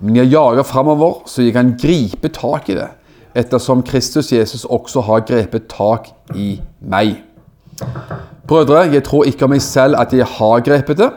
Men 0.00 0.18
jeg 0.18 0.30
jager 0.34 0.66
framover, 0.66 1.24
så 1.26 1.42
jeg 1.42 1.54
kan 1.56 1.74
gripe 1.80 2.30
tak 2.34 2.70
i 2.70 2.78
det, 2.78 2.88
ettersom 3.34 3.82
Kristus 3.86 4.30
Jesus 4.32 4.64
også 4.64 5.02
har 5.08 5.26
grepet 5.26 5.66
tak 5.70 6.10
i 6.34 6.60
meg. 6.80 7.16
Brødre, 8.46 8.84
jeg 8.92 9.02
tror 9.06 9.26
ikke 9.26 9.48
om 9.48 9.54
meg 9.54 9.62
selv 9.64 9.98
at 9.98 10.12
jeg 10.14 10.26
har 10.36 10.62
grepet 10.66 11.00
det, 11.00 11.10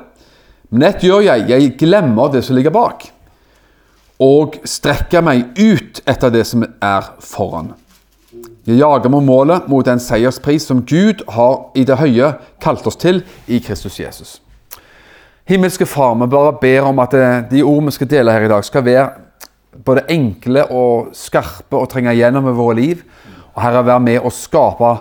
men 0.70 0.90
ett 0.90 1.04
gjør 1.06 1.23
jeg, 1.23 1.45
jeg 1.52 1.76
glemmer 1.80 2.31
det 2.34 2.42
som 2.44 2.58
ligger 2.58 2.73
bak, 2.76 3.06
og 4.23 4.58
strekker 4.66 5.22
meg 5.23 5.54
ut 5.59 6.02
etter 6.09 6.34
det 6.34 6.44
som 6.50 6.66
er 6.66 7.12
foran. 7.23 7.76
Jeg 8.68 8.82
jager 8.82 9.08
mot 9.08 9.24
målet, 9.24 9.68
mot 9.72 9.86
den 9.86 10.00
seierspris 10.00 10.66
som 10.68 10.82
Gud 10.84 11.22
har 11.32 11.70
i 11.80 11.86
det 11.88 11.96
høye 12.02 12.34
kalt 12.60 12.88
oss 12.90 13.00
til 13.00 13.22
i 13.48 13.62
Kristus 13.64 13.96
Jesus. 14.00 14.42
Himmelske 15.48 15.86
Far, 15.88 16.18
vi 16.20 16.28
bare 16.28 16.58
ber 16.59 16.90
om 16.90 17.00
at 17.00 17.16
de 17.48 17.62
ord 17.64 17.86
vi 17.86 17.94
skal 17.96 18.09
dele 18.12 18.34
her 18.36 18.44
i 18.44 18.50
dag, 18.52 18.66
skal 18.68 18.84
være 18.84 19.06
både 19.86 20.04
enkle 20.12 20.66
og 20.68 21.14
skarpe 21.16 21.80
og 21.80 21.88
trenge 21.94 22.12
gjennom 22.18 22.50
i 22.52 22.56
våre 22.58 22.76
liv. 22.76 23.06
Og 23.56 23.64
Herre, 23.64 23.86
være 23.88 24.04
med 24.04 24.28
å 24.28 24.34
skape 24.36 24.92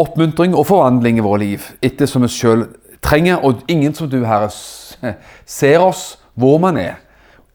oppmuntring 0.00 0.52
og 0.52 0.68
forvandling 0.68 1.22
i 1.22 1.24
våre 1.24 1.40
liv, 1.40 1.70
etter 1.80 2.04
som 2.04 2.20
vi 2.26 2.28
sjøl 2.28 2.66
trenger. 3.00 3.40
Og 3.40 3.64
ingen 3.72 3.96
som 3.96 4.12
du, 4.12 4.20
Herre, 4.28 4.52
ser 5.58 5.80
oss 5.80 6.18
hvor 6.36 6.60
man 6.60 6.76
er. 6.76 7.00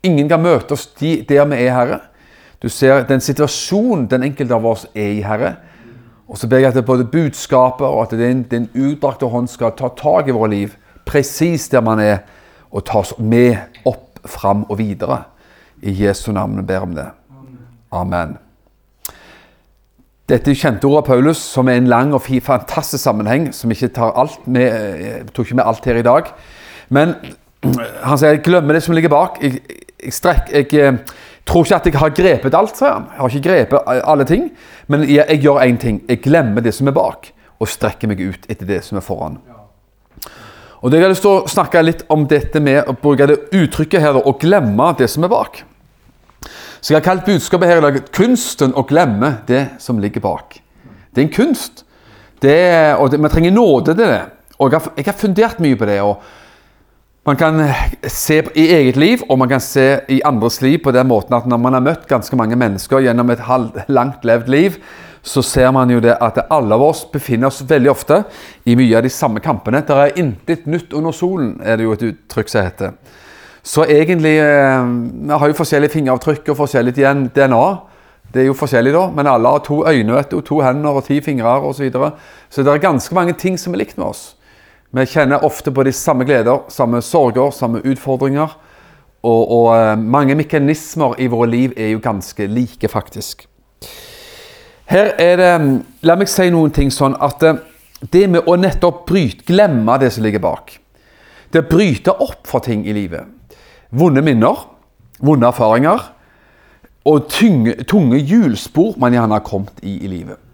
Ingen 0.02 0.26
kan 0.30 0.42
møte 0.42 0.74
oss 0.74 0.90
der 0.98 1.46
vi 1.46 1.62
er, 1.62 1.74
Herre. 1.78 2.02
Du 2.62 2.70
ser 2.70 3.04
den 3.08 3.22
situasjonen 3.22 4.08
den 4.10 4.24
enkelte 4.24 4.56
av 4.56 4.66
oss 4.66 4.86
er 4.94 5.12
i, 5.18 5.22
Herre. 5.26 5.56
Og 6.28 6.38
så 6.38 6.48
ber 6.50 6.64
jeg 6.64 6.74
at 6.74 6.86
både 6.86 7.06
budskapet 7.06 7.86
og 7.86 8.02
at 8.06 8.18
din, 8.18 8.44
din 8.50 8.70
utdrakte 8.74 9.30
hånd 9.30 9.50
skal 9.52 9.76
ta 9.78 9.92
tak 9.98 10.30
i 10.30 10.34
våre 10.34 10.50
liv, 10.50 10.74
presis 11.06 11.70
der 11.70 11.86
man 11.86 12.02
er, 12.02 12.24
og 12.72 12.86
ta 12.88 13.04
oss 13.04 13.14
med 13.20 13.58
opp, 13.86 14.02
fram 14.26 14.64
og 14.74 14.80
videre. 14.80 15.20
I 15.86 15.94
Jesu 15.94 16.32
navn 16.34 16.66
ber 16.66 16.82
om 16.82 16.96
det. 16.98 17.06
Amen. 17.94 18.38
Dette 20.26 20.50
er 20.50 20.58
kjente 20.58 20.88
ordet 20.90 21.04
av 21.04 21.10
Paulus, 21.12 21.38
som 21.38 21.68
er 21.70 21.78
en 21.78 21.90
lang 21.92 22.16
og 22.18 22.24
fantastisk 22.26 23.04
sammenheng, 23.04 23.52
som 23.54 23.70
ikke 23.70 23.92
tar 23.94 24.16
alt 24.18 24.48
med, 24.48 24.66
jeg 24.98 25.28
tok 25.30 25.46
ikke 25.46 25.60
med 25.60 25.68
alt 25.70 25.86
her 25.86 26.00
i 26.02 26.02
dag. 26.08 26.32
Men 26.90 27.14
han 28.08 28.18
sier 28.18 28.34
jeg 28.34 28.42
glemmer 28.48 28.74
det 28.74 28.82
som 28.84 28.96
ligger 28.98 29.14
bak'. 29.14 29.38
Jeg, 29.44 29.62
jeg, 30.02 30.14
strekk, 30.14 30.50
jeg 30.50 30.74
eh, 30.74 30.98
tror 31.46 31.66
ikke 31.66 31.76
at 31.76 31.86
jeg 31.86 32.00
har 32.02 32.16
grepet 32.18 32.58
alt, 32.58 32.78
sier 32.78 32.94
han. 32.94 33.10
Jeg 33.12 33.22
har 33.22 33.34
ikke 33.34 33.50
grepet 33.50 33.92
alle 34.04 34.26
ting. 34.26 34.48
Men 34.88 35.04
jeg, 35.06 35.26
jeg 35.30 35.44
gjør 35.46 35.62
én 35.66 35.78
ting. 35.82 36.02
Jeg 36.10 36.24
glemmer 36.24 36.66
det 36.66 36.74
som 36.74 36.90
er 36.90 36.96
bak, 36.96 37.32
og 37.60 37.70
strekker 37.70 38.10
meg 38.12 38.22
ut 38.22 38.50
etter 38.50 38.66
det 38.70 38.82
som 38.86 38.98
er 38.98 39.06
foran. 39.06 39.38
Og 40.86 40.94
Jeg 40.94 41.02
har 41.02 41.10
lyst 41.10 41.24
til 41.26 41.32
å 41.32 41.48
snakke 41.50 41.82
litt 41.82 42.04
om 42.14 42.28
dette 42.30 42.60
med 42.62 42.86
å 42.86 42.94
bruke 42.94 43.26
det 43.26 43.40
uttrykket 43.58 44.04
her, 44.04 44.20
å 44.22 44.36
glemme 44.38 44.92
det 45.00 45.08
som 45.10 45.24
er 45.26 45.32
bak. 45.32 45.64
Så 46.78 46.94
jeg 46.94 47.00
har 47.00 47.06
kalt 47.08 47.26
budskapet 47.26 47.68
her 47.68 47.80
i 47.80 47.82
dag 47.82 47.96
'Kunsten 48.12 48.76
å 48.78 48.86
glemme 48.86 49.40
det 49.48 49.82
som 49.82 49.98
ligger 49.98 50.22
bak'. 50.22 50.60
Det 51.16 51.22
er 51.22 51.26
en 51.26 51.34
kunst. 51.34 51.86
Det, 52.42 52.96
og 53.00 53.12
det, 53.12 53.24
Vi 53.24 53.30
trenger 53.30 53.52
nåde 53.52 53.96
til 53.96 54.06
det. 54.06 54.22
Og 54.60 54.72
jeg 54.72 54.80
har, 54.80 54.92
jeg 54.98 55.06
har 55.06 55.14
fundert 55.14 55.60
mye 55.60 55.76
på 55.76 55.86
det. 55.86 56.02
og 56.02 56.22
man 57.26 57.36
kan 57.36 57.58
se 58.08 58.44
i 58.54 58.68
eget 58.76 58.98
liv, 59.02 59.24
og 59.30 59.40
man 59.42 59.50
kan 59.50 59.62
se 59.64 60.00
i 60.14 60.20
andres 60.26 60.60
liv 60.62 60.78
på 60.84 60.92
den 60.94 61.08
måten 61.10 61.34
at 61.34 61.48
når 61.50 61.58
man 61.58 61.74
har 61.74 61.82
møtt 61.82 62.06
ganske 62.10 62.38
mange 62.38 62.58
mennesker 62.60 63.02
gjennom 63.02 63.32
et 63.34 63.42
langt 63.90 64.26
levd 64.26 64.52
liv, 64.54 64.78
så 65.26 65.42
ser 65.42 65.72
man 65.74 65.90
jo 65.90 65.98
det 66.00 66.14
at 66.22 66.38
alle 66.54 66.78
av 66.78 66.84
oss 66.86 67.02
befinner 67.10 67.50
oss 67.50 67.64
veldig 67.66 67.90
ofte 67.90 68.20
i 68.70 68.76
mye 68.78 69.00
av 69.00 69.08
de 69.08 69.10
samme 69.10 69.42
kampene. 69.42 69.82
Det 69.82 69.98
er 69.98 70.20
intet 70.22 70.68
nytt 70.70 70.94
under 70.94 71.16
solen, 71.18 71.56
er 71.66 71.80
det 71.80 71.88
jo 71.88 71.96
et 71.96 72.06
uttrykk 72.12 72.52
som 72.52 72.68
heter. 72.68 72.94
Så 73.66 73.88
egentlig 73.90 74.36
eh, 74.38 74.86
Vi 74.86 75.34
har 75.34 75.50
jo 75.50 75.58
forskjellige 75.58 75.96
fingeravtrykk 75.98 76.54
og 76.54 76.60
forskjellig 76.62 76.94
DNA. 77.34 77.66
Det 78.30 78.44
er 78.44 78.50
jo 78.52 78.58
forskjellig, 78.58 78.94
da, 78.94 79.08
men 79.10 79.28
alle 79.32 79.50
har 79.50 79.66
to 79.66 79.82
øyne, 79.82 80.22
to 80.30 80.62
hender 80.62 81.02
og 81.02 81.08
ti 81.10 81.18
fingre 81.26 81.58
osv. 81.58 81.74
Så, 81.74 81.84
videre. 81.84 82.12
så 82.50 82.62
det 82.62 82.74
er 82.74 82.86
ganske 82.86 83.16
mange 83.16 83.34
ting 83.34 83.58
som 83.58 83.74
er 83.74 83.82
likt 83.82 83.98
med 83.98 84.12
oss. 84.12 84.36
Vi 84.96 85.04
kjenner 85.12 85.44
ofte 85.44 85.74
på 85.76 85.84
de 85.84 85.92
samme 85.92 86.24
gleder, 86.24 86.70
samme 86.72 87.02
sorger, 87.04 87.50
samme 87.52 87.82
utfordringer. 87.84 88.54
Og, 89.26 89.42
og 89.52 89.68
eh, 89.76 89.98
mange 90.00 90.38
mekanismer 90.40 91.18
i 91.20 91.28
våre 91.28 91.50
liv 91.52 91.74
er 91.76 91.90
jo 91.92 92.00
ganske 92.00 92.48
like, 92.48 92.88
faktisk. 92.88 93.44
Her 94.88 95.12
er 95.20 95.42
det 95.42 95.52
La 96.06 96.16
meg 96.16 96.30
si 96.32 96.46
noen 96.54 96.72
ting 96.72 96.94
sånn 96.94 97.18
at 97.20 97.44
eh, 97.44 97.60
det 98.14 98.24
med 98.30 98.48
å 98.48 98.56
nettopp 98.60 99.04
bryte, 99.10 99.44
glemme 99.50 99.98
det 100.00 100.12
som 100.14 100.24
ligger 100.24 100.44
bak 100.44 100.76
Det 101.52 101.64
å 101.64 101.68
bryte 101.68 102.14
opp 102.14 102.46
for 102.48 102.64
ting 102.64 102.86
i 102.86 102.94
livet. 102.96 103.26
Vonde 103.92 104.24
minner, 104.24 104.64
vonde 105.20 105.50
erfaringer 105.50 106.12
og 107.06 107.28
tunge, 107.30 107.76
tunge 107.84 108.18
hjulspor 108.18 108.96
man 109.02 109.14
gjerne 109.14 109.38
har 109.38 109.46
kommet 109.46 109.84
i 109.84 109.98
i 110.06 110.08
livet. 110.08 110.45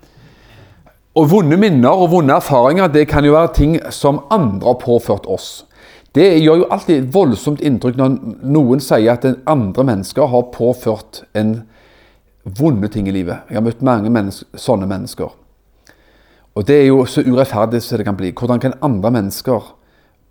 Og 1.12 1.28
vonde 1.28 1.58
minner 1.60 1.92
og 1.92 2.14
vonde 2.14 2.38
erfaringer 2.40 2.88
det 2.88 3.10
kan 3.12 3.26
jo 3.28 3.34
være 3.36 3.52
ting 3.58 3.74
som 3.92 4.22
andre 4.32 4.70
har 4.72 4.80
påført 4.80 5.28
oss. 5.28 5.66
Det 6.16 6.40
gjør 6.40 6.62
jo 6.62 6.70
alltid 6.72 6.96
et 6.98 7.12
voldsomt 7.12 7.64
inntrykk 7.64 8.00
når 8.00 8.16
noen 8.48 8.84
sier 8.84 9.12
at 9.14 9.28
andre 9.48 9.86
mennesker 9.88 10.32
har 10.32 10.48
påført 10.56 11.26
en 11.36 11.62
vonde 12.44 12.88
ting 12.92 13.12
i 13.12 13.16
livet. 13.16 13.44
Jeg 13.50 13.60
har 13.60 13.68
møtt 13.68 13.84
mange 13.84 14.12
mennesker, 14.12 14.48
sånne 14.56 14.88
mennesker. 14.88 15.36
Og 16.56 16.68
det 16.68 16.80
er 16.80 16.90
jo 16.90 17.04
så 17.08 17.24
urettferdig 17.28 17.84
som 17.84 18.00
det 18.00 18.08
kan 18.08 18.20
bli. 18.20 18.32
Hvordan 18.32 18.64
kan 18.64 18.80
andre 18.84 19.12
mennesker 19.12 19.72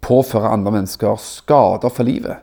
påføre 0.05 0.53
andre 0.53 0.79
mennesker 0.81 1.17
skader 1.21 1.93
for 1.93 2.09
livet? 2.09 2.41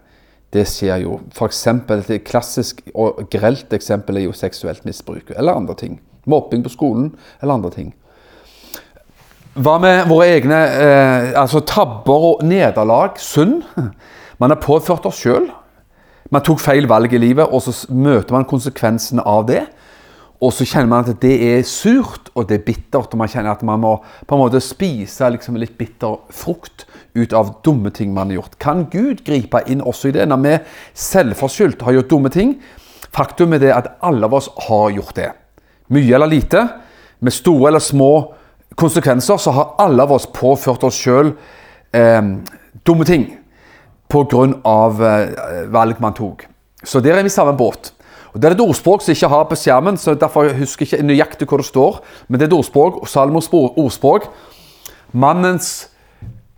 Det 0.53 0.65
skjer 0.69 1.01
jo. 1.03 1.19
F.eks. 1.33 1.65
et 1.67 2.25
klassisk 2.25 2.85
og 2.93 3.25
grelt 3.33 3.73
eksempel 3.73 4.17
er 4.17 4.29
jo 4.29 4.33
seksuelt 4.37 4.85
misbruk 4.85 5.33
eller 5.33 5.57
andre 5.57 5.75
ting. 5.77 6.01
Mobbing 6.25 6.63
på 6.65 6.73
skolen 6.73 7.15
eller 7.41 7.57
andre 7.57 7.73
ting. 7.73 7.95
Hva 9.57 9.79
med 9.81 10.05
våre 10.05 10.27
egne 10.35 10.57
eh, 10.69 11.31
altså 11.39 11.63
tabber 11.65 12.25
og 12.27 12.43
nederlag? 12.45 13.15
Synd? 13.17 13.63
Man 14.41 14.53
har 14.53 14.59
påført 14.61 15.07
oss 15.09 15.23
sjøl. 15.23 15.47
Man 16.29 16.43
tok 16.45 16.59
feil 16.61 16.85
valg 16.89 17.15
i 17.15 17.21
livet, 17.21 17.47
og 17.49 17.63
så 17.65 17.73
møter 17.89 18.35
man 18.35 18.45
konsekvensene 18.45 19.25
av 19.25 19.47
det. 19.49 19.63
Og 20.37 20.53
så 20.53 20.67
kjenner 20.67 20.91
man 20.91 21.07
at 21.07 21.17
det 21.23 21.33
er 21.41 21.65
surt, 21.65 22.29
og 22.37 22.45
det 22.51 22.59
er 22.59 22.67
bittert. 22.67 23.09
Og 23.09 23.17
man 23.17 23.31
kjenner 23.33 23.55
at 23.55 23.65
man 23.65 23.81
må 23.81 23.95
på 24.29 24.37
en 24.37 24.43
måte 24.43 24.61
spise 24.61 25.31
liksom 25.33 25.57
litt 25.57 25.73
bitter 25.79 26.19
frukt 26.29 26.85
ut 27.17 27.33
av 27.33 27.55
dumme 27.65 27.89
ting 27.89 28.13
man 28.13 28.29
har 28.29 28.43
gjort. 28.43 28.61
Kan 28.61 28.85
Gud 28.93 29.25
gripe 29.25 29.65
inn 29.65 29.81
også 29.81 30.11
i 30.11 30.17
det, 30.19 30.29
når 30.29 30.43
vi 30.45 30.55
selvforskyldt 31.07 31.81
har 31.87 31.97
gjort 31.97 32.13
dumme 32.13 32.29
ting? 32.29 32.59
Faktum 33.09 33.57
er 33.57 33.65
det 33.65 33.73
at 33.73 33.95
alle 34.05 34.29
av 34.29 34.37
oss 34.37 34.53
har 34.69 34.91
gjort 34.93 35.17
det. 35.17 35.31
Mye 35.89 36.13
eller 36.13 36.29
lite, 36.29 36.67
med 37.25 37.33
store 37.33 37.71
eller 37.71 37.81
små 37.81 38.11
konsekvenser, 38.75 39.37
så 39.37 39.51
har 39.51 39.75
alle 39.79 40.03
av 40.03 40.11
oss 40.11 40.27
påført 40.33 40.83
oss 40.83 40.97
sjøl 40.99 41.33
eh, 41.95 42.21
dumme 42.85 43.05
ting 43.07 43.29
pga. 44.07 44.47
Eh, 44.67 45.67
valg 45.69 45.99
man 45.99 46.13
tok. 46.13 46.47
Så 46.83 46.99
der 46.99 47.17
er 47.17 47.23
vi 47.23 47.31
i 47.31 47.33
samme 47.33 47.57
båt. 47.57 47.93
Og 48.33 48.41
Det 48.41 48.49
er 48.49 48.55
et 48.55 48.61
ordspråk 48.61 49.01
som 49.01 49.11
jeg 49.11 49.17
ikke 49.17 49.33
har 49.33 49.45
på 49.49 49.55
skjermen, 49.55 49.97
så 49.97 50.13
derfor 50.13 50.51
husker 50.53 50.85
jeg 50.85 50.99
ikke 50.99 51.07
nøyaktig 51.07 51.47
hvor 51.47 51.57
det 51.57 51.65
står. 51.65 52.01
Men 52.27 52.39
det 52.39 52.45
er 52.45 52.51
et 52.51 52.57
ordspråk, 52.59 53.07
Salmos 53.07 53.49
ordspråk. 53.51 54.27
Mannens, 55.11 55.89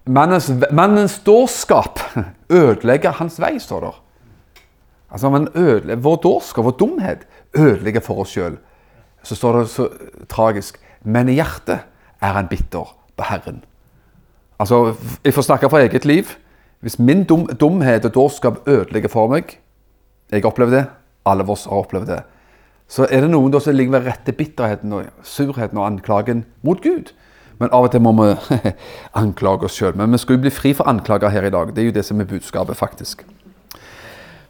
mannens, 0.06 0.50
mannens 0.72 1.20
dårskap 1.20 2.00
ødelegger 2.50 3.12
hans 3.12 3.40
vei, 3.40 3.60
står 3.60 3.86
det. 3.86 3.94
Altså, 5.12 5.30
man 5.30 5.48
ødelegger, 5.56 6.02
Vår 6.04 6.16
dårskap, 6.16 6.66
vår 6.66 6.72
dumhet, 6.72 7.28
ødelegger 7.56 8.02
for 8.02 8.26
oss 8.26 8.34
sjøl. 8.36 8.58
Så 9.24 9.36
står 9.36 9.60
det 9.60 9.70
så 9.70 9.88
tragisk. 10.30 10.80
Men 11.04 11.30
i 11.30 11.38
hjertet 11.38 11.86
er 12.22 12.36
han 12.36 12.48
bitter 12.48 12.96
på 13.18 13.24
Herren. 13.24 13.64
Altså, 14.60 14.96
Jeg 15.24 15.34
får 15.34 15.42
snakke 15.42 15.70
fra 15.70 15.80
eget 15.80 16.06
liv. 16.06 16.24
Hvis 16.82 17.00
min 17.00 17.24
dum, 17.24 17.48
dumhet 17.60 18.06
og 18.06 18.14
dårskap 18.14 18.68
ødelegger 18.68 19.10
for 19.10 19.28
meg 19.28 19.58
Jeg 20.32 20.46
opplever 20.46 20.72
det. 20.72 20.86
Alle 21.26 21.44
av 21.44 21.50
oss 21.50 21.66
har 21.66 21.76
opplevd 21.76 22.08
det. 22.08 22.22
Så 22.88 23.06
er 23.12 23.22
det 23.22 23.30
noen 23.30 23.54
som 23.62 23.76
ligger 23.76 24.00
ved 24.00 24.08
rette 24.08 24.32
bitterheten 24.32 24.94
og 24.94 25.10
surheten 25.24 25.78
og 25.78 25.86
anklagen 25.86 26.46
mot 26.64 26.82
Gud. 26.82 27.12
Men 27.60 27.70
av 27.76 27.84
og 27.84 27.92
til 27.92 28.02
må 28.02 28.14
vi 28.16 28.30
anklage 29.22 29.68
oss 29.68 29.76
sjøl. 29.76 29.96
Men 29.96 30.12
vi 30.12 30.18
skal 30.18 30.38
jo 30.38 30.42
bli 30.46 30.54
fri 30.54 30.74
for 30.74 30.88
anklager 30.88 31.30
her 31.30 31.46
i 31.46 31.52
dag. 31.54 31.74
Det 31.76 31.84
er 31.84 31.90
jo 31.90 31.98
det 31.98 32.06
som 32.06 32.22
er 32.22 32.30
budskapet, 32.30 32.78
faktisk. 32.78 33.26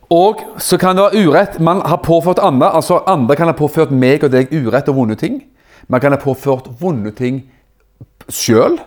Og 0.09 0.41
så 0.57 0.77
kan 0.77 0.97
det 0.97 1.05
være 1.07 1.25
urett. 1.27 1.59
Man 1.59 1.81
har 1.85 2.01
påført 2.05 2.39
andre. 2.39 2.69
altså 2.75 3.01
Andre 3.07 3.35
kan 3.35 3.47
ha 3.47 3.53
påført 3.53 3.91
meg 3.91 4.23
og 4.23 4.31
deg 4.31 4.53
urett 4.53 4.89
og 4.89 4.95
vonde 4.95 5.15
ting. 5.15 5.43
Man 5.87 6.01
kan 6.01 6.11
ha 6.11 6.21
påført 6.21 6.69
vonde 6.79 7.11
ting 7.11 7.43
sjøl. 8.29 8.79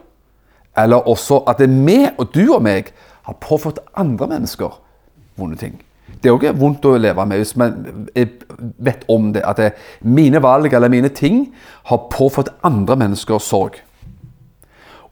Eller 0.78 1.08
også 1.08 1.42
at 1.48 1.60
det 1.60 1.68
er 1.68 1.80
vi 1.86 1.98
og 2.16 2.30
du 2.34 2.44
og 2.54 2.62
meg 2.64 2.92
har 3.26 3.38
påført 3.40 3.82
andre 3.96 4.26
mennesker 4.26 4.78
vonde 5.38 5.56
ting. 5.56 5.76
Det 6.22 6.30
er 6.30 6.36
òg 6.36 6.58
vondt 6.58 6.84
å 6.86 6.96
leve 7.00 7.24
med 7.26 7.40
hvis 7.40 7.54
man 7.58 8.08
vet 8.14 9.06
om 9.10 9.32
det. 9.34 9.42
At 9.46 9.58
det, 9.58 9.72
mine 10.00 10.42
valg 10.42 10.72
eller 10.72 10.92
mine 10.92 11.10
ting 11.12 11.46
har 11.90 12.06
påført 12.12 12.52
andre 12.64 12.96
mennesker 12.96 13.42
sorg. 13.42 13.80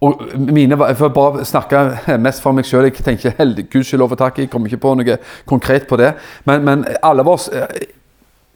Og 0.01 0.23
mine, 0.35 0.77
Jeg 0.87 0.97
får 0.97 1.09
bare 1.09 1.45
snakke 1.45 1.99
mest 2.19 2.43
for 2.43 2.57
meg 2.57 2.65
sjøl. 2.65 2.89
Jeg 2.89 3.05
tenker 3.05 3.65
gudskjelov 3.73 4.13
og 4.13 4.19
takk, 4.19 4.39
jeg 4.39 4.51
kommer 4.51 4.69
ikke 4.69 4.81
på 4.81 4.95
noe 4.97 5.19
konkret 5.47 5.89
på 5.89 5.97
det. 6.01 6.15
Men, 6.45 6.65
men 6.65 6.85
alle, 7.03 7.21
av 7.21 7.29
oss, 7.29 7.51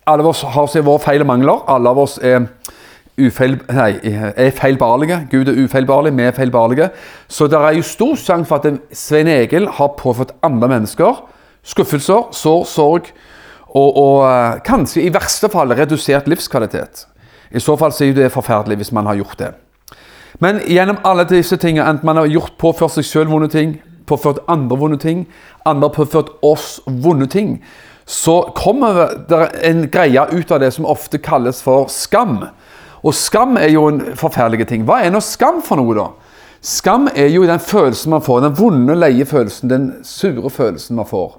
alle 0.07 0.23
av 0.23 0.31
oss 0.31 0.43
har 0.43 0.83
våre 0.83 1.03
feil 1.05 1.21
og 1.21 1.29
mangler. 1.29 1.67
Alle 1.69 1.91
av 1.91 2.01
oss 2.01 2.19
er, 2.23 2.47
ufeil, 3.19 3.59
nei, 3.71 3.93
er 4.03 4.51
feilbarlige. 4.57 5.21
Gud 5.31 5.49
er 5.49 5.61
ufeilbarlig, 5.65 6.17
vi 6.17 6.23
er 6.27 6.35
feilbarlige. 6.35 6.91
Så 7.29 7.47
det 7.47 7.59
er 7.61 7.77
jo 7.77 7.87
stor 7.87 8.17
sjanse 8.19 8.49
for 8.49 8.65
at 8.65 8.81
Svein 8.93 9.31
Egil 9.31 9.69
har 9.79 9.95
påført 9.99 10.35
andre 10.43 10.69
mennesker 10.69 11.23
skuffelser, 11.65 12.29
sår, 12.37 12.65
sorg 12.69 13.11
og, 13.75 13.97
og 13.97 14.19
uh, 14.23 14.61
kanskje 14.65 15.07
i 15.07 15.13
verste 15.15 15.51
fall 15.53 15.73
redusert 15.75 16.29
livskvalitet. 16.31 17.07
I 17.55 17.63
så 17.63 17.77
fall 17.79 17.95
er 18.03 18.15
det 18.17 18.33
forferdelig 18.35 18.83
hvis 18.83 18.93
man 18.93 19.07
har 19.07 19.19
gjort 19.19 19.39
det. 19.39 19.51
Men 20.43 20.61
gjennom 20.67 20.99
alle 21.07 21.27
disse 21.31 21.57
tingene, 21.57 21.87
enten 21.89 22.07
man 22.07 22.19
har 22.19 22.31
gjort 22.31 22.57
påført 22.59 22.97
seg 22.97 23.07
selv 23.07 23.31
vonde 23.31 23.49
ting, 23.49 23.79
påført 24.07 24.43
andre 24.51 24.79
vonde 24.79 24.99
ting, 25.01 25.25
andre 25.65 25.91
påført 25.95 26.33
oss 26.43 26.81
vonde 26.87 27.29
ting, 27.31 27.61
så 28.05 28.43
kommer 28.57 29.15
det 29.31 29.45
en 29.65 29.87
greie 29.89 30.27
ut 30.35 30.51
av 30.53 30.61
det 30.61 30.75
som 30.75 30.85
ofte 30.85 31.19
kalles 31.23 31.63
for 31.65 31.89
skam. 31.89 32.43
Og 33.05 33.15
skam 33.15 33.59
er 33.61 33.69
jo 33.75 33.89
en 33.91 34.01
forferdelig 34.17 34.69
ting. 34.71 34.85
Hva 34.89 35.03
er 35.05 35.13
nå 35.13 35.21
skam 35.25 35.61
for 35.65 35.81
noe, 35.81 35.97
da? 35.97 36.09
Skam 36.65 37.11
er 37.13 37.29
jo 37.29 37.45
den 37.45 37.61
følelsen 37.61 38.15
man 38.15 38.25
får, 38.25 38.41
den 38.47 38.57
vonde, 38.57 38.95
leie 38.97 39.27
følelsen, 39.29 39.69
den 39.69 39.91
sure 40.09 40.49
følelsen 40.51 40.97
man 40.97 41.09
får 41.09 41.35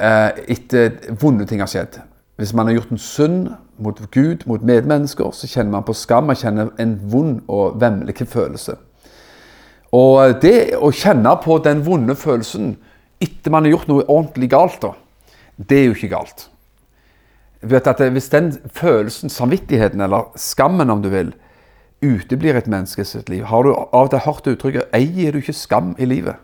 eh, 0.00 0.30
etter 0.54 1.12
vonde 1.20 1.44
ting 1.48 1.60
har 1.60 1.68
skjedd. 1.68 2.00
Hvis 2.40 2.54
man 2.56 2.70
har 2.70 2.78
gjort 2.78 2.94
en 2.94 3.02
synd 3.02 3.48
mot 3.82 4.00
Gud, 4.14 4.46
mot 4.46 4.62
medmennesker, 4.64 5.32
så 5.34 5.50
kjenner 5.50 5.74
man 5.74 5.86
på 5.86 5.96
skam. 5.96 6.30
Man 6.30 6.38
kjenner 6.38 6.70
en 6.80 6.94
vond 7.10 7.42
og 7.50 7.80
vemmelig 7.82 8.28
følelse. 8.30 8.78
Og 9.92 10.38
det 10.42 10.76
å 10.76 10.92
kjenne 10.92 11.32
på 11.42 11.58
den 11.64 11.82
vonde 11.84 12.16
følelsen 12.16 12.76
etter 13.20 13.52
man 13.52 13.66
har 13.66 13.74
gjort 13.74 13.90
noe 13.90 14.06
ordentlig 14.06 14.50
galt, 14.52 14.80
da, 14.84 14.92
det 15.56 15.80
er 15.80 15.88
jo 15.88 15.96
ikke 15.96 16.12
galt. 16.14 16.48
Vet 17.60 17.86
at 17.86 18.00
Hvis 18.12 18.28
den 18.28 18.52
følelsen, 18.72 19.30
samvittigheten 19.30 20.00
eller 20.00 20.30
skammen, 20.36 20.90
om 20.90 21.02
du 21.02 21.08
vil, 21.08 21.34
uteblir 22.02 22.54
et 22.54 22.68
menneske 22.70 23.04
sitt 23.04 23.28
liv 23.28 23.44
Har 23.50 23.62
du 23.62 23.72
av 23.74 24.04
og 24.06 24.10
til 24.10 24.22
hørt 24.22 24.46
uttrykket 24.46 24.92
'eier 24.94 25.32
du 25.32 25.38
ikke 25.38 25.52
skam 25.52 25.96
i 25.98 26.04
livet'? 26.04 26.36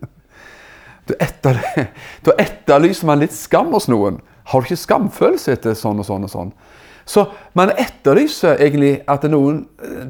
Da 1.08 1.14
etter, 1.20 1.58
etterlyser 2.38 3.06
man 3.06 3.18
litt 3.18 3.34
skam 3.34 3.72
hos 3.72 3.88
noen. 3.88 4.20
Har 4.44 4.60
du 4.60 4.68
ikke 4.68 4.76
skamfølelse 4.76 5.52
etter 5.52 5.74
sånn 5.74 5.98
og 5.98 6.06
sånn 6.06 6.24
og 6.24 6.30
sånn? 6.30 6.52
Så 7.04 7.24
man 7.58 7.72
etterlyser 7.74 8.60
egentlig 8.62 9.00
at 9.08 9.24
noen, 9.26 9.64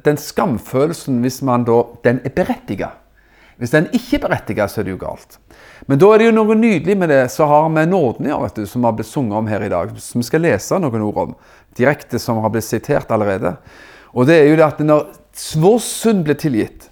den 0.05 0.19
skamfølelsen, 0.21 1.23
hvis 1.25 1.41
man 1.43 1.65
da, 1.65 1.83
den 2.05 2.21
er 2.25 2.35
berettiget. 2.37 3.00
Hvis 3.61 3.75
den 3.75 3.91
ikke 3.93 4.17
er 4.17 4.23
berettiget, 4.25 4.73
så 4.73 4.81
er 4.81 4.87
det 4.89 4.95
jo 4.95 5.03
galt. 5.03 5.37
Men 5.85 6.01
da 6.01 6.09
er 6.15 6.23
det 6.23 6.29
jo 6.31 6.37
noe 6.39 6.57
nydelig 6.57 6.97
med 6.97 7.11
det 7.13 7.23
som 7.33 7.51
har 7.51 7.67
med 7.73 7.91
nåden 7.93 8.29
å 8.29 8.33
gjøre, 8.33 8.65
som 8.69 8.87
har 8.89 8.95
blitt 8.97 9.11
sunget 9.11 9.37
om 9.37 9.51
her 9.51 9.67
i 9.67 9.73
dag. 9.73 9.93
Som 10.01 10.23
vi 10.23 10.29
skal 10.31 10.45
lese 10.47 10.79
noen 10.81 11.05
ord 11.05 11.19
om, 11.21 11.35
direkte 11.77 12.21
som 12.23 12.41
har 12.41 12.53
blitt 12.55 12.65
sitert 12.65 13.13
allerede. 13.13 13.53
Og 14.17 14.25
det 14.31 14.39
er 14.41 14.49
jo 14.49 14.57
det 14.57 14.65
at 14.65 14.81
når 14.81 15.11
vår 15.61 15.77
synd 15.85 16.25
blir 16.27 16.37
tilgitt 16.37 16.89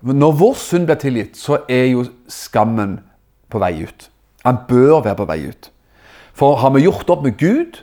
Når 0.00 0.32
vår 0.36 0.54
synd 0.56 0.88
blir 0.88 0.98
tilgitt, 1.00 1.36
så 1.36 1.58
er 1.68 1.90
jo 1.92 2.06
skammen 2.28 2.98
på 3.52 3.60
vei 3.60 3.84
ut. 3.84 4.06
Han 4.48 4.62
bør 4.68 5.02
være 5.04 5.18
på 5.18 5.26
vei 5.28 5.42
ut. 5.50 5.68
For 6.32 6.56
har 6.56 6.72
vi 6.72 6.86
gjort 6.86 7.10
opp 7.12 7.26
med 7.26 7.36
Gud 7.36 7.82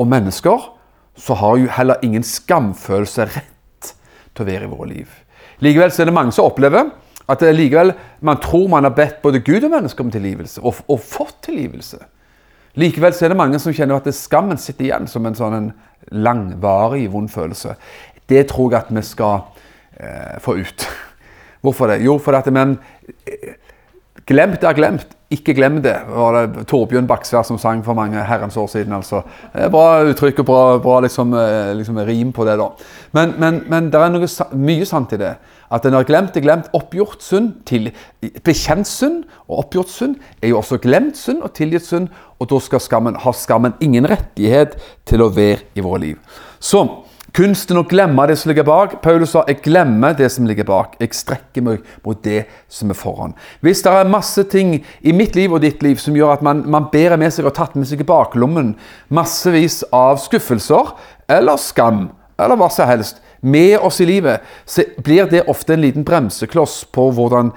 og 0.00 0.08
mennesker, 0.08 0.70
så 1.18 1.36
har 1.36 1.58
jo 1.60 1.68
heller 1.74 2.00
ingen 2.02 2.24
skamfølelse 2.24 3.26
rett 3.28 3.92
til 4.32 4.46
å 4.46 4.48
være 4.48 4.64
i 4.64 4.70
våre 4.72 4.88
liv. 4.88 5.12
Likevel 5.60 5.92
så 5.92 6.02
er 6.02 6.08
det 6.08 6.16
mange 6.16 6.32
som 6.32 6.48
opplever 6.48 6.88
at 7.28 7.42
det 7.44 7.54
likevel 7.56 7.92
man 8.24 8.40
tror 8.40 8.68
man 8.72 8.86
har 8.88 8.94
bedt 8.96 9.20
både 9.22 9.42
Gud 9.44 9.66
og 9.66 9.72
mennesker 9.74 10.04
om 10.04 10.12
tilgivelse, 10.12 10.62
og, 10.62 10.80
og 10.88 11.02
fått 11.04 11.42
tilgivelse. 11.50 12.00
Likevel 12.78 13.14
så 13.14 13.26
er 13.26 13.32
det 13.32 13.40
mange 13.40 13.58
som 13.60 13.74
kjenner 13.74 13.98
at 13.98 14.06
det 14.08 14.16
skammen 14.16 14.60
sitter 14.60 14.88
igjen 14.88 15.08
som 15.10 15.26
en 15.26 15.36
sånn 15.36 15.70
langvarig 16.14 17.08
vond 17.12 17.30
følelse. 17.30 17.74
Det 18.28 18.46
tror 18.50 18.72
jeg 18.72 18.84
at 18.84 18.92
vi 18.94 19.04
skal 19.04 19.40
eh, 19.98 20.36
få 20.44 20.58
ut. 20.60 20.86
Hvorfor 21.64 21.90
det? 21.90 22.02
Jo, 22.06 22.18
fordi 22.22 22.38
at 22.38 22.52
men, 22.54 22.76
eh, 23.26 23.56
Glemt 24.28 24.64
er 24.64 24.76
glemt. 24.76 25.14
Ikke 25.32 25.54
glem 25.56 25.78
det, 25.84 25.94
var 26.08 26.34
det 26.36 26.66
Torbjørn 26.68 27.06
Baksvær 27.08 27.44
som 27.44 27.58
sang 27.60 27.82
for 27.84 27.96
mange 27.96 28.20
herrens 28.24 28.56
år 28.56 28.66
siden. 28.68 28.92
altså. 28.92 29.22
Bra 29.72 30.02
uttrykk 30.08 30.42
og 30.42 30.46
bra, 30.46 30.60
bra 30.84 31.00
liksom, 31.04 31.32
eh, 31.34 31.72
liksom, 31.76 31.98
rim 32.04 32.32
på 32.32 32.44
det. 32.44 32.58
da. 32.58 32.68
Men, 33.12 33.34
men, 33.38 33.62
men 33.68 33.90
det 33.92 34.00
er 34.00 34.12
noe, 34.12 34.28
mye 34.52 34.88
sant 34.88 35.12
i 35.12 35.20
det. 35.20 35.34
At 35.70 35.84
når 35.84 36.06
glemt 36.08 36.36
er 36.36 36.44
glemt, 36.44 36.70
oppgjort 36.76 37.22
synd, 37.24 37.52
til, 37.68 37.90
bekjent 38.44 38.88
synd 38.88 39.24
og 39.48 39.64
oppgjort 39.64 39.92
synd, 39.92 40.16
er 40.42 40.52
jo 40.52 40.62
også 40.62 40.80
glemt 40.82 41.18
synd 41.18 41.42
og 41.42 41.52
tilgitt 41.58 41.86
synd. 41.86 42.08
Og 42.38 42.50
da 42.50 42.60
skal 42.62 42.80
skammen, 42.80 43.18
har 43.20 43.36
skammen 43.36 43.76
ingen 43.84 44.08
rettighet 44.08 44.78
til 45.08 45.22
å 45.24 45.32
være 45.34 45.68
i 45.74 45.84
våre 45.84 46.04
liv. 46.06 46.40
Så 46.60 46.86
Kunsten 47.36 47.76
å 47.76 47.84
glemme 47.84 48.24
det 48.26 48.38
som 48.40 48.48
ligger 48.48 48.64
bak. 48.64 49.02
Paulus 49.02 49.30
sa 49.30 49.44
'jeg 49.46 49.62
glemmer 49.62 50.16
det 50.16 50.32
som 50.32 50.46
ligger 50.46 50.64
bak'. 50.64 50.96
Jeg 50.98 51.14
strekker 51.14 51.62
meg 51.62 51.80
mot 52.04 52.22
det 52.24 52.46
som 52.68 52.90
er 52.90 52.94
foran. 52.94 53.34
Hvis 53.60 53.82
det 53.82 53.92
er 53.92 54.08
masse 54.08 54.42
ting 54.44 54.84
i 55.02 55.12
mitt 55.12 55.36
liv 55.36 55.52
og 55.52 55.60
ditt 55.60 55.82
liv 55.82 55.96
som 55.96 56.14
gjør 56.14 56.32
at 56.32 56.42
man, 56.42 56.64
man 56.66 56.86
bærer 56.90 57.18
med 57.18 57.30
seg 57.30 57.44
og 57.44 57.54
tatt 57.54 57.76
med 57.76 57.86
seg 57.86 58.00
i 58.00 58.04
baklommen 58.04 58.76
massevis 59.10 59.84
av 59.92 60.16
skuffelser 60.16 60.96
eller 61.28 61.56
skam 61.56 62.10
eller 62.38 62.56
hva 62.56 62.70
som 62.70 62.88
helst 62.88 63.20
med 63.40 63.78
oss 63.78 64.00
i 64.00 64.06
livet, 64.06 64.40
så 64.66 64.82
blir 65.04 65.28
det 65.30 65.46
ofte 65.48 65.74
en 65.74 65.84
liten 65.84 66.04
bremsekloss 66.04 66.84
på 66.92 67.10
hvordan 67.14 67.52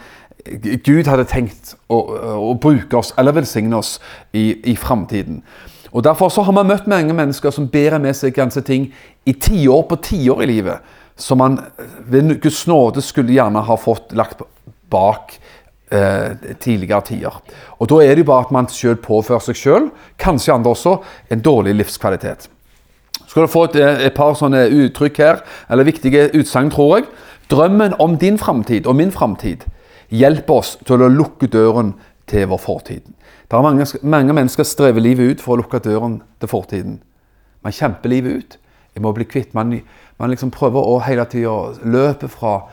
Gud 0.86 1.08
hadde 1.10 1.28
tenkt 1.30 1.76
å, 1.92 2.00
å 2.52 2.54
bruke 2.58 2.98
oss 2.98 3.14
eller 3.20 3.36
velsigne 3.36 3.78
oss 3.78 4.00
i, 4.34 4.72
i 4.72 4.76
framtiden. 4.80 5.42
Og 5.92 6.04
Derfor 6.04 6.32
så 6.32 6.46
har 6.48 6.56
man 6.56 6.70
møtt 6.70 6.88
mange 6.90 7.14
mennesker 7.14 7.52
som 7.54 7.68
bærer 7.70 8.00
med 8.02 8.16
seg 8.18 8.36
ganske 8.36 8.64
ting 8.66 8.90
i 9.28 9.36
tiår 9.36 9.84
på 9.90 10.00
tiår 10.02 10.44
i 10.46 10.50
livet, 10.54 10.94
som 11.20 11.42
man 11.42 11.60
ved 12.08 12.38
Guds 12.42 12.64
nåde 12.70 13.04
skulle 13.06 13.36
gjerne 13.36 13.64
ha 13.68 13.78
fått 13.78 14.16
lagt 14.18 14.42
bak 14.92 15.36
eh, 15.92 16.32
tidligere 16.64 17.02
tider. 17.12 17.38
Og 17.78 17.92
Da 17.92 18.00
er 18.02 18.16
det 18.16 18.24
jo 18.24 18.32
bare 18.32 18.48
at 18.48 18.56
man 18.56 18.72
sjøl 18.72 18.98
påfører 19.04 19.44
seg 19.44 19.60
sjøl, 19.60 19.92
kanskje 20.18 20.56
andre 20.56 20.74
også, 20.74 20.98
en 21.30 21.44
dårlig 21.44 21.76
livskvalitet. 21.76 22.48
Skal 23.32 23.46
du 23.48 23.48
få 23.48 23.64
et, 23.64 23.76
eh, 23.76 24.06
et 24.06 24.14
par 24.14 24.34
sånne 24.36 24.66
uttrykk 24.68 25.18
her, 25.18 25.38
eller 25.70 25.88
viktige 25.88 26.30
utsagn, 26.36 26.70
tror 26.70 26.98
jeg. 26.98 27.06
Drømmen 27.50 27.94
om 28.00 28.18
din 28.18 28.38
framtid 28.38 28.88
og 28.88 28.96
min 28.96 29.12
framtid 29.12 29.64
hjelper 30.12 30.54
oss 30.54 30.74
til 30.86 31.00
å 31.00 31.08
lukke 31.08 31.48
døren 31.48 31.94
til 32.28 32.50
vår 32.52 32.60
fortid. 32.60 33.02
Det 33.48 33.58
er 33.58 33.62
mange, 33.64 33.86
mange 34.04 34.34
mennesker 34.34 34.64
strever 34.68 35.00
livet 35.00 35.32
ut 35.32 35.42
for 35.42 35.56
å 35.56 35.62
lukke 35.62 35.80
døren 35.80 36.22
til 36.40 36.52
fortiden. 36.52 37.00
Man 37.64 37.72
kjemper 37.72 38.10
livet 38.10 38.36
ut. 38.36 38.58
Jeg 38.96 39.04
må 39.04 39.14
bli 39.16 39.24
kvitt. 39.24 39.54
Man, 39.54 39.82
man 40.20 40.30
liksom 40.30 40.52
prøver 40.52 40.84
å 40.84 41.00
hele 41.00 41.24
tida 41.26 41.72
løpe 41.84 42.28
fra 42.28 42.66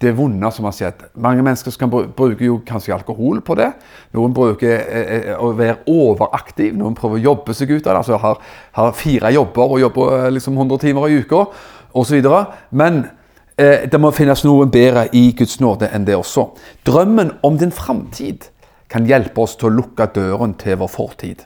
det 0.00 0.14
vonde 0.16 0.50
som 0.52 0.64
har 0.64 0.72
skjedd. 0.76 1.02
Mange 1.20 1.42
mennesker 1.44 1.74
kan 1.76 1.90
bruke 1.92 2.44
jo 2.46 2.60
kanskje 2.66 2.94
alkohol 2.96 3.42
på 3.44 3.56
det. 3.58 3.68
Noen 4.16 4.32
bruker 4.36 4.72
eh, 4.72 5.10
eh, 5.18 5.32
å 5.36 5.50
være 5.56 5.82
overaktiv. 5.92 6.72
Noen 6.78 6.96
prøver 6.96 7.20
å 7.20 7.26
jobbe 7.26 7.56
seg 7.56 7.74
ut 7.74 7.86
av 7.86 7.90
det. 7.92 7.98
altså 7.98 8.20
Har, 8.22 8.40
har 8.78 8.94
fire 8.96 9.32
jobber 9.34 9.74
og 9.74 9.82
jobber 9.82 10.14
eh, 10.16 10.30
liksom 10.32 10.56
100 10.56 10.80
timer 10.86 11.08
i 11.08 11.18
uka 11.20 11.44
osv. 12.00 12.30
Men 12.70 13.02
eh, 13.56 13.84
det 13.90 14.00
må 14.00 14.14
finnes 14.16 14.44
noe 14.48 14.68
bedre 14.72 15.10
i 15.12 15.26
Guds 15.36 15.58
nåde 15.60 15.90
enn 15.92 16.08
det 16.08 16.16
også. 16.16 16.48
Drømmen 16.88 17.36
om 17.44 17.58
din 17.60 17.74
framtid 17.74 18.48
kan 18.92 19.08
hjelpe 19.08 19.44
oss 19.44 19.58
til 19.60 19.68
å 19.68 19.76
lukke 19.76 20.08
døren 20.14 20.54
til 20.60 20.78
vår 20.80 20.92
fortid. 20.92 21.44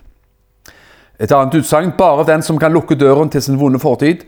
Et 1.19 1.33
annet 1.33 1.59
utsagn 1.59 1.97
bare 1.99 2.27
den 2.29 2.43
som 2.47 2.59
kan 2.61 2.75
lukke 2.75 2.95
døren 2.99 3.31
til 3.33 3.43
sin 3.43 3.59
vonde 3.59 3.81
fortid, 3.83 4.23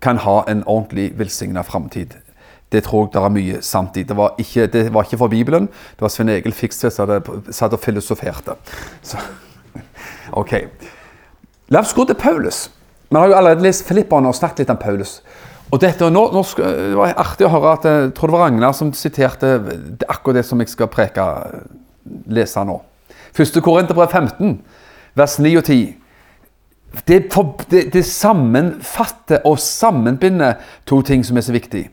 kan 0.00 0.18
ha 0.22 0.40
en 0.48 0.62
ordentlig 0.64 1.10
velsigna 1.18 1.62
framtid. 1.66 2.14
Det 2.70 2.84
tror 2.86 3.08
jeg 3.08 3.14
det 3.16 3.22
er 3.22 3.34
mye 3.34 3.60
sant 3.66 3.96
i. 3.98 4.04
Det 4.06 4.16
var 4.16 4.36
ikke, 4.38 4.66
det 4.70 4.84
var 4.94 5.06
ikke 5.06 5.18
fra 5.18 5.28
Bibelen. 5.28 5.66
Det 5.66 6.04
var 6.04 6.12
Svein 6.14 6.30
Egil 6.30 6.54
Fikstvedt 6.54 6.94
som 6.94 7.30
satt 7.50 7.74
og 7.74 7.82
filosoferte. 7.82 8.54
Så, 9.02 9.18
ok. 10.42 10.54
La 11.74 11.82
oss 11.82 11.94
gå 11.94 12.06
til 12.06 12.18
Paulus. 12.18 12.68
Vi 13.10 13.18
har 13.18 13.26
jo 13.26 13.34
allerede 13.34 13.66
lest 13.66 13.88
Filipperne 13.88 14.30
og 14.30 14.38
snakket 14.38 14.62
litt 14.62 14.70
om 14.70 14.78
Paulus. 14.78 15.18
Og 15.70 15.78
dette, 15.82 16.06
nå, 16.10 16.22
nå 16.34 16.42
Det 16.56 16.94
var 16.98 17.14
artig 17.18 17.46
å 17.46 17.52
høre 17.52 17.74
at 17.76 17.86
eh, 17.86 17.98
jeg 18.06 18.14
tror 18.18 18.30
det 18.30 18.36
var 18.36 18.44
Ragnar 18.46 18.74
som 18.74 18.92
siterte 18.94 19.52
akkurat 20.08 20.40
det 20.40 20.46
som 20.46 20.62
jeg 20.62 20.70
skal 20.70 20.90
preke, 20.90 21.26
lese 22.30 22.64
nå. 22.66 22.80
Første 23.34 23.62
Korinterbrev 23.62 24.10
15, 24.10 24.56
vers 25.18 25.38
9 25.38 25.56
og 25.58 25.64
10. 25.64 25.96
Det, 27.06 27.20
det, 27.70 27.84
det 27.94 28.02
sammenfatter 28.06 29.46
og 29.46 29.60
sammenbinder 29.62 30.58
to 30.90 31.02
ting 31.06 31.22
som 31.26 31.38
er 31.38 31.46
så 31.46 31.54
viktig. 31.54 31.84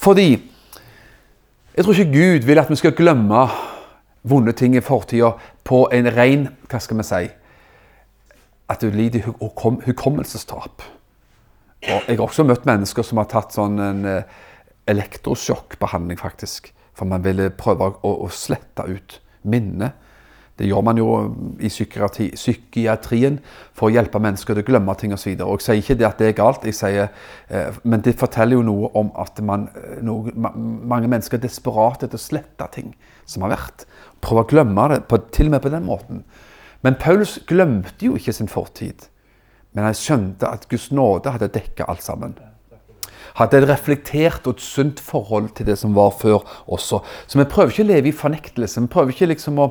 Fordi 0.00 0.30
jeg 1.74 1.84
tror 1.84 1.94
ikke 1.94 2.12
Gud 2.12 2.46
vil 2.46 2.58
at 2.58 2.70
vi 2.70 2.78
skal 2.80 2.96
glemme 2.96 3.44
vonde 4.22 4.52
ting 4.52 4.76
i 4.76 4.82
fortida 4.84 5.32
på 5.64 5.86
en 5.94 6.08
ren 6.12 6.48
Hva 6.68 6.80
skal 6.82 6.98
vi 6.98 7.06
si 7.08 7.28
At 8.70 8.82
du 8.82 8.90
lider 8.90 9.24
hukom, 9.26 9.80
hukommelsestap. 9.86 10.82
Og 11.80 12.04
jeg 12.06 12.18
har 12.18 12.26
også 12.26 12.44
møtt 12.46 12.66
mennesker 12.68 13.02
som 13.02 13.18
har 13.18 13.30
tatt 13.30 13.56
sånn 13.56 13.80
en 13.82 14.04
eh, 14.06 14.28
elektrosjokkbehandling, 14.86 16.20
faktisk. 16.20 16.68
For 16.94 17.08
man 17.08 17.24
ville 17.24 17.48
prøve 17.50 17.88
å, 17.90 18.12
å 18.26 18.28
slette 18.30 18.84
ut 18.86 19.16
minnet. 19.42 19.96
Det 20.60 20.66
gjør 20.68 20.82
man 20.84 20.98
jo 21.00 21.12
i 21.56 21.70
psykiatri, 21.72 22.26
psykiatrien 22.36 23.38
for 23.72 23.88
å 23.88 23.94
hjelpe 23.94 24.20
mennesker 24.20 24.52
til 24.52 24.60
å 24.60 24.66
glemme 24.68 24.92
ting 25.00 25.14
osv. 25.16 25.30
Jeg 25.32 25.64
sier 25.64 25.78
ikke 25.80 25.94
det 25.96 26.06
at 26.08 26.18
det 26.20 26.26
er 26.28 26.34
galt, 26.36 26.66
sier, 26.76 27.08
eh, 27.48 27.78
men 27.88 28.02
det 28.04 28.18
forteller 28.20 28.58
jo 28.58 28.66
noe 28.66 28.90
om 29.00 29.08
at 29.22 29.40
man, 29.40 29.70
eh, 29.72 30.02
noe, 30.04 30.34
mange 30.36 31.08
mennesker 31.08 31.38
er 31.38 31.46
desperate 31.46 32.04
etter 32.04 32.20
å 32.20 32.26
slette 32.26 32.66
ting 32.74 32.92
som 33.24 33.46
har 33.46 33.54
vært. 33.54 33.86
Prøve 34.20 34.44
å 34.44 34.50
glemme 34.52 34.84
det, 34.92 35.00
på, 35.08 35.16
til 35.32 35.48
og 35.48 35.56
med 35.56 35.64
på 35.64 35.72
den 35.72 35.88
måten. 35.88 36.20
Men 36.84 37.00
Paulus 37.00 37.38
glemte 37.48 38.10
jo 38.10 38.20
ikke 38.20 38.36
sin 38.36 38.52
fortid. 38.52 39.08
Men 39.72 39.88
han 39.88 39.96
skjønte 39.96 40.44
at 40.44 40.68
Guds 40.68 40.90
nåde 40.92 41.32
hadde 41.32 41.48
dekka 41.54 41.88
alt 41.88 42.04
sammen. 42.04 42.36
Hadde 43.38 43.62
et 43.62 43.68
reflektert 43.70 44.44
og 44.44 44.58
et 44.58 44.64
sunt 44.64 45.00
forhold 45.00 45.54
til 45.56 45.68
det 45.70 45.78
som 45.80 45.96
var 45.96 46.12
før 46.20 46.44
også. 46.68 47.00
Så 47.00 47.40
vi 47.40 47.48
prøver 47.48 47.72
ikke 47.72 47.86
å 47.86 47.92
leve 47.94 48.10
i 48.10 48.16
fornektelse. 48.16 48.84
Vi 48.84 48.92
prøver 48.92 49.14
ikke 49.14 49.32
liksom 49.32 49.60
å 49.62 49.70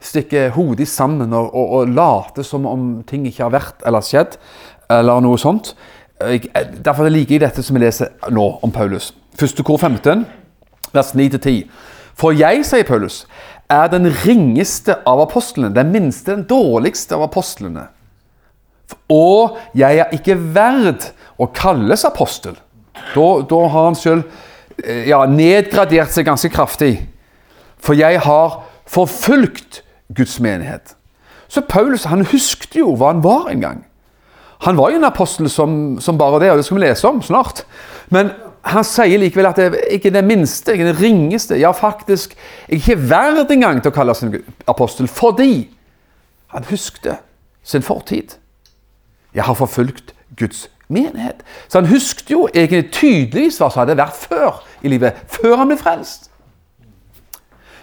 stikke 0.00 0.48
hodet 0.54 0.88
sammen 0.88 1.32
og, 1.32 1.50
og, 1.54 1.70
og, 1.78 1.92
late 1.94 2.44
som 2.46 2.66
om 2.70 2.88
ting 3.08 3.26
ikke 3.26 3.46
har 3.46 3.54
vært 3.54 3.86
eller 3.86 4.04
skjedd, 4.04 4.38
eller 4.90 5.22
noe 5.24 5.38
sånt. 5.40 5.74
Derfor 6.18 7.10
liker 7.10 7.36
jeg 7.36 7.44
dette 7.44 7.62
som 7.62 7.76
vi 7.76 7.84
leser 7.84 8.14
nå 8.34 8.46
om 8.62 8.74
Paulus. 8.74 9.12
Første 9.38 9.62
kor 9.66 9.78
15, 9.78 10.24
vers 10.94 11.14
9-10. 11.14 11.66
For 12.18 12.34
jeg, 12.34 12.64
sier 12.66 12.86
Paulus, 12.86 13.22
er 13.70 13.90
den 13.92 14.08
ringeste 14.24 14.96
av 15.06 15.22
apostlene, 15.26 15.70
den 15.74 15.92
minste, 15.94 16.32
den 16.32 16.46
dårligste 16.48 17.14
av 17.14 17.28
apostlene. 17.28 17.86
Og 19.12 19.58
jeg 19.76 20.00
er 20.00 20.14
ikke 20.16 20.38
verd 20.56 21.10
å 21.38 21.50
kalles 21.54 22.06
apostel. 22.08 22.56
Da, 23.14 23.26
da 23.46 23.60
har 23.70 23.90
han 23.90 23.98
sjøl 23.98 24.22
eh, 24.82 25.08
ja, 25.10 25.20
nedgradert 25.30 26.14
seg 26.14 26.26
ganske 26.26 26.50
kraftig. 26.52 26.94
For 27.78 27.94
jeg 27.98 28.18
har 28.24 28.62
forfulgt 28.88 29.82
Guds 30.14 30.40
menighet. 30.40 30.96
Så 31.48 31.60
Paulus 31.68 32.04
han 32.04 32.26
husket 32.26 32.76
jo 32.76 32.94
hva 32.96 33.12
han 33.12 33.22
var 33.24 33.48
en 33.52 33.60
gang. 33.60 33.84
Han 34.66 34.76
var 34.76 34.90
jo 34.90 34.98
en 34.98 35.06
apostel 35.06 35.50
som, 35.50 36.00
som 36.00 36.18
bare 36.18 36.40
det, 36.42 36.50
og 36.50 36.58
det 36.58 36.64
skal 36.66 36.76
vi 36.76 36.84
lese 36.86 37.08
om 37.08 37.22
snart. 37.22 37.62
Men 38.10 38.32
han 38.66 38.84
sier 38.84 39.20
likevel 39.20 39.46
at 39.48 39.60
jeg 39.62 39.84
ikke 39.96 40.12
den 40.12 40.26
minste, 40.26 40.74
er 40.74 40.90
den 40.90 40.98
ringeste. 40.98 41.56
Ja, 41.60 41.70
faktisk, 41.70 42.34
jeg 42.68 42.74
er 42.74 42.82
ikke 42.82 43.10
verd 43.10 43.52
engang 43.54 43.82
til 43.82 43.92
å 43.92 43.94
kalles 43.94 44.22
en 44.26 44.34
apostel, 44.68 45.08
fordi 45.08 45.68
han 46.52 46.66
huskte 46.68 47.18
sin 47.62 47.84
fortid. 47.86 48.34
Jeg 49.34 49.44
har 49.44 49.54
forfulgt 49.54 50.14
Guds 50.36 50.66
menighet. 50.88 51.44
Så 51.68 51.78
han 51.78 51.90
husket 51.90 52.30
jo 52.30 52.48
egentlig 52.54 52.90
tydeligvis 52.92 53.60
hva 53.60 53.70
som 53.70 53.84
hadde 53.84 53.98
vært 54.00 54.16
før 54.16 54.62
i 54.82 54.92
livet, 54.92 55.16
før 55.28 55.60
han 55.60 55.70
ble 55.70 55.78
frelst. 55.78 56.30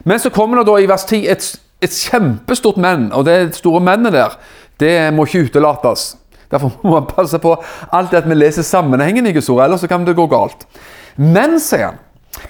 Men 0.05 0.19
så 0.21 0.29
kommer 0.29 0.59
det 0.59 0.67
da 0.67 0.77
i 0.81 0.89
vers 0.89 1.05
10 1.07 1.27
et, 1.31 1.47
et 1.83 1.91
kjempestort 1.91 2.77
menn, 2.81 3.09
og 3.13 3.25
det 3.27 3.55
store 3.57 3.81
mennet 3.83 4.15
der, 4.15 4.37
det 4.79 4.93
må 5.15 5.25
ikke 5.27 5.47
utelates. 5.49 6.13
Derfor 6.51 6.71
må 6.83 6.99
man 6.99 7.07
passe 7.09 7.39
på 7.41 7.55
alltid 7.91 8.19
at 8.21 8.29
vi 8.29 8.37
leser 8.37 8.65
sammenhengen 8.65 9.27
i 9.27 9.33
Guds 9.35 9.49
ord, 9.49 9.63
ellers 9.65 9.83
så 9.83 9.89
kan 9.91 10.05
det 10.05 10.17
gå 10.17 10.27
galt. 10.31 10.67
Men, 11.15 11.57
sier 11.63 11.91
han, 11.91 11.99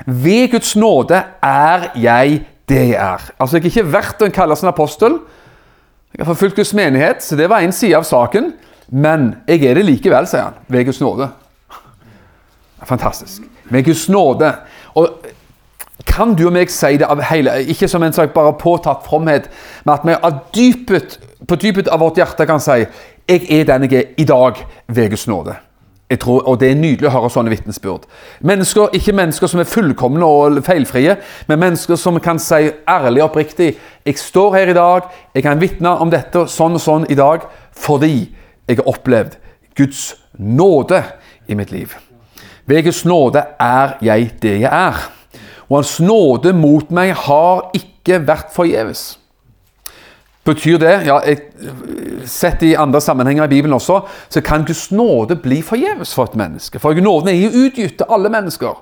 ved 0.06 0.52
Guds 0.54 0.76
nåde 0.76 1.22
er 1.46 1.90
jeg 2.02 2.44
det 2.70 2.82
jeg 2.90 2.98
er. 2.98 3.26
Altså, 3.40 3.58
jeg 3.58 3.64
er 3.64 3.72
ikke 3.72 3.92
verdt 3.94 4.24
å 4.26 4.30
kalles 4.34 4.64
en 4.64 4.72
apostel. 4.72 5.20
Jeg 6.16 6.24
har 6.24 6.32
forfulgt 6.32 6.58
Guds 6.58 6.74
menighet, 6.74 7.22
så 7.24 7.38
det 7.38 7.50
var 7.52 7.62
en 7.62 7.76
side 7.76 7.98
av 7.98 8.08
saken. 8.08 8.54
Men 8.90 9.36
jeg 9.50 9.66
er 9.66 9.78
det 9.78 9.86
likevel, 9.86 10.28
sier 10.30 10.48
han, 10.48 10.58
ved 10.72 10.88
Guds 10.88 11.02
nåde. 11.02 11.30
Fantastisk. 12.86 13.46
Ved 13.70 13.86
Guds 13.86 14.08
nåde. 14.10 14.52
Og 14.98 15.26
kan 16.06 16.36
du 16.38 16.46
og 16.48 16.54
meg 16.56 16.72
si 16.72 16.96
det 16.98 17.08
av 17.10 17.22
hele, 17.30 17.58
ikke 17.72 17.90
som 17.92 18.04
en 18.04 18.14
sak 18.16 18.34
bare 18.34 18.56
påtatt 18.60 19.06
fromhet, 19.08 19.50
men 19.86 19.94
at 19.96 20.06
vi 20.08 20.16
av 20.16 20.42
dypet, 20.56 21.20
på 21.48 21.58
dypet 21.60 21.92
av 21.92 22.02
vårt 22.04 22.20
hjerte 22.22 22.48
kan 22.48 22.62
si 22.64 22.86
jeg 23.26 23.46
er 23.50 23.66
den 23.66 23.88
jeg 23.90 24.02
er 24.02 24.12
i 24.22 24.26
dag 24.30 24.60
ved 24.88 25.10
Guds 25.10 25.28
nåde. 25.28 25.56
Og 26.06 26.60
Det 26.60 26.70
er 26.70 26.76
nydelig 26.78 27.08
å 27.10 27.14
høre 27.16 27.30
sånne 27.34 27.50
vitnesbyrd. 27.50 28.04
Mennesker, 28.46 28.94
ikke 28.94 29.16
mennesker 29.18 29.50
som 29.50 29.60
er 29.60 29.66
fullkomne 29.66 30.26
og 30.26 30.60
feilfrie, 30.64 31.16
men 31.48 31.60
mennesker 31.60 31.98
som 31.98 32.20
kan 32.22 32.38
si 32.40 32.70
ærlig 32.88 33.24
og 33.24 33.32
oppriktig 33.32 33.72
jeg 34.06 34.18
står 34.22 34.54
her 34.54 34.70
i 34.70 34.78
dag, 34.78 35.10
jeg 35.34 35.44
kan 35.44 35.62
vitne 35.62 35.96
om 35.98 36.14
dette 36.14 36.46
sånn 36.46 36.78
og 36.78 36.84
sånn 36.84 37.10
i 37.10 37.18
dag 37.18 37.48
fordi 37.74 38.30
jeg 38.70 38.78
har 38.78 38.88
opplevd 38.88 39.40
Guds 39.76 40.14
nåde 40.38 41.02
i 41.50 41.58
mitt 41.58 41.74
liv. 41.74 41.98
Ved 42.70 42.86
Guds 42.86 43.04
nåde 43.06 43.42
er 43.60 43.98
jeg 44.06 44.32
det 44.42 44.60
jeg 44.62 44.70
er. 44.70 45.15
Og 45.70 45.80
Hans 45.80 46.00
nåde 46.00 46.54
mot 46.54 46.90
meg 46.94 47.14
har 47.26 47.70
ikke 47.78 48.20
vært 48.26 48.52
forgjeves. 48.54 49.16
Betyr 50.46 50.78
det 50.78 50.94
ja, 51.08 51.18
jeg, 51.26 51.40
Sett 52.30 52.62
i 52.66 52.76
andre 52.78 53.02
sammenhenger 53.02 53.48
i 53.48 53.54
Bibelen 53.56 53.74
også, 53.78 54.00
så 54.30 54.42
kan 54.46 54.66
Guds 54.66 54.92
nåde 54.94 55.38
bli 55.42 55.60
forgjeves 55.66 56.14
for 56.14 56.30
et 56.30 56.38
menneske. 56.38 56.82
For 56.82 56.98
nåden 56.98 57.30
er 57.30 57.38
jo 57.38 57.66
utgitt 57.66 57.98
til 58.00 58.10
alle 58.10 58.30
mennesker. 58.34 58.78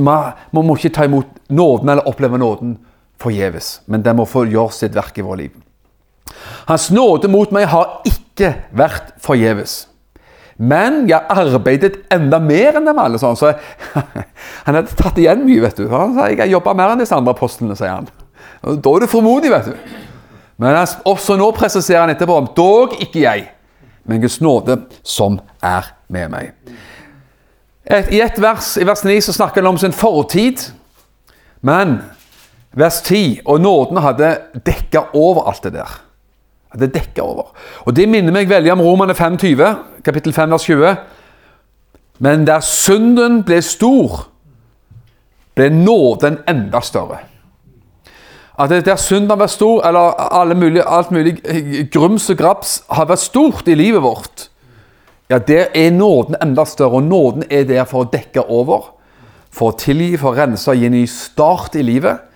Man, 0.00 0.32
må 0.54 0.76
ikke 0.76 0.94
ta 0.94 1.06
imot 1.06 1.28
nåden 1.50 1.90
eller 1.92 2.06
oppleve 2.08 2.38
nåden 2.38 2.78
forgjeves, 3.20 3.80
men 3.86 4.02
den 4.06 4.18
må 4.18 4.26
få 4.26 4.46
gjøre 4.48 4.74
sitt 4.74 4.96
verk 4.96 5.18
i 5.18 5.26
vårt 5.26 5.42
liv. 5.42 5.58
Hans 6.70 6.88
nåde 6.94 7.30
mot 7.30 7.50
meg 7.54 7.68
har 7.70 8.00
ikke 8.08 8.54
vært 8.74 9.14
forgjeves. 9.22 9.89
Men 10.60 11.06
jeg 11.08 11.24
arbeidet 11.32 12.02
enda 12.12 12.36
mer 12.42 12.76
enn 12.76 12.88
dem 12.88 12.98
alle. 13.00 13.20
Sånn, 13.20 13.38
så 13.38 13.54
han 14.66 14.76
hadde 14.76 14.96
tatt 14.98 15.18
igjen 15.20 15.46
mye. 15.46 15.62
vet 15.64 15.80
du. 15.80 15.86
Han 15.92 16.12
sa 16.18 16.28
jeg 16.28 16.42
har 16.42 16.52
jobba 16.52 16.74
mer 16.76 16.92
enn 16.92 17.00
disse 17.00 17.16
andre 17.16 17.32
apostlene, 17.32 17.76
sier 17.78 17.94
han. 17.96 18.10
Da 18.60 18.92
er 18.92 19.04
du 19.04 19.08
formodig, 19.08 19.52
vet 19.54 19.70
du. 19.72 19.96
Men 20.60 20.76
også 21.08 21.38
nå 21.40 21.48
presiserer 21.56 22.04
han 22.04 22.12
etterpå 22.12 22.36
dog 22.56 22.98
ikke 23.00 23.22
jeg, 23.22 23.46
men 24.04 24.20
Guds 24.20 24.42
nåde 24.44 24.76
som 25.06 25.38
er 25.64 25.88
med 26.12 26.28
meg. 26.34 26.50
Et, 27.88 28.10
I 28.12 28.20
et 28.20 28.36
vers, 28.42 28.74
i 28.76 28.84
vers 28.84 29.00
9 29.06 29.16
så 29.24 29.32
snakker 29.32 29.62
han 29.64 29.72
om 29.72 29.80
sin 29.80 29.96
fortid. 29.96 30.66
Men 31.64 32.02
vers 32.76 33.00
10 33.06 33.40
og 33.48 33.64
nåden 33.64 34.02
hadde 34.04 34.34
dekka 34.66 35.08
over 35.16 35.48
alt 35.48 35.64
det 35.64 35.72
der. 35.78 35.96
Hadde 36.70 36.90
dekker 36.94 37.22
over. 37.22 37.50
Og 37.86 37.96
Det 37.96 38.08
minner 38.08 38.32
meg 38.32 38.48
veldig 38.48 38.72
om 38.72 38.82
Romane 38.84 39.14
5,20, 39.14 39.74
kapittel 40.04 40.32
5, 40.32 40.50
vers 40.50 40.68
20. 40.68 40.94
Men 42.20 42.46
der 42.46 42.60
synden 42.60 43.42
ble 43.44 43.62
stor, 43.64 44.26
ble 45.56 45.70
nåden 45.72 46.38
enda 46.48 46.80
større. 46.84 47.24
At 48.60 48.70
der 48.84 48.96
synden 49.00 49.30
har 49.30 49.40
vært 49.40 49.56
stor, 49.56 49.80
eller 49.88 50.54
mulige, 50.54 50.84
alt 50.84 51.10
mulig 51.10 51.38
grums 51.92 52.28
og 52.30 52.36
graps 52.36 52.82
har 52.90 53.08
vært 53.08 53.24
stort 53.24 53.68
i 53.68 53.74
livet 53.74 54.02
vårt, 54.04 54.50
ja, 55.30 55.38
der 55.38 55.70
er 55.74 55.90
nåden 55.94 56.36
enda 56.42 56.64
større. 56.64 57.00
Og 57.00 57.02
nåden 57.02 57.44
er 57.50 57.64
der 57.64 57.84
for 57.88 58.04
å 58.04 58.10
dekke 58.10 58.44
over, 58.50 58.90
for 59.50 59.72
å 59.72 59.78
tilgi, 59.78 60.16
for 60.18 60.34
å 60.34 60.38
rense 60.42 60.70
og 60.70 60.76
gi 60.76 60.90
en 60.90 60.96
ny 60.98 61.06
start 61.08 61.78
i 61.78 61.86
livet. 61.86 62.26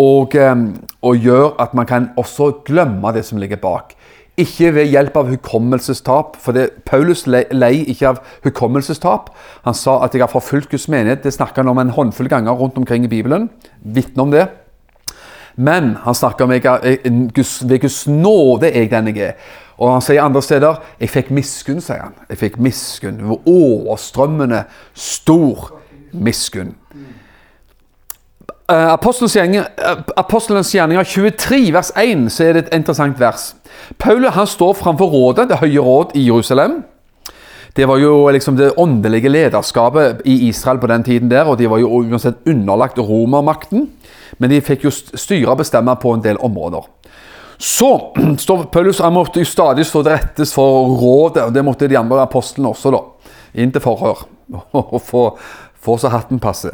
Og, 0.00 0.34
ehm, 0.38 0.68
og 1.02 1.16
gjør 1.20 1.56
at 1.60 1.74
man 1.76 1.86
kan 1.86 2.10
også 2.16 2.52
glemme 2.64 3.12
det 3.12 3.24
som 3.26 3.40
ligger 3.42 3.60
bak. 3.60 3.94
Ikke 4.40 4.70
ved 4.74 4.88
hjelp 4.88 5.16
av 5.20 5.28
hukommelsestap, 5.28 6.36
for 6.40 6.56
det, 6.56 6.70
Paulus 6.88 7.26
lei 7.26 7.74
ikke 7.92 8.08
av 8.08 8.20
hukommelsestap. 8.44 9.28
Han 9.64 9.74
sa 9.74 9.98
at 10.04 10.14
'jeg 10.14 10.22
har 10.22 10.32
forfulgt 10.32 10.70
Guds 10.70 10.88
menighet'. 10.88 11.22
Det 11.22 11.32
snakker 11.32 11.62
han 11.62 11.68
om 11.68 11.78
en 11.78 11.90
håndfull 11.90 12.28
ganger 12.28 12.52
rundt 12.52 12.76
omkring 12.76 13.04
i 13.04 13.08
Bibelen. 13.08 13.50
Vitne 13.84 14.22
om 14.22 14.30
det. 14.30 14.48
Men 15.56 15.96
han 16.04 16.14
snakker 16.14 16.44
om 16.44 16.52
jeg, 16.52 16.62
ved 16.62 17.80
Guds 17.80 18.06
nåde 18.06 18.66
er 18.72 18.80
jeg 18.80 18.90
den 18.90 19.16
jeg 19.16 19.18
er. 19.18 19.32
Og 19.78 19.92
han 19.92 20.00
sier 20.00 20.22
andre 20.22 20.42
steder 20.42 20.74
'Jeg 21.00 21.08
fikk 21.08 21.30
miskunn', 21.30 21.80
sier 21.80 22.02
han. 22.02 22.14
Jeg 22.28 22.38
fikk 22.38 22.58
miskunn. 22.58 23.38
Overstrømmende 23.46 24.64
stor 24.94 25.80
miskunn. 26.12 26.74
Uh, 28.70 28.92
Apostelens 28.94 30.70
gjerninger 30.74 31.04
23, 31.04 31.72
vers 31.74 31.90
1, 31.98 32.28
så 32.30 32.44
er 32.44 32.54
det 32.54 32.62
et 32.68 32.76
interessant 32.78 33.18
vers. 33.18 33.48
Paulus 33.98 34.36
han 34.36 34.46
står 34.46 34.76
framfor 34.78 35.10
rådet, 35.10 35.48
det 35.50 35.58
høye 35.58 35.82
råd 35.82 36.14
i 36.14 36.28
Jerusalem. 36.28 36.80
Det 36.80 36.90
Det 37.76 37.88
var 37.88 37.98
jo 37.98 38.28
liksom 38.28 38.56
det 38.56 38.72
åndelige 38.76 39.28
lederskapet 39.28 40.22
i 40.24 40.48
Israel 40.48 40.78
på 40.78 40.86
den 40.86 41.02
tiden 41.02 41.30
der, 41.30 41.44
og 41.44 41.58
de 41.58 41.70
var 41.70 41.78
jo 41.78 41.88
uansett 41.88 42.34
underlagt 42.46 42.98
romermakten, 42.98 43.88
men 44.38 44.50
de 44.50 44.60
fikk 44.60 44.84
jo 44.84 44.90
styre 44.90 45.50
og 45.50 45.58
bestemme 45.58 45.96
på 45.96 46.12
en 46.14 46.22
del 46.22 46.36
områder. 46.36 46.82
Så 47.58 48.12
står 48.38 48.64
Paulus 48.72 48.98
han 48.98 49.12
måtte 49.12 49.40
jo 49.40 49.44
stadig 49.44 49.86
stå 49.86 50.02
til 50.02 50.12
rettes 50.12 50.54
for 50.54 50.86
rådet, 50.98 51.44
og 51.44 51.54
det 51.54 51.64
måtte 51.64 51.88
de 51.88 51.98
andre 51.98 52.22
apostlene 52.22 52.68
også, 52.68 52.90
da. 52.90 53.00
Inn 53.54 53.72
til 53.72 53.80
forhør 53.80 54.26
og 54.72 55.00
få, 55.02 55.38
få 55.80 55.96
så 55.96 56.08
hatten 56.08 56.40
passe. 56.40 56.70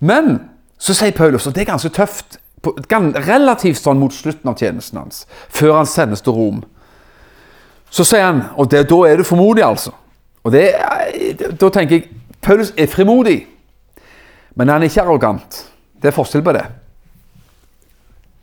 Men 0.00 0.40
så 0.84 0.92
sier 0.92 1.14
Paulus, 1.16 1.46
og 1.48 1.54
det 1.56 1.64
er 1.64 1.70
ganske 1.72 1.88
tøft, 1.96 2.38
relativt 3.24 3.80
sånn 3.80 4.00
mot 4.00 4.12
slutten 4.12 4.50
av 4.50 4.58
tjenesten 4.60 5.00
hans, 5.00 5.24
før 5.52 5.78
han 5.78 5.88
sendes 5.88 6.24
til 6.24 6.36
Rom, 6.36 6.62
så 7.94 8.04
sier 8.04 8.24
han 8.26 8.40
Og 8.58 8.66
det, 8.70 8.88
da 8.90 8.96
er 9.06 9.20
du 9.20 9.24
formodig, 9.24 9.62
altså. 9.62 9.92
Og 10.42 10.52
det, 10.52 10.74
Da 11.60 11.68
tenker 11.70 11.96
jeg 12.00 12.08
Paulus 12.42 12.72
er 12.76 12.90
frimodig, 12.90 13.46
men 14.54 14.68
han 14.68 14.82
er 14.82 14.90
ikke 14.90 15.02
arrogant. 15.02 15.60
Det 16.02 16.10
er 16.10 16.16
forskjell 16.16 16.42
på 16.44 16.52
det. 16.52 16.64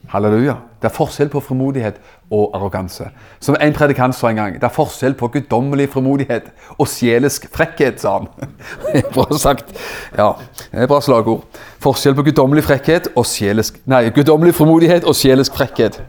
Halleluja. 0.10 0.55
Det 0.81 0.89
er 0.89 0.93
forskjell 0.95 1.29
på 1.29 1.39
frimodighet 1.45 2.00
og 2.33 2.55
arroganse. 2.57 3.05
Som 3.39 3.55
en 3.61 3.73
predikant 3.73 4.15
sa 4.17 4.31
en 4.31 4.39
gang, 4.39 4.55
det 4.57 4.65
er 4.65 4.73
forskjell 4.73 5.13
på 5.13 5.27
guddommelig 5.35 5.89
frimodighet 5.93 6.47
og 6.77 6.88
sjelesk 6.89 7.45
frekkhet, 7.53 8.01
sa 8.01 8.15
han. 8.17 8.29
bra 9.13 9.27
sagt. 9.38 9.69
Ja, 10.17 10.31
det 10.71 10.81
er 10.81 10.89
bra 10.89 10.97
slagord. 11.05 11.43
Forskjell 11.83 12.17
på 12.17 12.25
guddommelig 12.25 12.65
frekkhet 12.65 13.11
og 13.15 13.27
sjelisk 13.29 13.77
Nei, 13.85 14.07
guddommelig 14.15 14.55
frimodighet 14.57 15.05
og 15.05 15.15
sjelesk 15.17 15.53
frekkhet. 15.53 16.01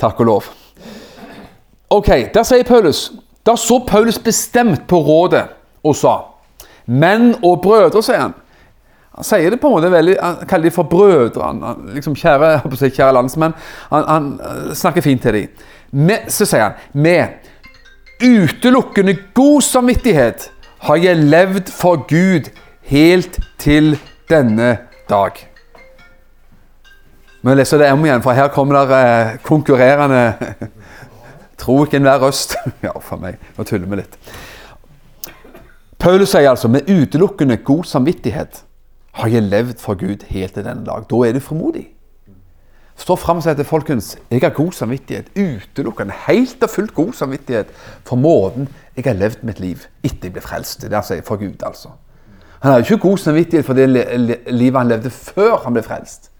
Takk 0.00 0.20
og 0.20 0.28
lov. 0.28 0.52
Ok, 1.92 2.08
der 2.34 2.44
sier 2.48 2.64
Paulus 2.64 3.10
Da 3.46 3.56
så 3.56 3.78
Paulus 3.86 4.18
bestemt 4.18 4.86
på 4.88 5.00
rådet 5.02 5.44
og 5.84 5.96
sa 5.96 6.18
Menn 6.86 7.34
og 7.46 7.60
brødre, 7.62 8.02
sier 8.02 8.18
han. 8.26 8.32
Han 9.12 9.26
sier 9.28 9.52
det 9.52 9.60
på 9.60 9.68
en 9.68 9.74
måte 9.76 9.90
veldig, 9.92 10.16
han 10.22 10.48
kaller 10.48 10.70
dem 10.70 10.74
for 10.74 10.88
brødre. 10.88 11.44
Han, 11.44 11.90
liksom 11.92 12.16
kjære, 12.16 12.54
kjære 12.80 13.12
landsmenn. 13.12 13.54
Han, 13.90 14.08
han, 14.08 14.28
eh, 14.40 14.72
snakker 14.74 15.04
fint 15.04 15.22
til 15.22 15.36
dem. 15.36 16.12
Så 16.32 16.48
sier 16.48 16.70
han 16.70 16.72
med 16.92 17.50
utelukkende 18.22 19.16
god 19.34 19.62
samvittighet 19.66 20.48
har 20.86 20.96
jeg 20.96 21.16
levd 21.16 21.70
for 21.70 22.06
Gud 22.08 22.48
helt 22.88 23.38
til 23.58 23.98
denne 24.30 24.76
dag. 25.10 25.36
Vi 27.42 27.54
leser 27.54 27.82
det 27.82 27.92
om 27.92 28.04
igjen, 28.06 28.22
for 28.22 28.38
her 28.38 28.48
kommer 28.54 28.86
det 28.86 29.02
eh, 29.02 29.36
konkurrerende 29.42 30.32
Tro 31.62 31.84
ikke 31.84 32.00
enhver 32.00 32.18
røst. 32.18 32.56
ja, 32.86 32.90
for 32.98 33.20
meg. 33.22 33.36
Nå 33.54 33.64
tuller 33.68 33.86
vi 33.86 34.00
litt. 34.00 34.16
Paulus 36.02 36.32
sier 36.32 36.48
altså 36.50 36.66
med 36.72 36.88
utelukkende 36.90 37.60
god 37.62 37.84
samvittighet 37.86 38.64
har 39.12 39.28
jeg 39.28 39.42
levd 39.42 39.80
for 39.80 39.98
Gud 40.00 40.24
helt 40.28 40.54
til 40.54 40.64
denne 40.64 40.86
dag. 40.86 41.04
Da 41.10 41.24
er 41.26 41.36
du 41.36 41.40
frimodig. 41.40 41.88
Stå 42.96 43.16
fram 43.16 43.40
og 43.40 43.44
si 43.44 43.54
til 43.56 43.66
folkens 43.66 44.12
jeg 44.30 44.40
har 44.42 44.54
god 44.56 44.72
samvittighet. 44.76 45.30
Utelukkende, 45.36 46.14
helt 46.26 46.62
og 46.62 46.70
fullt 46.70 46.94
god 46.94 47.12
samvittighet 47.12 47.72
for 48.04 48.16
måten 48.16 48.68
jeg 48.96 49.04
har 49.08 49.16
levd 49.18 49.44
mitt 49.48 49.60
liv 49.60 49.86
etter 50.04 50.28
jeg 50.28 50.36
ble 50.36 50.44
frelst. 50.44 50.84
Det 50.84 50.96
er 50.96 51.06
sier 51.06 51.24
for 51.26 51.40
Gud, 51.40 51.64
altså. 51.66 51.94
Han 52.62 52.72
har 52.72 52.84
ikke 52.84 53.00
god 53.02 53.18
samvittighet 53.18 53.66
for 53.66 53.74
det 53.74 53.88
livet 53.90 54.78
han 54.78 54.92
levde 54.92 55.10
før 55.10 55.56
han 55.64 55.74
ble 55.74 55.82
frelst. 55.82 56.30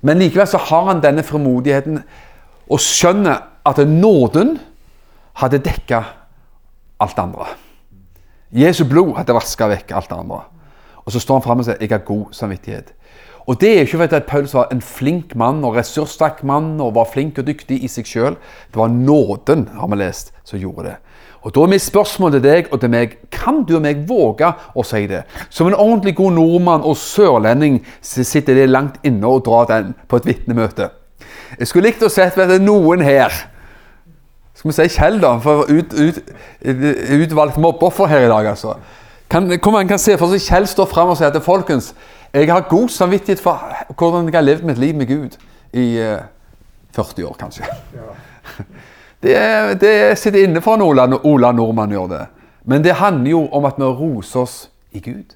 Men 0.00 0.18
likevel 0.22 0.48
så 0.48 0.60
har 0.70 0.86
han 0.88 1.02
denne 1.04 1.24
frimodigheten 1.26 2.00
og 2.70 2.80
skjønner 2.80 3.42
at 3.66 3.78
nåden 3.88 4.56
hadde 5.42 5.60
dekka 5.60 6.02
alt 7.00 7.16
det 7.16 7.22
andre. 7.22 7.46
Jesu 8.56 8.84
blod 8.88 9.16
hadde 9.18 9.34
vaska 9.36 9.68
vekk 9.68 9.92
alt 9.92 10.08
det 10.10 10.18
andre. 10.18 10.40
Og 11.06 11.12
så 11.12 11.22
står 11.22 11.38
han 11.38 11.42
fram 11.42 11.58
og 11.58 11.64
sier 11.64 11.76
'jeg 11.80 11.90
har 11.90 11.98
god 11.98 12.26
samvittighet'. 12.32 12.92
Og 13.46 13.60
Det 13.60 13.76
er 13.76 13.80
ikke 13.80 13.98
fordi 13.98 14.20
Paulus 14.26 14.54
var 14.54 14.68
en 14.72 14.80
flink 14.82 15.36
mann 15.36 15.64
og 15.64 15.76
ressurssterk 15.76 16.44
mann 16.44 16.80
og 16.80 16.94
var 16.94 17.04
flink 17.12 17.38
og 17.38 17.46
dyktig 17.46 17.84
i 17.84 17.88
seg 17.88 18.04
sjøl. 18.04 18.36
Det 18.72 18.76
var 18.76 18.88
nåden, 18.88 19.68
har 19.80 19.86
vi 19.86 19.96
lest, 19.96 20.32
som 20.44 20.58
gjorde 20.58 20.84
det. 20.88 20.96
Og 21.42 21.54
Da 21.54 21.60
er 21.60 21.66
mitt 21.66 21.82
spørsmål 21.82 22.32
til 22.32 22.42
deg 22.42 22.66
og 22.72 22.80
til 22.80 22.90
meg 22.90 23.16
kan 23.30 23.62
du 23.62 23.76
og 23.76 23.82
meg 23.82 24.08
våge 24.08 24.48
å 24.74 24.82
si 24.82 25.06
det? 25.06 25.22
Som 25.48 25.68
en 25.68 25.74
ordentlig 25.74 26.16
god 26.16 26.32
nordmann 26.32 26.82
og 26.82 26.96
sørlending 26.96 27.86
sitter 28.02 28.54
det 28.54 28.68
langt 28.68 28.98
inne 29.04 29.26
og 29.26 29.44
drar 29.46 29.66
den 29.70 29.94
på 30.08 30.16
et 30.16 30.26
vitnemøte. 30.26 30.90
Jeg 31.58 31.66
skulle 31.66 31.86
likt 31.86 32.02
å 32.02 32.10
sett 32.10 32.38
at 32.38 32.48
det 32.48 32.58
er 32.58 32.64
noen 32.66 33.00
her 33.00 33.30
Skal 34.56 34.70
vi 34.70 34.74
si 34.74 34.88
Kjell, 34.88 35.20
da, 35.20 35.36
for 35.38 35.68
ut, 35.68 35.92
ut, 35.92 36.18
utvalgt 36.64 37.58
mobbeoffer 37.60 38.06
her 38.08 38.24
i 38.24 38.30
dag, 38.32 38.46
altså. 38.54 38.78
Kan, 39.30 39.48
hvor 39.62 39.72
man 39.74 39.88
kan 39.88 39.98
se 39.98 40.14
for 40.18 40.30
seg 40.30 40.44
Kjell 40.44 40.68
står 40.70 40.86
fram 40.90 41.10
og 41.10 41.18
sier 41.18 41.34
at 41.34 41.42
folkens, 41.42 41.94
jeg 42.34 42.50
har 42.50 42.68
god 42.70 42.88
samvittighet 42.92 43.42
for 43.42 43.58
hvordan 43.96 44.28
jeg 44.28 44.36
har 44.36 44.44
levd 44.44 44.66
mitt 44.68 44.78
liv 44.78 44.94
med 44.94 45.08
Gud 45.10 45.38
i 45.74 45.86
uh, 45.98 46.20
40 46.94 47.26
år, 47.26 47.36
kanskje. 47.40 47.64
Ja. 47.94 48.12
Det, 49.22 49.80
det, 49.80 50.18
sitter 50.20 50.44
inne 50.44 50.60
for 50.62 50.78
Ola, 50.84 51.06
Ola 51.24 51.48
Nordmann 51.52 51.90
gjør 51.90 52.06
det. 52.10 52.18
Men 52.68 52.84
det 52.84 52.98
handler 53.00 53.30
jo 53.30 53.40
om 53.48 53.64
at 53.64 53.78
vi 53.80 53.88
roser 53.88 54.40
oss 54.40 54.56
i 54.92 55.00
Gud. 55.00 55.32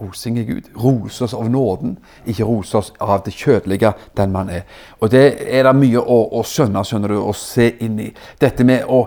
Rosing 0.00 0.38
i 0.38 0.44
Gud. 0.44 0.70
Rose 0.74 1.24
oss 1.24 1.34
av 1.34 1.50
nåden, 1.50 1.98
ikke 2.26 2.44
rose 2.48 2.78
oss 2.78 2.92
av 2.98 3.22
det 3.26 3.36
kjødelige, 3.36 3.92
den 4.16 4.32
man 4.32 4.50
er. 4.50 4.64
Og 5.00 5.12
det 5.12 5.36
er 5.46 5.68
det 5.68 5.76
mye 5.78 6.00
å, 6.00 6.18
å 6.40 6.42
skjønne, 6.42 6.82
skjønner 6.82 7.14
du, 7.14 7.20
å 7.20 7.36
se 7.38 7.68
inn 7.84 8.00
i. 8.02 8.08
Dette 8.40 8.66
med 8.66 8.88
å 8.88 9.04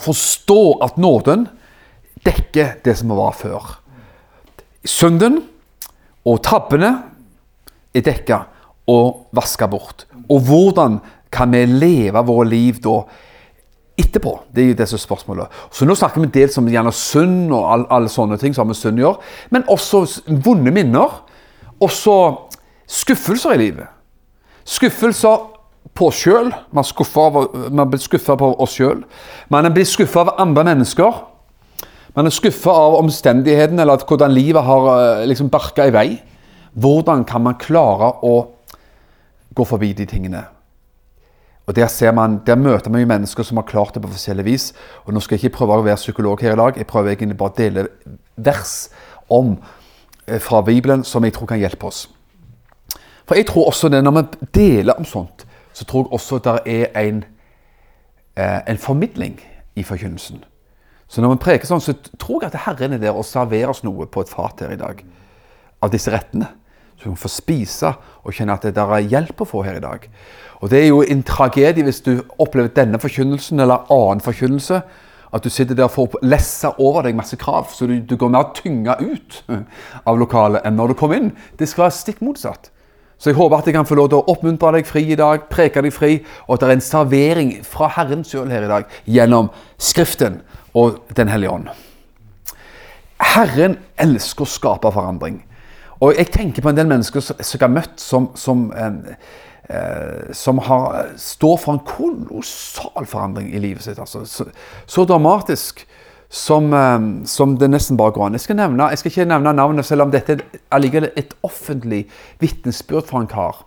forstå 0.00 0.62
at 0.86 0.96
nåden 0.96 1.48
dekker 2.26 2.80
det 2.84 2.96
som 2.98 3.12
var 3.16 3.34
før. 3.36 3.76
Synden 4.84 5.42
og 6.28 6.42
tabbene 6.44 6.92
er 7.94 8.04
dekka 8.06 8.44
og 8.90 9.26
vaska 9.36 9.68
bort. 9.70 10.06
Og 10.30 10.40
hvordan 10.46 11.00
kan 11.32 11.52
vi 11.52 11.64
leve 11.66 12.22
våre 12.26 12.48
liv 12.48 12.80
da 12.82 13.02
etterpå? 14.00 14.34
Det 14.50 14.64
er 14.64 14.72
jo 14.72 14.82
er 14.82 15.02
spørsmålet. 15.04 15.46
Så 15.70 15.86
nå 15.86 15.94
snakker 15.94 16.20
vi 16.20 16.32
dels 16.34 16.58
om 16.58 16.68
gjerne 16.68 16.92
synd 16.92 17.52
og 17.52 17.86
alle, 17.90 18.08
sånne 18.08 18.38
ting 18.38 18.54
som 18.54 18.64
har 18.64 18.72
med 18.72 18.78
synd 18.78 19.00
å 19.00 19.06
gjøre, 19.06 19.30
men 19.50 19.68
også 19.68 20.04
vonde 20.44 20.72
minner. 20.74 21.22
Også 21.80 22.14
skuffelser 22.90 23.56
i 23.56 23.62
livet. 23.62 23.88
Skuffelser 24.68 25.46
på 25.96 26.10
oss 26.10 26.20
sjøl. 26.20 26.50
Man 26.72 27.90
blir 27.90 28.02
skuffa 28.02 28.36
på 28.36 28.50
oss 28.60 28.76
sjøl. 28.76 29.04
Man 29.48 29.70
blir 29.74 29.88
skuffa 29.88 30.26
av 30.26 30.34
andre 30.42 30.66
mennesker. 30.72 31.24
Man 32.14 32.26
er 32.26 32.34
skuffa 32.34 32.72
av 32.74 32.96
omstendighetene 32.98 33.84
eller 33.84 34.02
hvordan 34.02 34.32
livet 34.34 34.66
har 34.66 34.86
eh, 34.94 35.26
liksom 35.30 35.50
barka 35.50 35.86
i 35.86 35.92
vei. 35.94 36.08
Hvordan 36.74 37.22
kan 37.26 37.44
man 37.44 37.58
klare 37.60 38.08
å 38.26 38.34
gå 39.54 39.66
forbi 39.66 39.92
de 39.94 40.06
tingene? 40.10 40.42
Og 41.70 41.76
Der, 41.76 42.12
man, 42.12 42.40
der 42.46 42.56
møter 42.58 42.90
man 42.90 43.00
jo 43.00 43.06
mennesker 43.06 43.46
som 43.46 43.60
har 43.60 43.66
klart 43.68 43.94
det 43.94 44.02
på 44.02 44.10
forskjellig 44.10 44.44
vis. 44.44 44.72
Og 45.04 45.14
Nå 45.14 45.20
skal 45.20 45.38
jeg 45.38 45.44
ikke 45.44 45.58
prøve 45.60 45.76
å 45.78 45.84
være 45.86 46.00
psykolog 46.00 46.40
her 46.42 46.56
i 46.56 46.58
dag. 46.58 46.76
Jeg 46.76 46.86
prøver 46.86 47.12
egentlig 47.12 47.38
bare 47.38 47.52
å 47.52 47.58
dele 47.58 47.86
vers 48.36 48.88
om, 49.30 49.54
eh, 50.26 50.40
fra 50.40 50.62
Bibelen 50.66 51.04
som 51.04 51.24
jeg 51.24 51.36
tror 51.36 51.46
kan 51.46 51.62
hjelpe 51.62 51.86
oss. 51.86 52.08
For 53.26 53.38
jeg 53.38 53.46
tror 53.46 53.70
også 53.70 53.88
det, 53.88 54.02
Når 54.02 54.10
vi 54.10 54.46
deler 54.54 54.98
om 54.98 55.04
sånt, 55.04 55.46
så 55.72 55.84
tror 55.84 56.08
jeg 56.08 56.12
også 56.12 56.38
det 56.38 56.60
er 56.66 57.00
en, 57.06 57.24
eh, 58.36 58.60
en 58.66 58.78
formidling 58.78 59.40
i 59.76 59.82
forkynnelsen. 59.82 60.44
Så 61.10 61.22
når 61.22 61.34
vi 61.34 61.42
preker 61.42 61.66
sånn, 61.66 61.82
så 61.82 61.96
tror 62.20 62.44
jeg 62.44 62.52
at 62.52 62.62
Herren 62.68 62.94
er 62.94 63.02
der 63.02 63.16
og 63.18 63.26
serverer 63.26 63.72
oss 63.72 63.82
noe 63.82 64.06
på 64.06 64.22
et 64.22 64.30
fat 64.30 64.62
her 64.62 64.76
i 64.76 64.78
dag. 64.78 65.02
Av 65.82 65.90
disse 65.90 66.12
rettene. 66.14 66.52
Så 67.00 67.08
vi 67.08 67.18
får 67.18 67.32
spise 67.32 67.90
og 68.22 68.34
kjenne 68.36 68.54
at 68.54 68.66
det 68.68 68.76
der 68.76 68.92
er 68.94 69.08
hjelp 69.08 69.42
å 69.42 69.48
få 69.48 69.64
her 69.66 69.80
i 69.80 69.82
dag. 69.82 70.06
Og 70.60 70.70
Det 70.70 70.82
er 70.82 70.90
jo 70.90 71.00
en 71.02 71.22
tragedie 71.26 71.82
hvis 71.82 72.02
du 72.04 72.20
opplever 72.38 72.70
denne 72.76 73.00
forkynnelsen 73.00 73.60
eller 73.64 73.88
annen 73.90 74.20
forkynnelse. 74.22 74.82
At 75.32 75.46
du 75.46 75.50
sitter 75.50 75.74
der 75.78 75.88
og 75.88 75.94
får 75.94 76.20
lessa 76.26 76.74
over 76.78 77.06
deg 77.06 77.16
masse 77.16 77.38
krav, 77.38 77.70
så 77.70 77.86
du, 77.86 78.00
du 78.02 78.16
går 78.18 78.32
mer 78.34 78.50
tynga 78.54 78.96
ut 78.98 79.42
av 80.10 80.18
lokalet 80.18 80.66
enn 80.66 80.76
når 80.78 80.92
du 80.92 80.98
kom 80.98 81.14
inn. 81.14 81.30
Det 81.58 81.68
skal 81.70 81.86
være 81.86 81.96
stikk 81.96 82.22
motsatt. 82.26 82.70
Så 83.20 83.30
jeg 83.30 83.36
håper 83.38 83.60
at 83.60 83.66
jeg 83.68 83.76
kan 83.76 83.86
få 83.86 83.98
lov 83.98 84.08
til 84.10 84.20
å 84.20 84.32
oppmuntre 84.32 84.72
deg 84.78 84.88
fri 84.88 85.04
i 85.12 85.18
dag, 85.18 85.44
preke 85.52 85.82
deg 85.84 85.92
fri, 85.94 86.14
og 86.46 86.56
at 86.56 86.62
det 86.62 86.68
er 86.68 86.78
en 86.78 86.84
servering 86.84 87.50
fra 87.68 87.90
Herren 87.94 88.24
sjøl 88.26 88.50
her 88.50 88.64
i 88.64 88.70
dag 88.70 89.00
gjennom 89.04 89.50
Skriften 89.76 90.40
og 90.74 91.00
Den 91.16 91.28
hellige 91.28 91.50
ånd. 91.50 91.68
Herren 93.20 93.76
elsker 94.00 94.46
å 94.46 94.48
skape 94.48 94.90
forandring. 94.94 95.42
Og 96.00 96.16
jeg 96.16 96.30
tenker 96.32 96.64
på 96.64 96.70
en 96.72 96.78
del 96.78 96.88
mennesker 96.88 97.20
som 97.20 97.36
jeg 97.40 97.60
har 97.60 97.72
møtt, 97.72 97.98
som, 98.00 98.30
som, 98.38 98.70
eh, 98.72 100.30
som 100.32 100.62
har, 100.64 101.10
står 101.20 101.58
for 101.60 101.76
en 101.76 101.82
kolossal 101.84 103.06
forandring 103.06 103.50
i 103.52 103.60
livet 103.60 103.84
sitt. 103.84 104.00
Altså. 104.00 104.24
Så, 104.24 104.48
så, 104.86 105.04
dramatisk 105.04 105.84
som, 106.32 106.72
eh, 106.72 106.98
som, 107.28 107.58
det 107.60 107.68
nesten 107.68 108.00
bare 108.00 108.16
går 108.16 108.30
an. 108.30 108.38
Jeg 108.38 108.46
skal, 108.46 108.60
nevne, 108.62 108.88
jeg 108.94 109.02
skal 109.02 109.12
ikke 109.12 109.28
nevne 109.34 109.52
navnet, 109.58 109.86
selv 109.86 110.06
om 110.06 110.14
dette 110.14 110.38
er 110.40 111.10
et 111.12 111.36
offentlig 111.44 112.06
vitnesbyrd 112.40 113.10
for 113.10 113.20
en 113.20 113.30
kar 113.30 113.64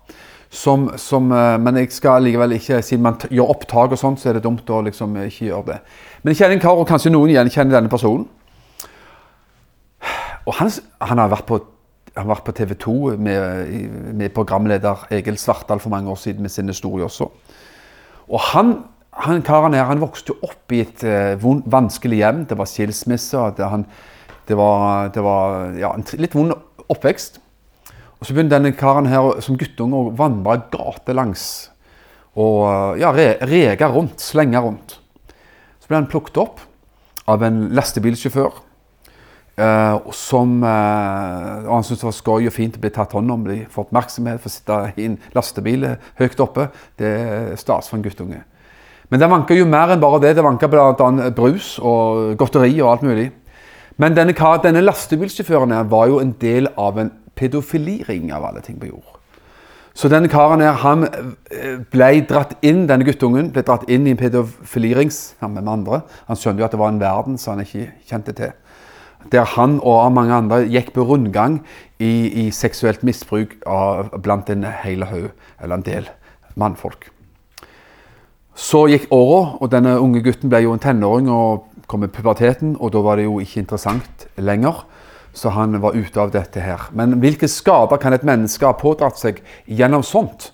som, 0.53 0.85
som, 1.01 1.31
eh, 1.33 1.57
men 1.57 1.79
jeg 1.81 1.89
skal 1.95 2.21
likevel 2.21 2.53
ikke 2.59 2.81
Siden 2.85 3.03
man 3.07 3.17
gjør 3.25 3.55
opptak 3.55 3.95
og 3.95 3.99
sånt, 3.99 4.21
så 4.21 4.29
er 4.29 4.37
det 4.37 4.45
dumt 4.45 4.69
å 4.69 4.83
liksom 4.85 5.15
ikke 5.25 5.49
gjøre 5.49 5.67
det. 5.71 5.79
Men 6.21 6.33
jeg 6.33 6.43
kjenner 6.43 6.57
en 6.59 6.63
kar, 6.63 6.77
og 6.77 6.87
kanskje 6.87 7.11
noen 7.13 7.33
gjenkjenner 7.33 7.79
denne 7.79 7.91
personen. 7.91 8.27
Og 10.45 10.57
han, 10.59 10.69
han 11.01 11.21
har 11.23 11.31
vært 11.31 11.47
på, 11.49 11.59
vært 12.13 12.45
på 12.45 12.55
TV 12.55 12.73
2 12.85 12.95
med, 13.15 13.75
med, 14.13 14.33
programleder 14.35 15.07
Egil 15.15 15.39
Svartdal 15.41 15.81
for 15.81 15.93
mange 15.93 16.11
år 16.11 16.19
siden 16.19 16.43
med 16.45 16.53
sin 16.53 16.69
historie 16.69 17.07
også. 17.07 17.29
Og 18.27 18.43
han, 18.51 18.75
han 19.25 19.41
karen 19.47 19.77
her 19.77 19.87
han 19.89 20.03
vokste 20.03 20.35
opp 20.43 20.75
i 20.75 20.83
et 20.83 21.05
uh, 21.07 21.47
vanskelig 21.71 22.19
hjem. 22.19 22.43
Det 22.49 22.59
var 22.59 22.69
skilsmisse. 22.69 23.47
Det, 23.57 23.71
han, 23.71 23.87
det 24.49 24.59
var, 24.59 25.09
det 25.15 25.23
var 25.23 25.71
ja, 25.79 25.93
en 25.95 26.05
litt 26.19 26.35
vond 26.35 26.53
oppvekst. 26.91 27.39
Og 28.23 28.27
Så 28.27 28.31
begynte 28.31 28.55
denne 28.55 28.71
karen 28.71 29.09
her 29.11 29.41
som 29.43 29.57
guttunge 29.59 29.97
å 29.99 30.11
vandre 30.15 30.61
gatelangs 30.71 31.41
og 32.39 32.59
eh, 32.69 33.01
ja, 33.01 33.09
re, 33.11 33.25
rege 33.49 33.89
rundt, 33.91 34.23
slenge 34.23 34.61
rundt. 34.63 34.93
Så 35.83 35.89
ble 35.89 35.97
han 35.99 36.07
plukket 36.07 36.39
opp 36.39 36.61
av 37.27 37.43
en 37.43 37.65
lastebilsjåfør. 37.75 38.61
Uh, 39.53 39.99
som, 40.17 40.55
og 40.63 41.67
Han 41.69 41.83
syntes 41.85 41.99
det 41.99 42.07
var 42.07 42.15
skøy 42.17 42.47
og 42.47 42.55
fint 42.55 42.79
å 42.79 42.81
bli 42.81 42.89
tatt 42.95 43.11
hånd 43.13 43.29
om, 43.29 43.43
bli 43.45 43.59
få 43.69 43.83
oppmerksomhet, 43.83 44.39
få 44.41 44.49
sitte 44.49 44.79
i 44.95 45.09
en 45.11 45.19
lastebil 45.35 45.83
høyt 46.17 46.41
oppe. 46.41 46.69
Det 46.97 47.11
er 47.11 47.51
stas 47.59 47.91
for 47.91 47.99
en 47.99 48.05
guttunge. 48.07 48.39
Men 49.11 49.21
det 49.21 49.29
vanka 49.29 49.53
jo 49.53 49.67
mer 49.69 49.91
enn 49.93 50.01
bare 50.01 50.23
det. 50.23 50.31
Det 50.39 50.47
vanka 50.47 50.71
bl.a. 50.71 51.09
brus 51.35 51.75
og 51.83 52.37
godteri 52.39 52.71
og 52.79 52.93
alt 52.95 53.05
mulig. 53.05 53.27
Men 54.01 54.15
denne, 54.17 54.33
denne 54.63 54.87
lastebilsjåføren 54.87 55.75
var 55.91 56.09
jo 56.09 56.23
en 56.23 56.33
del 56.41 56.71
av 56.79 57.03
en 57.03 57.11
pedofiliring 57.35 58.31
av 58.33 58.45
alle 58.45 58.61
ting 58.65 58.79
på 58.81 58.89
jord. 58.91 59.19
Så 59.93 60.09
denne 60.09 60.29
karen 60.29 60.61
her, 60.63 60.73
han 60.81 61.05
eh, 61.05 61.77
ble 61.93 62.09
dratt 62.25 62.55
inn, 62.65 62.87
denne 62.89 63.05
guttungen 63.05 63.51
ble 63.53 63.61
dratt 63.65 63.85
inn 63.93 64.07
i 64.07 64.15
en 64.15 64.17
pedofilirings 64.17 65.35
sammen 65.37 65.61
med 65.61 65.73
andre. 65.73 66.01
Han 66.29 66.39
skjønte 66.39 66.63
jo 66.63 66.65
at 66.65 66.73
det 66.73 66.81
var 66.81 66.93
en 66.93 67.01
verden 67.01 67.37
som 67.37 67.53
han 67.53 67.65
ikke 67.65 67.91
kjente 68.09 68.33
til. 68.39 68.55
Der 69.31 69.45
han 69.53 69.77
og 69.79 70.09
mange 70.11 70.33
andre 70.35 70.63
gikk 70.65 70.91
på 70.95 71.05
rundgang 71.07 71.61
i, 72.01 72.47
i 72.47 72.49
seksuelt 72.51 73.05
misbruk 73.05 73.53
av, 73.69 74.09
blant 74.25 74.49
en 74.49 74.65
hel 74.81 75.05
haug, 75.07 75.29
eller 75.61 75.77
en 75.77 75.85
del 75.85 76.09
mannfolk. 76.59 77.11
Så 78.57 78.87
gikk 78.89 79.07
åra, 79.13 79.59
og 79.61 79.69
denne 79.73 79.95
unge 80.01 80.21
gutten 80.25 80.51
ble 80.51 80.65
jo 80.65 80.73
en 80.73 80.81
tenåring 80.81 81.29
og 81.33 81.69
kom 81.89 82.03
i 82.05 82.09
puberteten, 82.11 82.75
og 82.79 82.93
da 82.93 83.01
var 83.05 83.17
det 83.17 83.27
jo 83.27 83.39
ikke 83.41 83.61
interessant 83.61 84.27
lenger. 84.41 84.83
Så 85.33 85.49
han 85.49 85.79
var 85.81 85.95
ute 85.97 86.21
av 86.21 86.31
dette 86.31 86.61
her. 86.61 86.89
Men 86.93 87.17
hvilke 87.21 87.49
skader 87.49 87.97
kan 87.97 88.13
et 88.13 88.25
menneske 88.27 88.67
ha 88.67 88.75
pådratt 88.77 89.17
seg 89.17 89.41
gjennom 89.65 90.05
sånt? 90.05 90.51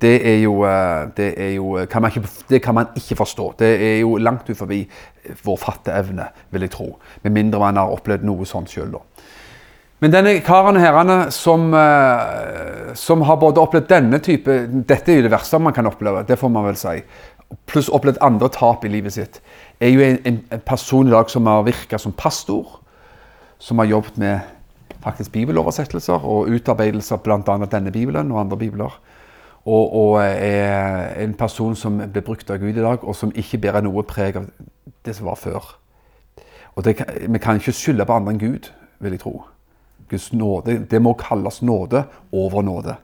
Det 0.00 0.14
er 0.26 0.40
jo, 0.42 0.64
eh, 0.66 1.08
det, 1.16 1.28
er 1.38 1.50
jo 1.54 1.74
kan 1.90 2.04
ikke, 2.08 2.24
det, 2.48 2.60
kan 2.62 2.74
man 2.74 2.94
ikke 2.98 3.18
forstå. 3.20 3.52
Det 3.58 3.70
er 3.78 3.98
jo 4.00 4.16
langt 4.18 4.48
ut 4.50 4.58
forbi 4.58 4.80
vår 5.44 5.58
fatteevne, 5.60 6.28
vil 6.50 6.66
jeg 6.66 6.72
tro. 6.74 6.88
Med 7.22 7.34
mindre 7.34 7.60
man 7.62 7.78
har 7.78 7.94
opplevd 7.94 8.26
noe 8.26 8.46
sånt 8.46 8.70
sjøl, 8.70 8.96
Men 10.00 10.10
denne 10.12 10.40
karen 10.44 10.76
herrene 10.76 11.30
som, 11.30 11.72
eh, 11.74 12.94
som, 12.94 13.22
har 13.22 13.36
både 13.36 13.60
opplevd 13.60 13.88
denne 13.88 14.18
type 14.18 14.50
Dette 14.86 15.12
er 15.12 15.16
jo 15.16 15.22
det 15.22 15.30
verste 15.30 15.58
man 15.58 15.72
kan 15.72 15.86
oppleve, 15.86 16.26
det 16.26 16.38
får 16.38 16.50
man 16.50 16.64
vel 16.64 16.76
si. 16.76 17.02
Pluss 17.66 17.88
opplevd 17.88 18.18
andre 18.20 18.48
tap 18.48 18.84
i 18.84 18.88
livet 18.88 19.12
sitt. 19.12 19.40
Er 19.80 19.88
jo 19.88 20.00
en, 20.00 20.18
en 20.24 20.60
person 20.66 21.06
i 21.06 21.10
dag 21.10 21.30
som 21.30 21.46
har 21.46 21.62
virka 21.62 21.98
som 21.98 22.12
pastor 22.12 22.80
som 23.58 23.78
har 23.78 23.90
jobbet 23.90 24.18
med 24.20 24.40
faktisk 25.04 25.32
bibeloversettelser 25.32 26.24
og 26.24 26.48
utarbeidelse 26.52 27.14
av 27.16 27.22
bl.a. 27.24 27.58
denne 27.70 27.92
bibelen 27.92 28.32
og 28.32 28.40
andre 28.40 28.58
bibler. 28.60 28.96
Og, 29.64 29.94
og, 29.96 30.18
er 30.20 31.14
en 31.24 31.34
person 31.34 31.76
som 31.76 31.96
blir 32.02 32.24
brukt 32.24 32.50
av 32.52 32.60
Gud 32.60 32.76
i 32.76 32.84
dag, 32.84 33.00
og 33.00 33.16
som 33.16 33.32
ikke 33.32 33.62
bærer 33.62 33.84
noe 33.84 34.04
preg 34.04 34.36
av 34.36 34.50
det 35.04 35.14
som 35.16 35.30
var 35.30 35.40
før. 35.40 35.70
Og 36.76 36.84
det, 36.84 36.98
Vi 37.28 37.38
kan 37.38 37.56
ikke 37.56 37.72
skylde 37.72 38.04
på 38.04 38.12
andre 38.12 38.34
enn 38.34 38.42
Gud, 38.42 38.68
vil 39.00 39.16
jeg 39.16 39.22
tro. 39.24 39.44
Guds 40.10 40.32
nåde, 40.32 40.84
Det 40.90 41.00
må 41.00 41.14
kalles 41.14 41.62
nåde 41.62 42.04
over 42.32 42.62
nåde. 42.62 42.96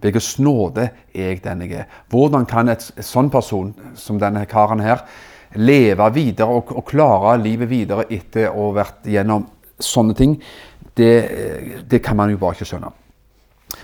Hvilken 0.00 0.44
nåde 0.44 0.90
er 1.14 1.30
jeg 1.32 1.42
den 1.42 1.62
jeg 1.62 1.72
er? 1.72 1.84
Hvordan 2.08 2.46
kan 2.46 2.68
et, 2.68 2.92
et 2.96 3.04
sånn 3.04 3.30
person 3.30 3.74
som 3.94 4.18
denne 4.18 4.44
karen 4.46 4.80
her 4.80 5.02
leve 5.56 6.10
videre 6.12 6.52
og, 6.52 6.70
og 6.76 6.84
klare 6.84 7.38
livet 7.40 7.68
videre 7.68 8.04
etter 8.10 8.52
å 8.52 8.68
ha 8.68 8.76
vært 8.82 9.08
gjennom 9.10 9.46
sånne 9.82 10.16
ting, 10.16 10.38
det, 10.96 11.12
det, 11.90 12.00
kan 12.04 12.16
man 12.16 12.30
jo 12.32 12.40
bare 12.40 12.56
ikke 12.56 12.68
skjønne. 12.70 12.92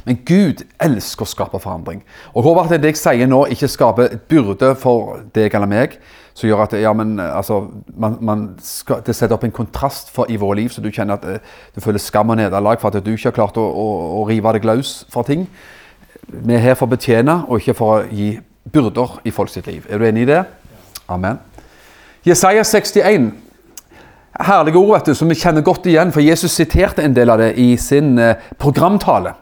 Men 0.07 0.19
Gud 0.25 0.63
elsker 0.81 1.27
å 1.27 1.29
skape 1.29 1.61
forandring. 1.61 2.01
Og 2.33 2.47
håper 2.47 2.65
at 2.65 2.83
det 2.83 2.95
jeg 2.95 3.01
sier 3.03 3.29
nå, 3.29 3.43
ikke 3.53 3.69
skaper 3.69 4.09
et 4.09 4.25
byrde 4.31 4.73
for 4.81 5.21
deg 5.37 5.53
eller 5.53 5.69
meg, 5.69 5.99
som 6.33 6.49
gjør 6.49 6.65
at 6.65 6.77
ja, 6.81 6.95
men, 6.97 7.19
altså, 7.21 7.59
man, 8.01 8.17
man 8.25 8.47
skal, 8.65 9.03
det 9.05 9.15
setter 9.19 9.37
opp 9.37 9.45
en 9.45 9.53
kontrast 9.53 10.09
for, 10.15 10.31
i 10.33 10.39
våre 10.41 10.63
liv, 10.63 10.73
så 10.73 10.81
du 10.81 10.89
kjenner 10.89 11.19
at 11.19 11.29
eh, 11.29 11.53
du 11.75 11.83
føler 11.85 12.01
skam 12.01 12.33
og 12.33 12.41
nederlag 12.41 12.81
for 12.81 12.89
at 12.89 13.05
du 13.05 13.13
ikke 13.13 13.29
har 13.29 13.37
klart 13.37 13.61
å, 13.61 13.67
å, 13.67 13.87
å 14.23 14.25
rive 14.31 14.55
deg 14.57 14.65
løs 14.71 15.03
fra 15.13 15.27
ting. 15.29 15.45
Vi 16.33 16.57
er 16.57 16.65
her 16.71 16.79
for 16.79 16.89
å 16.89 16.95
betjene, 16.95 17.43
og 17.49 17.61
ikke 17.61 17.77
for 17.77 17.99
å 17.99 18.09
gi 18.09 18.33
byrder 18.73 19.19
i 19.29 19.35
folks 19.35 19.59
liv. 19.67 19.85
Er 19.91 20.01
du 20.01 20.07
enig 20.09 20.25
i 20.25 20.33
det? 20.33 20.41
Amen. 21.13 21.43
Jesaja 22.25 22.65
61 22.65 23.33
herlige 24.41 24.81
ord 24.81 24.95
vet 24.97 25.11
du, 25.11 25.15
som 25.15 25.29
vi 25.29 25.37
kjenner 25.39 25.65
godt 25.65 25.87
igjen, 25.91 26.13
for 26.13 26.25
Jesus 26.25 26.55
siterte 26.57 27.05
en 27.05 27.17
del 27.17 27.31
av 27.33 27.41
det 27.43 27.53
i 27.61 27.75
sin 27.81 28.15
eh, 28.19 28.39
programtale. 28.61 29.35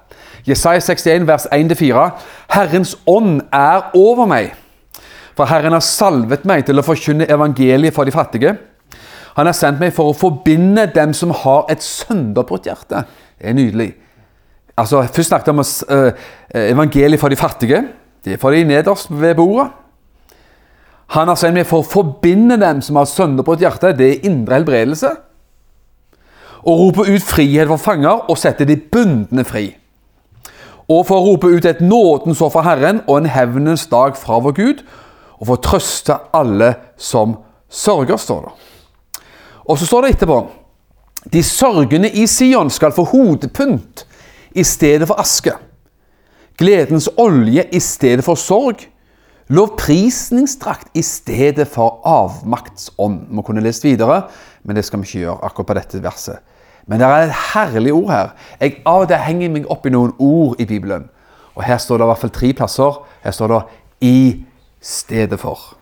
Jesaja 0.49 0.81
61, 0.81 1.27
vers 1.29 1.47
1-4. 1.53 2.07
Herrens 2.55 2.97
ånd 3.09 3.43
er 3.55 3.91
over 3.95 4.27
meg, 4.31 4.55
for 5.37 5.49
Herren 5.51 5.77
har 5.77 5.85
salvet 5.85 6.47
meg 6.49 6.67
til 6.67 6.81
å 6.81 6.85
forkynne 6.85 7.29
evangeliet 7.31 7.95
for 7.95 8.09
de 8.09 8.15
fattige. 8.15 8.57
Han 9.37 9.47
har 9.47 9.57
sendt 9.57 9.81
meg 9.81 9.95
for 9.95 10.11
å 10.11 10.17
forbinde 10.17 10.89
dem 10.95 11.15
som 11.17 11.33
har 11.45 11.69
et 11.71 11.85
sønderbrutt 11.85 12.67
hjerte. 12.67 13.05
Det 13.39 13.53
er 13.53 13.57
nydelig. 13.57 13.93
Altså, 14.81 15.05
Først 15.07 15.31
snakket 15.31 15.53
vi 15.53 15.55
om 15.55 15.63
uh, 15.63 16.27
evangeliet 16.61 17.21
for 17.21 17.33
de 17.33 17.39
fattige. 17.39 17.85
Det 18.25 18.35
er 18.35 18.43
for 18.43 18.53
de 18.53 18.65
nederst 18.67 19.13
ved 19.13 19.37
bordet. 19.39 19.71
Han 21.11 21.27
har 21.27 21.39
sendt 21.39 21.59
meg 21.59 21.67
for 21.67 21.83
å 21.83 21.91
forbinde 21.91 22.59
dem 22.61 22.81
som 22.87 23.01
har 23.01 23.09
sønderbrutt 23.11 23.63
hjerte. 23.65 23.91
Det 23.99 24.07
er 24.07 24.27
indre 24.29 24.61
helbredelse. 24.61 25.11
Og 26.61 26.85
rope 26.85 27.07
ut 27.09 27.25
frihet 27.25 27.67
for 27.71 27.83
fanger 27.83 28.29
og 28.31 28.39
sette 28.39 28.67
de 28.69 28.77
bundne 28.79 29.43
fri. 29.49 29.73
Og 30.91 31.03
for 31.09 31.19
å 31.19 31.33
rope 31.33 31.51
ut 31.51 31.67
et 31.67 31.81
nådens 31.83 32.43
år 32.43 32.53
fra 32.55 32.63
Herren 32.67 33.03
og 33.09 33.21
en 33.21 33.31
hevnens 33.31 33.87
dag 33.91 34.15
fra 34.19 34.39
vår 34.43 34.55
Gud. 34.59 34.85
Og 35.41 35.49
for 35.49 35.57
å 35.57 35.65
trøste 35.65 36.19
alle 36.37 36.75
som 36.99 37.39
sørger, 37.71 38.19
står 38.19 38.47
det. 38.47 38.55
Og 39.67 39.79
så 39.79 39.87
står 39.87 40.03
det 40.03 40.15
etterpå 40.17 40.39
De 41.33 41.43
sørgende 41.45 42.11
i 42.17 42.27
Sion 42.31 42.71
skal 42.71 42.95
få 42.97 43.05
hodepynt 43.11 44.07
i 44.55 44.63
stedet 44.65 45.09
for 45.11 45.21
aske. 45.21 45.53
Gledens 46.59 47.09
olje 47.19 47.67
i 47.73 47.81
stedet 47.81 48.25
for 48.25 48.39
sorg 48.39 48.87
Lovprisningsdrakt 49.51 50.89
i 50.95 51.03
stedet 51.03 51.67
for 51.69 51.99
avmaktsånd. 52.07 53.25
Vi 53.31 53.43
kunne 53.43 53.65
lest 53.65 53.85
videre, 53.85 54.23
men 54.63 54.77
det 54.77 54.85
skal 54.87 55.01
vi 55.01 55.09
ikke 55.09 55.25
gjøre 55.25 55.49
akkurat 55.49 55.67
på 55.67 55.77
dette 55.81 56.03
verset. 56.05 56.39
Men 56.87 57.03
det 57.03 57.09
er 57.09 57.25
et 57.25 57.41
herlig 57.53 57.93
ord 57.95 58.11
her. 58.11 58.31
Jeg 58.61 58.77
Av 58.87 59.03
og 59.03 59.09
til 59.11 59.19
henger 59.19 59.51
meg 59.51 59.67
opp 59.71 59.87
i 59.87 59.93
noen 59.95 60.15
ord 60.19 60.61
i 60.63 60.69
Bibelen. 60.71 61.09
Og 61.55 61.65
Her 61.67 61.79
står 61.83 61.99
det 61.99 62.07
i 62.07 62.11
hvert 62.13 62.23
fall 62.23 62.35
tre 62.35 62.53
plasser. 62.53 63.03
Her 63.25 63.31
står 63.31 63.49
det 63.49 63.63
'i 64.01 64.45
stedet 64.81 65.41
for'. 65.41 65.75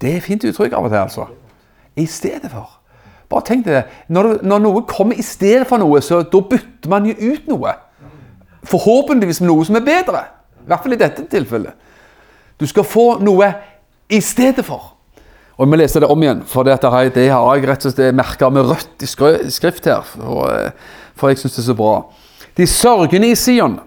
Det 0.00 0.12
er 0.12 0.16
et 0.16 0.22
fint 0.22 0.44
uttrykk 0.44 0.72
av 0.72 0.84
og 0.84 0.90
til, 0.90 0.98
altså. 0.98 1.26
I 1.96 2.06
stedet 2.06 2.50
for. 2.50 2.70
Bare 3.28 3.42
tenk 3.46 3.64
det. 3.64 3.84
Når, 4.08 4.42
når 4.42 4.58
noe 4.58 4.82
kommer 4.82 5.14
i 5.14 5.22
stedet 5.22 5.66
for 5.66 5.76
noe, 5.76 6.00
så 6.00 6.22
da 6.22 6.40
bytter 6.40 6.88
man 6.88 7.06
jo 7.06 7.32
ut 7.32 7.48
noe. 7.48 7.74
Forhåpentligvis 8.64 9.40
med 9.40 9.48
noe 9.48 9.64
som 9.64 9.76
er 9.76 9.80
bedre. 9.80 10.24
I 10.60 10.66
hvert 10.66 10.82
fall 10.82 10.92
i 10.92 10.96
dette 10.96 11.26
tilfellet. 11.30 11.72
Du 12.62 12.68
skal 12.70 12.86
få 12.86 13.06
noe 13.18 13.48
i 14.06 14.20
stedet 14.22 14.62
for. 14.62 14.92
Og 15.58 15.70
Vi 15.70 15.76
leser 15.76 16.02
det 16.02 16.10
om 16.10 16.22
igjen, 16.22 16.42
for 16.46 16.62
det, 16.62 16.78
har 16.82 17.08
jeg, 17.08 17.14
jeg 17.26 17.64
rett 17.66 17.86
og 17.86 17.94
slett 17.94 18.14
merka 18.14 18.50
med 18.50 18.68
rødt 18.70 19.02
i 19.02 19.08
skrift 19.50 19.88
her. 19.90 20.04
For, 20.06 20.46
eh, 20.46 20.70
for 21.18 21.32
jeg 21.32 21.40
syns 21.42 21.56
det 21.56 21.62
er 21.64 21.66
så 21.66 21.76
bra. 21.78 21.96
De 22.56 22.66
sørgende 22.66 23.32
i 23.32 23.34
Sion 23.34 23.80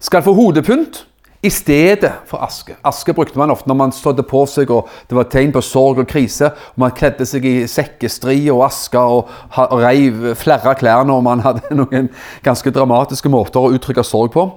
skal 0.00 0.24
få 0.24 0.32
hodepynt 0.32 1.02
i 1.44 1.52
stedet 1.52 2.10
for 2.26 2.40
aske. 2.42 2.78
Aske 2.84 3.12
brukte 3.14 3.38
man 3.38 3.52
ofte 3.52 3.68
når 3.68 3.78
man 3.82 3.92
stodde 3.92 4.24
på 4.26 4.46
seg 4.48 4.72
og 4.72 4.88
det 5.10 5.18
var 5.18 5.28
tegn 5.30 5.52
på 5.52 5.62
sorg 5.62 6.00
og 6.02 6.08
krise. 6.08 6.50
og 6.50 6.80
Man 6.80 6.96
kledde 6.96 7.28
seg 7.28 7.44
i 7.44 7.54
sekkestri 7.70 8.38
og 8.50 8.64
aske 8.66 8.98
og, 8.98 9.28
og 9.60 9.78
reiv 9.84 10.32
flere 10.40 10.74
klær 10.74 11.04
og 11.04 11.22
Man 11.22 11.44
hadde 11.44 11.76
noen 11.84 12.08
ganske 12.42 12.72
dramatiske 12.72 13.28
måter 13.28 13.60
å 13.60 13.76
uttrykke 13.76 14.04
sorg 14.04 14.32
på. 14.32 14.48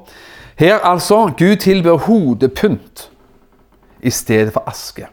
Her 0.59 0.79
altså 0.83 1.27
Gud 1.37 1.59
tilbyr 1.67 2.05
hodepynt 2.07 3.09
i 4.01 4.09
stedet 4.09 4.53
for 4.53 4.63
aske. 4.69 5.07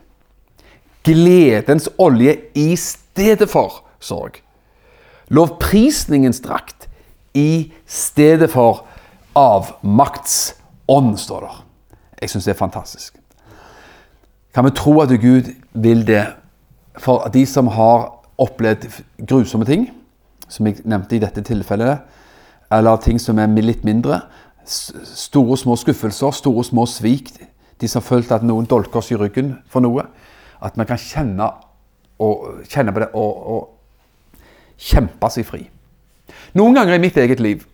Gledens 1.05 1.89
olje 1.99 2.37
i 2.55 2.77
stedet 2.77 3.51
for 3.51 3.85
sorg. 4.01 4.43
Lovprisningens 5.29 6.41
drakt 6.41 6.89
i 7.35 7.73
stedet 7.87 8.51
for 8.51 8.87
avmaktsånd. 9.35 10.63
ånd, 10.89 11.19
står 11.19 11.41
der. 11.41 11.65
Jeg 12.23 12.31
syns 12.31 12.45
det 12.45 12.51
er 12.51 12.59
fantastisk. 12.59 13.17
Kan 14.55 14.65
vi 14.65 14.71
tro 14.71 15.01
at 15.01 15.09
Gud 15.21 15.51
vil 15.73 16.07
det 16.07 16.27
for 16.99 17.29
de 17.29 17.47
som 17.47 17.67
har 17.67 18.13
opplevd 18.39 18.87
grusomme 19.29 19.65
ting, 19.65 19.91
som 20.49 20.67
jeg 20.67 20.81
nevnte 20.85 21.17
i 21.17 21.21
dette 21.21 21.43
tilfellet, 21.43 21.99
eller 22.73 22.97
ting 22.97 23.21
som 23.21 23.39
er 23.39 23.51
litt 23.61 23.85
mindre, 23.85 24.21
store 24.67 25.57
små 25.59 25.77
skuffelser, 25.77 26.31
store 26.31 26.65
små 26.65 26.87
svik, 26.87 27.33
de 27.81 27.89
som 27.91 28.05
følte 28.05 28.39
at 28.39 28.45
noen 28.47 28.69
dolker 28.69 29.01
oss 29.01 29.13
i 29.13 29.19
ryggen 29.21 29.57
for 29.71 29.85
noe, 29.85 30.07
at 30.65 30.77
vi 30.79 30.87
kan 30.89 31.01
kjenne, 31.01 31.49
og, 32.23 32.63
kjenne 32.69 32.95
på 32.97 33.03
det 33.03 33.11
og, 33.15 33.49
og 33.53 34.81
kjempe 34.81 35.31
seg 35.33 35.49
fri. 35.49 35.63
Noen 36.57 36.77
ganger 36.77 36.97
i 36.97 37.03
mitt 37.03 37.19
eget 37.21 37.43
liv 37.45 37.65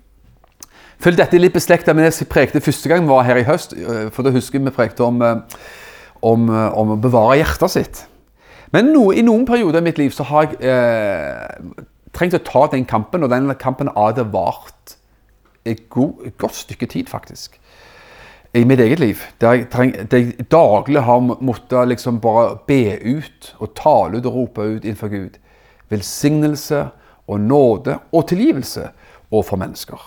Følg 1.03 1.19
dette 1.19 1.39
litt 1.41 1.55
beslekta 1.55 1.95
med 1.97 2.05
det 2.07 2.13
jeg 2.15 2.29
prekte 2.31 2.61
første 2.63 2.87
gang 2.87 3.03
vi 3.03 3.11
var 3.11 3.25
her 3.27 3.41
i 3.41 3.43
høst. 3.43 3.73
For 4.15 4.23
da 4.23 4.31
husker 4.31 4.63
vi 4.63 4.71
prekte 4.71 5.03
om, 5.03 5.19
om, 6.23 6.45
om 6.47 6.93
å 6.95 6.99
bevare 7.03 7.41
hjertet 7.41 7.73
sitt. 7.75 8.03
Men 8.73 8.93
no, 8.95 9.09
i 9.11 9.25
noen 9.27 9.43
perioder 9.49 9.83
i 9.83 9.89
mitt 9.89 9.99
liv 9.99 10.15
så 10.15 10.25
har 10.31 10.47
jeg 10.47 10.61
eh, 10.63 11.83
trengt 12.15 12.39
å 12.39 12.45
ta 12.47 12.69
den 12.73 12.87
kampen, 12.89 13.25
og 13.27 13.33
den 13.33 13.51
kampen 13.61 13.91
har 13.97 14.15
det 14.17 14.29
vart 14.33 14.95
et, 15.67 15.89
god, 15.93 16.23
et 16.29 16.39
godt 16.41 16.57
stykke 16.57 16.89
tid, 16.95 17.11
faktisk. 17.11 17.59
I 18.55 18.65
mitt 18.69 18.81
eget 18.81 19.01
liv. 19.01 19.21
Der 19.41 19.53
jeg, 19.53 19.69
treng, 19.73 19.95
der 20.11 20.19
jeg 20.19 20.45
daglig 20.53 21.03
har 21.03 21.21
måttet 21.25 21.89
liksom 21.89 22.21
bare 22.21 22.59
be 22.69 22.99
ut 23.01 23.55
og 23.59 23.73
tale 23.79 24.19
ut 24.19 24.27
og 24.29 24.35
rope 24.35 24.61
ut 24.61 24.85
innenfor 24.85 25.09
Gud. 25.09 25.39
Velsignelse 25.89 26.89
og 27.29 27.41
nåde 27.41 27.99
og 28.13 28.27
tilgivelse 28.29 28.91
overfor 29.31 29.57
mennesker. 29.57 30.03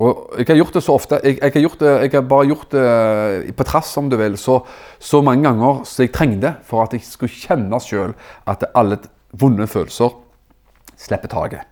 Og 0.00 0.38
jeg 0.38 0.46
har 0.48 0.56
gjort 0.56 0.76
det 0.78 0.82
så 0.82 0.94
ofte. 0.96 1.18
Jeg, 1.24 1.38
jeg, 1.42 1.52
har, 1.52 1.74
det, 1.80 1.90
jeg 2.02 2.12
har, 2.14 2.22
bare 2.28 2.46
gjort 2.48 2.70
det 2.72 2.84
eh, 2.84 3.50
på 3.52 3.66
trass, 3.68 3.90
om 4.00 4.08
du 4.08 4.16
vil, 4.16 4.38
så, 4.40 4.60
så 4.98 5.20
mange 5.20 5.44
ganger 5.44 5.82
som 5.84 6.06
jeg 6.06 6.12
trengte 6.14 6.54
for 6.64 6.86
at 6.86 6.94
jeg 6.96 7.04
skulle 7.04 7.34
kjenne 7.34 7.80
sjøl 7.84 8.14
at 8.48 8.64
alle 8.72 8.96
vonde 9.36 9.66
følelser 9.68 10.14
slipper 11.00 11.32
taket. 11.32 11.68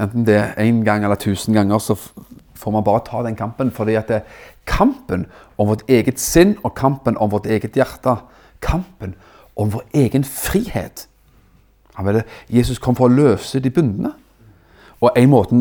Enten 0.00 0.24
det 0.26 0.38
er 0.40 0.56
én 0.64 0.80
gang 0.86 1.04
eller 1.04 1.20
tusen 1.20 1.54
ganger, 1.54 1.82
så 1.84 1.98
får 2.58 2.72
man 2.72 2.86
bare 2.86 3.04
ta 3.04 3.20
den 3.22 3.36
kampen. 3.36 3.70
fordi 3.70 3.94
at 4.00 4.08
det 4.08 4.22
kampen 4.66 5.26
om 5.58 5.68
vårt 5.68 5.84
eget 5.90 6.20
sinn 6.20 6.56
og 6.62 6.74
kampen 6.74 7.18
om 7.20 7.32
vårt 7.32 7.46
eget 7.46 7.76
hjerte, 7.76 8.16
kampen 8.64 9.14
om 9.56 9.70
vår 9.74 9.84
egen 9.94 10.24
frihet 10.24 11.08
Jesus 12.48 12.78
kom 12.78 12.96
for 12.96 13.06
å 13.06 13.14
løse 13.14 13.60
de 13.60 13.70
bundne. 13.70 14.10
Og 15.00 15.12
en 15.16 15.30
måte 15.30 15.60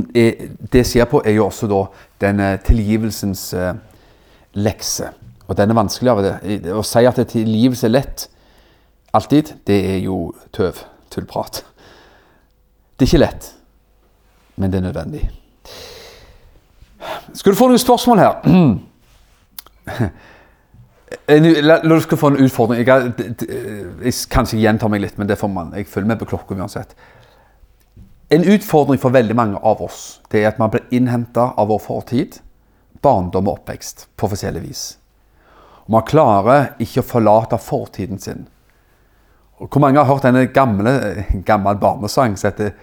det 0.71 0.85
skjer 0.87 1.05
på, 1.09 1.21
er 1.25 1.35
jo 1.37 1.47
også 1.47 1.67
da 1.69 1.83
denne 2.21 2.57
tilgivelsens 2.65 3.53
eh, 3.53 3.73
lekse. 4.53 5.11
Og 5.47 5.57
den 5.57 5.69
er 5.69 5.77
vanskelig 5.77 6.11
av 6.11 6.21
det. 6.23 6.33
Å 6.71 6.83
si 6.85 7.03
at 7.05 7.19
tilgivelse 7.29 7.87
er 7.89 7.93
lett 7.93 8.27
alltid, 9.13 9.53
det 9.67 9.79
er 9.91 9.99
jo 10.05 10.33
tøv. 10.55 10.79
Tullprat. 11.13 11.61
Det 12.97 13.05
er 13.05 13.11
ikke 13.11 13.21
lett, 13.21 13.51
men 14.57 14.71
det 14.71 14.79
er 14.79 14.87
nødvendig. 14.87 15.27
Skal 17.33 17.53
du 17.53 17.59
få 17.59 17.67
noen 17.69 17.81
spørsmål 17.81 18.23
her? 18.23 18.41
La 21.27 21.95
oss 21.95 22.07
få 22.09 22.27
en 22.27 22.39
utfordring. 22.41 22.87
Jeg, 22.87 23.13
jeg, 24.01 24.13
kanskje 24.33 24.59
gjentar 24.59 24.89
meg 24.89 25.03
litt, 25.03 25.17
men 25.17 25.29
det 25.29 25.37
får 25.39 25.51
man. 25.51 25.73
Jeg 25.77 25.87
følger 25.87 26.09
med 26.09 26.19
på 26.19 26.29
klokka 26.31 26.55
uansett. 26.57 26.95
En 28.33 28.43
utfordring 28.49 28.99
for 29.01 29.13
veldig 29.13 29.35
mange 29.37 29.59
av 29.61 29.81
oss 29.83 30.21
det 30.31 30.41
er 30.41 30.49
at 30.49 30.59
man 30.61 30.71
blir 30.73 30.87
innhenta 30.95 31.51
av 31.59 31.69
vår 31.69 31.81
fortid, 31.83 32.39
barndom 33.03 33.49
og 33.51 33.59
oppvekst 33.59 34.07
på 34.17 34.29
forskjellig 34.31 34.63
vis. 34.63 34.83
Og 35.85 35.91
Man 35.97 36.07
klarer 36.07 36.73
ikke 36.81 37.03
å 37.03 37.05
forlate 37.07 37.59
fortiden 37.61 38.19
sin. 38.19 38.47
Og 39.61 39.69
hvor 39.69 39.83
mange 39.83 39.99
har 39.99 40.09
hørt 40.09 40.25
denne 40.25 40.47
gamle 40.49 41.25
gammel 41.45 41.77
barnesang 41.77 42.37
som 42.39 42.49
heter 42.49 42.73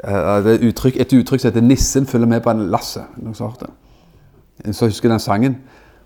et 0.00 0.62
uttrykk, 0.64 0.96
Et 0.96 1.12
uttrykk 1.12 1.40
som 1.40 1.50
heter 1.50 1.60
'Nissen 1.60 2.06
følger 2.06 2.26
med 2.26 2.42
på 2.42 2.50
en 2.50 2.70
lasset'? 2.70 3.04
Noen 3.16 3.34
som 3.34 3.46
har 3.46 3.50
hørt 3.50 3.60
det? 3.60 4.74
Så 4.76 4.86
husker 4.86 5.08
den 5.08 5.20
sangen. 5.20 5.56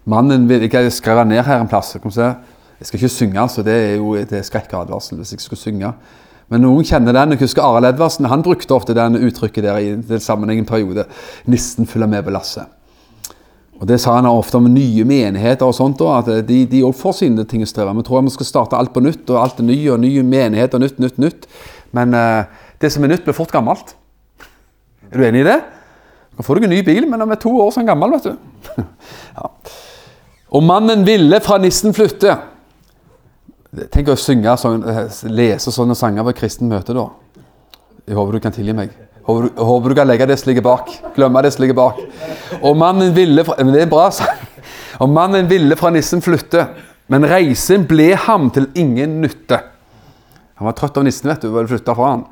Mannen 0.04 0.48
vil, 0.48 0.68
Jeg 0.72 0.92
skrev 0.92 1.18
den 1.18 1.28
ned 1.28 1.42
her 1.42 1.60
en 1.60 1.68
plass. 1.68 1.94
Jeg 1.94 2.86
skal 2.86 2.98
ikke 2.98 3.08
synge, 3.08 3.40
altså. 3.40 3.62
Det 3.62 3.72
er 3.72 3.96
jo 3.96 4.14
et 4.14 4.32
skrekkadvarsel 4.44 5.18
hvis 5.18 5.32
jeg 5.32 5.40
skulle 5.40 5.60
synge. 5.60 5.92
Men 6.48 6.60
noen 6.60 6.84
kjenner 6.84 7.16
den. 7.16 7.34
Jeg 7.34 7.46
husker 7.46 7.64
Arild 7.64 7.88
Edvardsen 7.88 8.28
han 8.28 8.42
brukte 8.44 8.74
ofte 8.76 8.94
den 8.96 9.16
uttrykket 9.16 9.64
der 9.64 9.78
i 9.80 9.94
den 9.96 10.20
sammenhengen 10.20 10.66
periode. 10.66 11.06
'Nissen 11.46 11.86
følger 11.86 12.06
med 12.06 12.24
på 12.24 12.30
lasset'. 12.30 12.68
Og 13.80 13.88
Det 13.88 14.00
sa 14.00 14.14
han 14.14 14.26
ofte 14.26 14.56
om 14.56 14.68
nye 14.70 15.04
menigheter 15.04 15.66
og 15.66 15.74
sånt, 15.74 16.00
at 16.00 16.46
de 16.48 16.82
òg 16.84 16.94
får 16.94 17.12
sine 17.12 17.44
ting 17.44 17.62
å 17.62 17.66
streve 17.66 17.94
med. 17.94 18.04
tror 18.04 18.22
vi 18.22 18.30
skal 18.30 18.46
starte 18.46 18.76
alt 18.76 18.92
på 18.92 19.00
nytt, 19.00 19.28
og 19.30 19.42
alt 19.42 19.58
er 19.60 19.64
ny, 19.64 19.90
og 19.90 20.00
nye 20.00 20.22
menigheter, 20.22 20.78
nytt, 20.78 20.98
nytt, 20.98 21.18
nytt. 21.18 21.46
Men 21.92 22.14
uh, 22.14 22.44
det 22.80 22.92
som 22.92 23.04
er 23.04 23.08
nytt, 23.08 23.24
blir 23.24 23.34
fort 23.34 23.52
gammelt. 23.52 23.96
Er 25.12 25.18
du 25.18 25.24
enig 25.24 25.40
i 25.40 25.48
det? 25.50 25.60
Du 26.30 26.36
kan 26.36 26.44
få 26.44 26.54
deg 26.54 26.64
en 26.64 26.70
ny 26.70 26.82
bil, 26.82 27.08
men 27.10 27.20
den 27.20 27.30
er 27.30 27.40
to 27.42 27.50
år 27.50 27.70
sånn 27.74 27.86
gammel, 27.86 28.14
vet 28.14 28.30
du. 28.30 28.82
ja. 29.38 29.50
Og 30.54 30.62
mannen 30.62 31.02
ville 31.06 31.40
fra 31.42 31.58
nissen 31.58 31.94
flytte. 31.96 32.36
Tenk 33.90 34.12
å 34.12 34.18
synge 34.18 34.54
sånn, 34.60 34.84
lese 35.34 35.72
sånne 35.74 35.96
sanger 35.98 36.26
på 36.28 36.36
kristent 36.38 36.70
møte, 36.70 36.94
da. 36.94 37.08
Jeg 38.06 38.18
håper 38.18 38.36
du 38.36 38.44
kan 38.44 38.54
tilgi 38.54 38.76
meg. 38.76 38.92
Håper 39.24 39.48
du, 39.48 39.62
håper 39.64 39.90
du 39.90 39.96
kan 39.98 40.08
legge 40.08 40.28
det 40.28 40.36
som 40.38 40.50
ligger 40.50 40.66
bak. 40.66 40.90
Glemme 41.16 41.42
det 41.42 41.54
som 41.54 41.64
ligger 41.64 41.78
bak. 41.78 42.00
Og 42.60 42.76
mannen 42.78 43.14
ville 43.16 43.44
fra, 43.46 43.56
Men 43.64 43.74
det 43.74 43.82
er 43.82 43.90
bra 43.90 44.10
sang. 44.14 44.42
Og 45.02 45.10
mannen 45.10 45.48
ville 45.50 45.74
fra 45.76 45.90
nissen 45.90 46.22
flytte, 46.22 46.68
men 47.10 47.26
reisen 47.26 47.86
ble 47.88 48.12
ham 48.14 48.50
til 48.54 48.68
ingen 48.78 49.20
nytte. 49.24 49.58
Han 50.54 50.68
var 50.68 50.76
trøtt 50.78 51.00
av 51.00 51.04
nissen, 51.04 51.28
vet 51.32 51.42
du, 51.42 51.50
og 51.50 51.66
flytta 51.68 51.96
fra 51.98 52.12
han. 52.12 52.26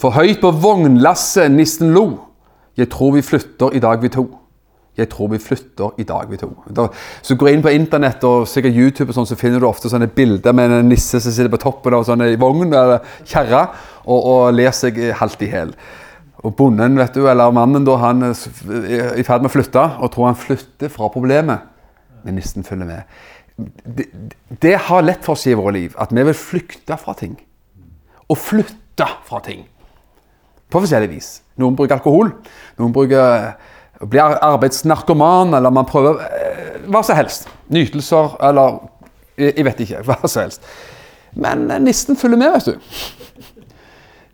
For 0.00 0.16
høyt 0.16 0.40
på 0.42 0.50
vognlasset 0.50 1.52
nissen 1.54 1.94
lo. 1.94 2.08
Jeg 2.74 2.90
tror 2.90 3.14
vi 3.14 3.22
flytter 3.22 3.76
i 3.76 3.82
dag, 3.84 4.02
vi 4.02 4.10
to. 4.10 4.26
Jeg 4.94 5.08
tror 5.10 5.32
vi 5.32 5.40
flytter 5.42 5.96
i 5.98 6.06
dag, 6.06 6.28
vi 6.30 6.38
to. 6.38 6.52
Da, 6.70 6.86
så 7.24 7.34
går 7.38 7.50
inn 7.50 7.64
på 7.64 7.72
internett 7.74 8.22
og 8.28 8.46
sikkert 8.46 8.76
YouTube, 8.78 9.08
og 9.10 9.16
sånn, 9.16 9.26
så 9.26 9.38
finner 9.38 9.58
du 9.58 9.66
ofte 9.66 9.90
sånne 9.90 10.06
bilder 10.14 10.54
med 10.54 10.70
en 10.70 10.90
nisse 10.92 11.18
som 11.18 11.34
sitter 11.34 11.50
på 11.50 11.62
toppen 11.64 11.96
av 11.98 12.06
sånne 12.06 12.30
vogn 12.38 12.70
eller 12.70 13.02
kjerre 13.26 13.66
og, 14.04 14.18
og 14.18 14.54
ler 14.54 14.74
seg 14.76 15.00
halvt 15.18 15.42
i 15.42 15.50
hjel. 15.50 15.74
Og 16.44 16.54
bonden 16.58 16.98
vet 17.00 17.16
du, 17.16 17.24
eller 17.26 17.54
mannen 17.56 17.86
da, 17.86 17.96
han 18.04 18.28
er 18.28 18.34
i 19.16 19.26
ferd 19.26 19.42
med 19.42 19.50
å 19.50 19.54
flytte 19.56 19.84
og 19.98 20.12
tror 20.14 20.28
han 20.30 20.38
flytter 20.38 20.92
fra 20.92 21.10
problemet. 21.10 21.66
Men 22.24 22.38
nissen 22.38 22.66
følger 22.66 22.88
med. 22.88 23.20
Det, 23.56 24.06
det 24.62 24.74
har 24.88 25.04
lett 25.04 25.24
for 25.24 25.34
oss 25.34 25.46
i 25.48 25.56
våre 25.56 25.74
liv 25.76 25.94
at 26.00 26.12
vi 26.14 26.22
vil 26.26 26.36
flykte 26.36 26.98
fra 27.00 27.16
ting. 27.18 27.34
Og 28.28 28.38
flytte 28.38 29.08
fra 29.26 29.40
ting. 29.42 29.64
På 30.70 30.82
forskjellig 30.82 31.10
vis. 31.10 31.38
Noen 31.60 31.76
bruker 31.78 31.96
alkohol. 31.96 32.32
Noen 32.78 32.94
bruker 32.94 33.54
blir 34.00 34.38
arbeidsnarkoman, 34.42 35.54
eller 35.54 35.70
man 35.70 35.86
prøver 35.86 36.18
eh, 36.24 36.80
hva 36.90 37.02
som 37.02 37.16
helst. 37.16 37.48
Nytelser 37.72 38.36
eller 38.44 38.82
Jeg 39.38 39.64
vet 39.66 39.80
ikke. 39.82 40.02
Hva 40.06 40.28
som 40.28 40.44
helst. 40.44 40.62
Men 41.34 41.70
eh, 41.70 41.80
nissen 41.82 42.16
følger 42.16 42.38
med, 42.38 42.52
vet 42.54 42.66
du. 42.66 43.64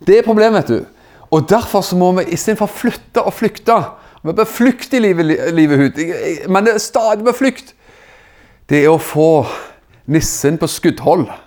Det 0.06 0.18
er 0.18 0.26
problemet, 0.26 0.58
vet 0.60 0.68
du. 0.68 0.84
Og 1.30 1.46
derfor 1.48 1.80
så 1.80 1.96
må 1.96 2.10
vi 2.18 2.26
istedenfor 2.34 2.68
å 2.68 2.74
flytte 2.74 3.22
og 3.22 3.32
flykte 3.32 3.76
Vi 4.22 4.32
bør 4.36 4.44
flykte 4.44 4.98
i 4.98 5.00
livet, 5.00 5.30
livet 5.54 5.78
ut. 5.80 6.00
Men 6.48 6.66
det 6.66 6.74
er 6.74 6.82
stadig 6.84 7.24
på 7.24 7.32
flukt. 7.32 7.72
Det 8.68 8.82
er 8.84 8.90
å 8.92 8.98
få 9.00 9.46
nissen 10.06 10.58
på 10.58 10.68
skuddhold. 10.68 11.30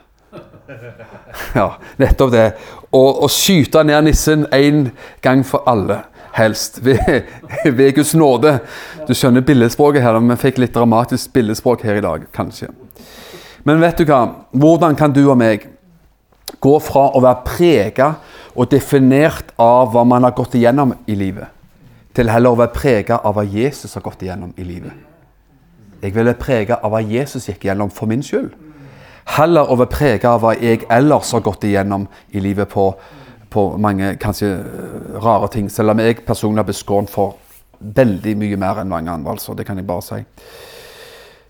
Ja, 1.55 1.79
nettopp 1.97 2.29
det. 2.29 2.51
Og 2.93 3.25
skyte 3.33 3.81
ned 3.83 4.05
nissen 4.05 4.45
en 4.53 4.83
gang 5.25 5.41
for 5.45 5.65
alle 5.69 6.03
helst. 6.33 6.79
Ved, 6.85 6.99
ved, 7.77 7.93
Guds 7.95 8.13
nåde. 8.15 8.57
Du 9.07 9.13
skjønner 9.13 9.45
billedspråket 9.45 10.03
her. 10.03 10.19
Vi 10.19 10.39
fikk 10.41 10.61
litt 10.63 10.75
dramatisk 10.75 11.33
billedspråk 11.33 11.85
her 11.85 11.99
i 11.99 12.05
dag, 12.05 12.25
kanskje. 12.35 12.71
Men 13.63 13.81
vet 13.83 14.01
du 14.01 14.09
hva? 14.09 14.25
Hvordan 14.51 14.97
kan 14.99 15.13
du 15.15 15.23
og 15.29 15.37
meg 15.39 15.69
gå 16.63 16.73
fra 16.83 17.09
å 17.15 17.21
være 17.23 17.45
prega 17.47 18.09
og 18.53 18.69
definert 18.71 19.53
av 19.61 19.93
hva 19.93 20.03
man 20.07 20.25
har 20.27 20.35
gått 20.35 20.57
igjennom 20.59 20.93
i 21.09 21.15
livet, 21.17 21.47
til 22.13 22.29
heller 22.29 22.53
å 22.53 22.59
være 22.59 22.75
prega 22.75 23.21
av 23.23 23.37
hva 23.37 23.45
Jesus 23.47 23.95
har 23.97 24.03
gått 24.05 24.25
igjennom 24.25 24.53
i 24.57 24.67
livet? 24.67 24.93
Jeg 26.03 26.11
vil 26.11 26.27
være 26.27 26.39
prega 26.39 26.77
av 26.83 26.91
hva 26.91 26.99
Jesus 26.99 27.47
gikk 27.47 27.63
igjennom 27.63 27.91
for 27.91 28.11
min 28.11 28.23
skyld. 28.25 28.51
Heller 29.37 29.71
å 29.71 29.77
være 29.79 29.91
prega 29.91 30.33
av 30.35 30.43
hva 30.43 30.51
jeg 30.59 30.83
ellers 30.91 31.31
har 31.31 31.43
gått 31.45 31.63
igjennom 31.63 32.09
i 32.35 32.43
livet 32.43 32.67
på 32.73 32.89
på 33.53 33.67
mange 33.81 34.15
kanskje 34.21 34.49
eh, 34.57 35.15
rare 35.23 35.49
ting. 35.53 35.69
Selv 35.71 35.93
om 35.93 36.01
jeg 36.01 36.23
personlig 36.25 36.63
har 36.63 36.67
blitt 36.67 36.81
skånt 36.81 37.13
for 37.13 37.37
veldig 37.83 38.35
mye 38.39 38.59
mer 38.59 38.81
enn 38.81 38.91
mange 38.91 39.11
andre. 39.11 39.31
altså, 39.31 39.53
Det 39.53 39.65
kan 39.65 39.77
jeg 39.77 39.87
bare 39.87 40.01
si. 40.01 40.21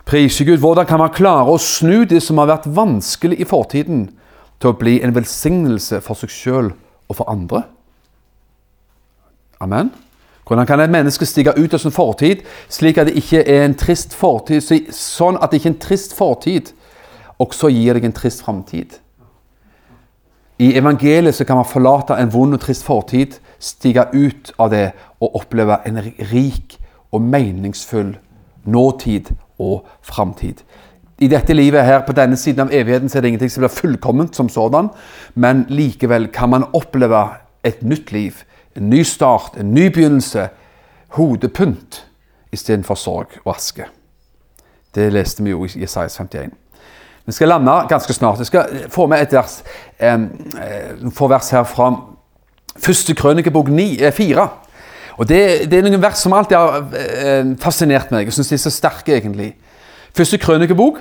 Prise 0.05 0.45
Gud. 0.45 0.59
Hvordan 0.59 0.85
kan 0.85 0.99
man 0.99 1.13
klare 1.13 1.47
å 1.47 1.59
snu 1.61 2.03
det 2.05 2.21
som 2.23 2.41
har 2.41 2.49
vært 2.51 2.67
vanskelig 2.67 3.39
i 3.39 3.47
fortiden, 3.47 4.09
til 4.59 4.71
å 4.71 4.79
bli 4.79 5.01
en 5.03 5.15
velsignelse 5.15 5.99
for 6.03 6.19
seg 6.19 6.31
sjøl 6.31 6.71
og 7.09 7.15
for 7.15 7.29
andre? 7.31 7.63
Amen. 9.63 9.91
Hvordan 10.47 10.67
kan 10.67 10.79
et 10.83 10.91
menneske 10.91 11.25
stige 11.25 11.53
ut 11.55 11.73
av 11.73 11.79
sin 11.79 11.95
fortid 11.95 12.43
slik 12.71 12.97
at 12.99 13.07
det 13.07 13.15
ikke 13.19 13.45
er 13.47 13.63
en 13.63 13.75
trist 13.79 14.15
fortid, 14.15 14.59
sånn 14.91 15.39
at 15.39 15.51
det 15.51 15.61
ikke 15.61 15.69
er 15.69 15.75
en 15.75 15.83
trist 15.85 16.15
fortid 16.17 16.73
også 17.39 17.71
gir 17.71 17.95
deg 17.95 18.09
en 18.09 18.15
trist 18.15 18.43
framtid? 18.43 18.99
I 20.59 20.73
evangeliet 20.77 21.35
så 21.35 21.45
kan 21.45 21.55
man 21.55 21.65
forlate 21.65 22.17
en 22.19 22.33
vond 22.33 22.53
og 22.53 22.61
trist 22.61 22.85
fortid, 22.85 23.39
stige 23.59 24.05
ut 24.13 24.53
av 24.59 24.69
det 24.73 24.91
og 25.21 25.35
oppleve 25.39 25.79
en 25.87 25.99
rik 26.31 26.77
og 27.11 27.21
meningsfull 27.21 28.15
nåtid 28.63 29.33
og 29.59 29.85
framtid. 30.01 30.61
I 31.19 31.27
dette 31.27 31.53
livet 31.53 31.85
her, 31.85 32.01
på 32.05 32.13
denne 32.13 32.37
siden 32.37 32.65
av 32.65 32.73
evigheten, 32.73 33.09
så 33.09 33.17
er 33.17 33.21
det 33.21 33.33
ingenting 33.33 33.51
som 33.51 33.63
blir 33.63 33.73
fullkomment 33.73 34.35
som 34.35 34.49
sådan, 34.49 34.89
men 35.35 35.65
likevel 35.69 36.27
kan 36.33 36.49
man 36.49 36.65
oppleve 36.73 37.27
et 37.63 37.83
nytt 37.83 38.11
liv 38.11 38.43
en 38.75 38.89
ny 38.89 39.03
start, 39.03 39.57
en 39.57 39.73
ny 39.73 39.89
begynnelse. 39.89 40.49
Hodepynt 41.07 42.05
istedenfor 42.51 42.95
sorg 42.95 43.37
og 43.45 43.55
aske. 43.55 43.85
Det 44.95 45.13
leste 45.13 45.43
vi 45.43 45.53
jo 45.53 45.65
i 45.65 45.81
Jesajas 45.81 46.19
51. 46.19 46.53
Vi 47.25 47.31
skal 47.31 47.47
lande 47.47 47.71
ganske 47.89 48.13
snart. 48.13 48.39
Jeg 48.39 48.45
skal 48.45 48.89
få 48.91 49.07
med 49.07 49.21
et 49.21 49.33
vers, 49.33 49.61
eh, 49.99 50.19
få 51.15 51.27
vers 51.27 51.49
her 51.49 51.63
fra 51.63 51.93
første 52.77 53.15
krønikebok 53.15 53.67
4. 53.67 54.41
Eh, 54.41 54.47
og 55.17 55.29
det, 55.29 55.71
det, 55.71 55.77
er 55.77 55.85
noen 55.85 56.01
vers 56.01 56.19
som 56.19 56.33
alltid 56.33 56.57
har 56.57 56.83
eh, 56.99 57.53
fascinert 57.61 58.11
meg. 58.11 58.25
Jeg 58.25 58.33
syns 58.33 58.49
de 58.49 58.57
er 58.57 58.63
så 58.65 58.73
sterke, 58.73 59.15
egentlig. 59.15 59.53
Første 60.17 60.37
krønikebok. 60.37 60.99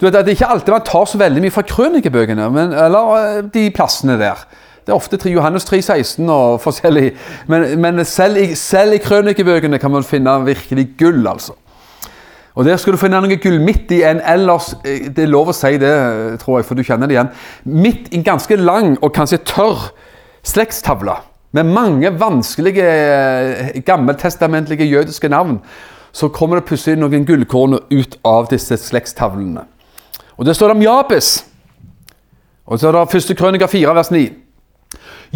Du 0.00 0.06
vet, 0.06 0.14
at 0.14 0.26
Det 0.26 0.34
er 0.34 0.36
ikke 0.36 0.52
alltid 0.52 0.72
man 0.72 0.86
tar 0.86 1.04
så 1.04 1.18
veldig 1.18 1.42
mye 1.42 1.50
fra 1.50 1.62
krønikebøkene, 1.62 2.50
men, 2.50 2.72
eller 2.72 3.42
de 3.54 3.70
plassene 3.70 4.18
der. 4.20 4.46
Det 4.86 4.92
er 4.92 5.00
ofte 5.00 5.18
Johannes 5.30 5.64
3,16 5.64 6.30
og 6.30 6.60
forskjellig. 6.60 7.16
Men, 7.48 7.80
men 7.80 8.04
selv, 8.04 8.36
i, 8.36 8.54
selv 8.54 8.94
i 8.94 9.02
krønikebøkene 9.02 9.80
kan 9.82 9.90
man 9.90 10.04
finne 10.04 10.44
virkelig 10.46 10.92
gull, 10.98 11.26
altså. 11.26 11.56
Og 12.56 12.64
Der 12.64 12.76
skal 12.80 12.96
du 12.96 12.98
finne 13.00 13.20
noe 13.20 13.36
gull 13.36 13.58
midt 13.60 13.90
i 13.92 14.00
en 14.08 14.20
ellers 14.24 14.72
eh, 14.84 15.10
Det 15.12 15.26
er 15.26 15.32
lov 15.32 15.52
å 15.52 15.56
si 15.56 15.76
det, 15.80 15.92
tror 16.40 16.60
jeg, 16.60 16.68
for 16.68 16.78
du 16.78 16.84
kjenner 16.86 17.08
det 17.08 17.18
igjen. 17.18 17.32
Midt 17.64 18.08
i 18.10 18.20
en 18.20 18.24
ganske 18.24 18.56
lang 18.56 18.96
og 19.02 19.12
kanskje 19.14 19.42
tørr 19.44 19.90
slektstavle 20.46 21.18
med 21.56 21.68
mange 21.68 22.10
vanskelige 22.20 22.86
eh, 22.86 23.82
gammeltestamentlige 23.84 24.88
jødiske 24.88 25.28
navn, 25.28 25.60
så 26.12 26.28
kommer 26.32 26.56
det 26.58 26.66
plutselig 26.68 26.98
noen 27.00 27.26
gullkorn 27.28 27.78
ut 27.92 28.16
av 28.24 28.48
disse 28.50 28.76
slektstavlene. 28.80 29.66
Og 30.36 30.44
Det 30.44 30.56
står 30.56 30.72
det 30.72 30.76
om 30.76 30.84
Jabes. 30.84 31.30
Og 32.66 32.80
så 32.80 32.88
er 32.88 32.96
det 32.96 33.12
første 33.12 33.36
krønika 33.36 33.68
4, 33.70 33.94
vers 33.94 34.10
9. 34.10 34.26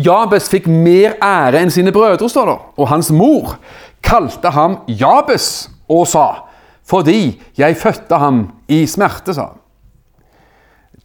Jabes 0.00 0.48
fikk 0.48 0.68
mer 0.70 1.16
ære 1.22 1.60
enn 1.60 1.72
sine 1.72 1.92
brødre, 1.92 2.28
står 2.28 2.48
det. 2.48 2.58
Og 2.80 2.88
hans 2.88 3.10
mor 3.12 3.56
kalte 4.02 4.52
ham 4.54 4.80
Jabes 4.88 5.68
og 5.88 6.06
sa, 6.08 6.49
fordi 6.90 7.40
jeg 7.58 7.78
fødte 7.78 8.18
ham 8.18 8.44
i 8.68 8.82
smerte, 8.90 9.34
sa 9.34 9.52
han. 9.52 9.58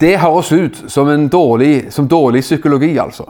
Det 0.02 0.18
høres 0.20 0.52
ut 0.52 0.80
som, 0.92 1.10
en 1.10 1.28
dårlig, 1.32 1.94
som 1.94 2.08
dårlig 2.10 2.42
psykologi, 2.44 2.98
altså. 3.00 3.30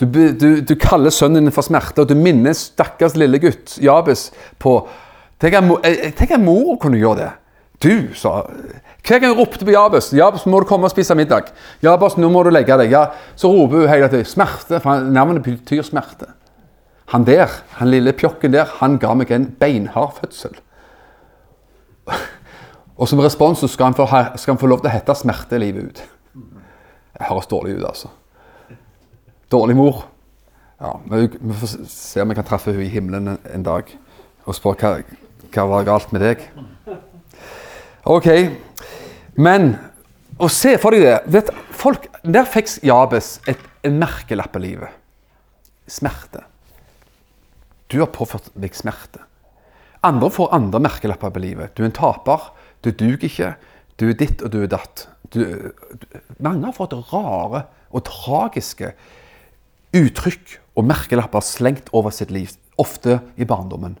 Du, 0.00 0.06
du, 0.06 0.60
du, 0.64 0.74
kaller 0.80 1.12
sønnen 1.12 1.44
din 1.44 1.52
for 1.52 1.66
smerte, 1.66 2.04
og 2.04 2.08
du 2.08 2.16
minner 2.16 2.54
stakkars 2.56 3.18
lille 3.20 3.40
gutt 3.42 3.76
Jabes 3.82 4.30
på 4.58 4.80
Tenk 5.40 5.56
at 5.56 6.40
mor 6.40 6.76
kunne 6.80 7.00
gjøre 7.00 7.16
det. 7.16 7.28
Du, 7.80 8.12
sa 8.16 8.42
hver 9.00 9.22
gang 9.22 9.32
hun 9.32 9.38
ropte 9.40 9.64
på 9.64 9.72
Jabes 9.72 10.10
'Jabes, 10.12 10.44
må 10.46 10.60
du 10.60 10.66
komme 10.68 10.84
og 10.84 10.92
spise 10.92 11.14
middag.' 11.16 11.48
'Jabes, 11.82 12.18
nå 12.20 12.28
må 12.28 12.42
du 12.44 12.50
legge 12.52 12.76
deg.' 12.76 12.92
Ja, 12.92 13.06
så 13.36 13.48
roper 13.48 13.80
hun 13.80 13.88
hele 13.88 14.08
tiden 14.08 14.28
'smerte', 14.28 14.80
for 14.84 15.00
navnet 15.00 15.42
betyr 15.42 15.82
smerte. 15.82 16.28
Han 17.06 17.24
der, 17.24 17.48
han 17.80 17.90
lille 17.90 18.12
pjokken 18.12 18.52
der, 18.52 18.68
han 18.78 18.98
ga 18.98 19.14
meg 19.14 19.30
en 19.32 19.48
beinhard 19.60 20.20
fødsel. 20.20 20.60
Og 23.00 23.08
som 23.08 23.20
respons 23.24 23.62
skal 23.72 23.90
han, 23.90 23.96
få, 23.96 24.06
skal 24.36 24.54
han 24.54 24.60
få 24.60 24.68
lov 24.68 24.82
til 24.82 24.90
å 24.90 24.94
hete 24.94 25.16
smerte 25.16 25.60
livet 25.60 25.88
ut. 25.88 26.02
Det 27.16 27.28
høres 27.28 27.48
dårlig 27.48 27.78
ut, 27.78 27.84
altså. 27.88 28.10
Dårlig 29.50 29.76
mor. 29.78 30.02
Ja, 30.80 30.94
Vi 31.04 31.54
får 31.60 31.72
se 31.88 32.22
om 32.22 32.28
vi 32.28 32.36
kan 32.38 32.46
treffe 32.48 32.72
henne 32.72 32.84
i 32.84 32.92
himmelen 32.92 33.34
en, 33.36 33.64
dag 33.64 33.88
og 34.46 34.56
spørre 34.56 34.80
hva, 34.80 35.18
hva 35.52 35.64
var 35.68 35.88
galt 35.88 36.12
med 36.12 36.24
deg. 36.24 36.44
Ok, 38.08 38.28
men 39.36 39.74
å 40.40 40.48
se 40.48 40.76
for 40.80 40.96
deg 40.96 41.04
det 41.04 41.18
vet, 41.28 41.50
folk, 41.76 42.08
Der 42.24 42.48
fikk 42.48 42.78
Jabes 42.84 43.38
et, 43.48 43.60
en 43.84 43.98
merkelapp 44.00 44.52
på 44.52 44.62
livet. 44.64 44.92
Smerte. 45.88 46.44
Du 47.90 47.98
har 48.00 48.12
påført 48.12 48.48
deg 48.54 48.76
smerte. 48.76 49.24
Andre 50.06 50.30
får 50.32 50.54
andre 50.56 50.80
merkelapper 50.80 51.32
på 51.34 51.42
livet. 51.42 51.74
Du 51.76 51.82
er 51.82 51.90
en 51.90 51.96
taper. 51.96 52.50
Du 52.84 52.90
duger 52.90 53.26
ikke. 53.28 53.54
Du 54.00 54.08
er 54.08 54.16
ditt, 54.16 54.42
og 54.42 54.52
du 54.54 54.62
er 54.62 54.70
datt. 54.72 55.08
Du, 55.30 55.42
du, 55.44 56.06
mange 56.40 56.64
har 56.64 56.74
fått 56.74 56.96
rare 57.12 57.66
og 57.90 58.06
tragiske 58.08 58.94
uttrykk 59.96 60.56
og 60.78 60.86
merkelapper 60.88 61.44
slengt 61.44 61.90
over 61.92 62.14
sitt 62.14 62.30
liv, 62.32 62.54
ofte 62.80 63.18
i 63.36 63.44
barndommen 63.44 63.98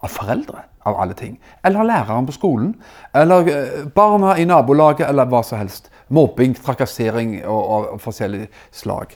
av 0.00 0.12
foreldre, 0.14 0.62
av 0.86 0.96
alle 1.02 1.16
ting. 1.16 1.34
Eller 1.66 1.84
læreren 1.84 2.28
på 2.28 2.36
skolen. 2.36 2.74
Eller 3.16 3.48
eh, 3.50 3.80
barna 3.94 4.36
i 4.38 4.46
nabolaget, 4.48 5.08
eller 5.08 5.28
hva 5.28 5.42
som 5.44 5.60
helst. 5.60 5.90
Mobbing, 6.08 6.54
trakassering 6.56 7.40
og, 7.44 7.94
og 7.94 8.00
forskjellig 8.02 8.46
slag. 8.74 9.12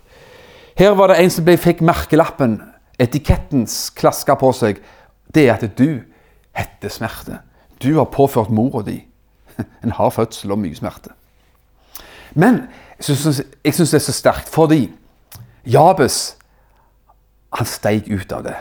Her 0.78 0.96
var 0.98 1.12
det 1.12 1.20
en 1.22 1.30
som 1.30 1.46
fikk 1.46 1.80
merkelappen, 1.86 2.58
etikettens 3.00 3.88
klaska 3.94 4.36
på 4.38 4.50
seg. 4.54 4.82
Det 5.34 5.46
er 5.48 5.56
at 5.56 5.78
du 5.78 6.02
heter 6.54 6.92
smerte. 6.92 7.40
Du 7.82 7.96
har 7.98 8.10
påført 8.10 8.50
mora 8.50 8.82
di 8.82 9.00
en 9.84 9.94
hard 9.94 10.12
fødsel 10.12 10.54
og 10.54 10.58
mye 10.62 10.76
smerte. 10.76 11.14
Men 12.34 12.64
jeg 12.98 13.18
syns 13.18 13.90
det 13.90 13.98
er 13.98 14.02
så 14.02 14.14
sterkt 14.14 14.50
fordi 14.50 14.88
Jabes 15.64 16.36
han 17.54 17.68
steig 17.68 18.10
ut 18.10 18.32
av 18.34 18.42
det. 18.48 18.56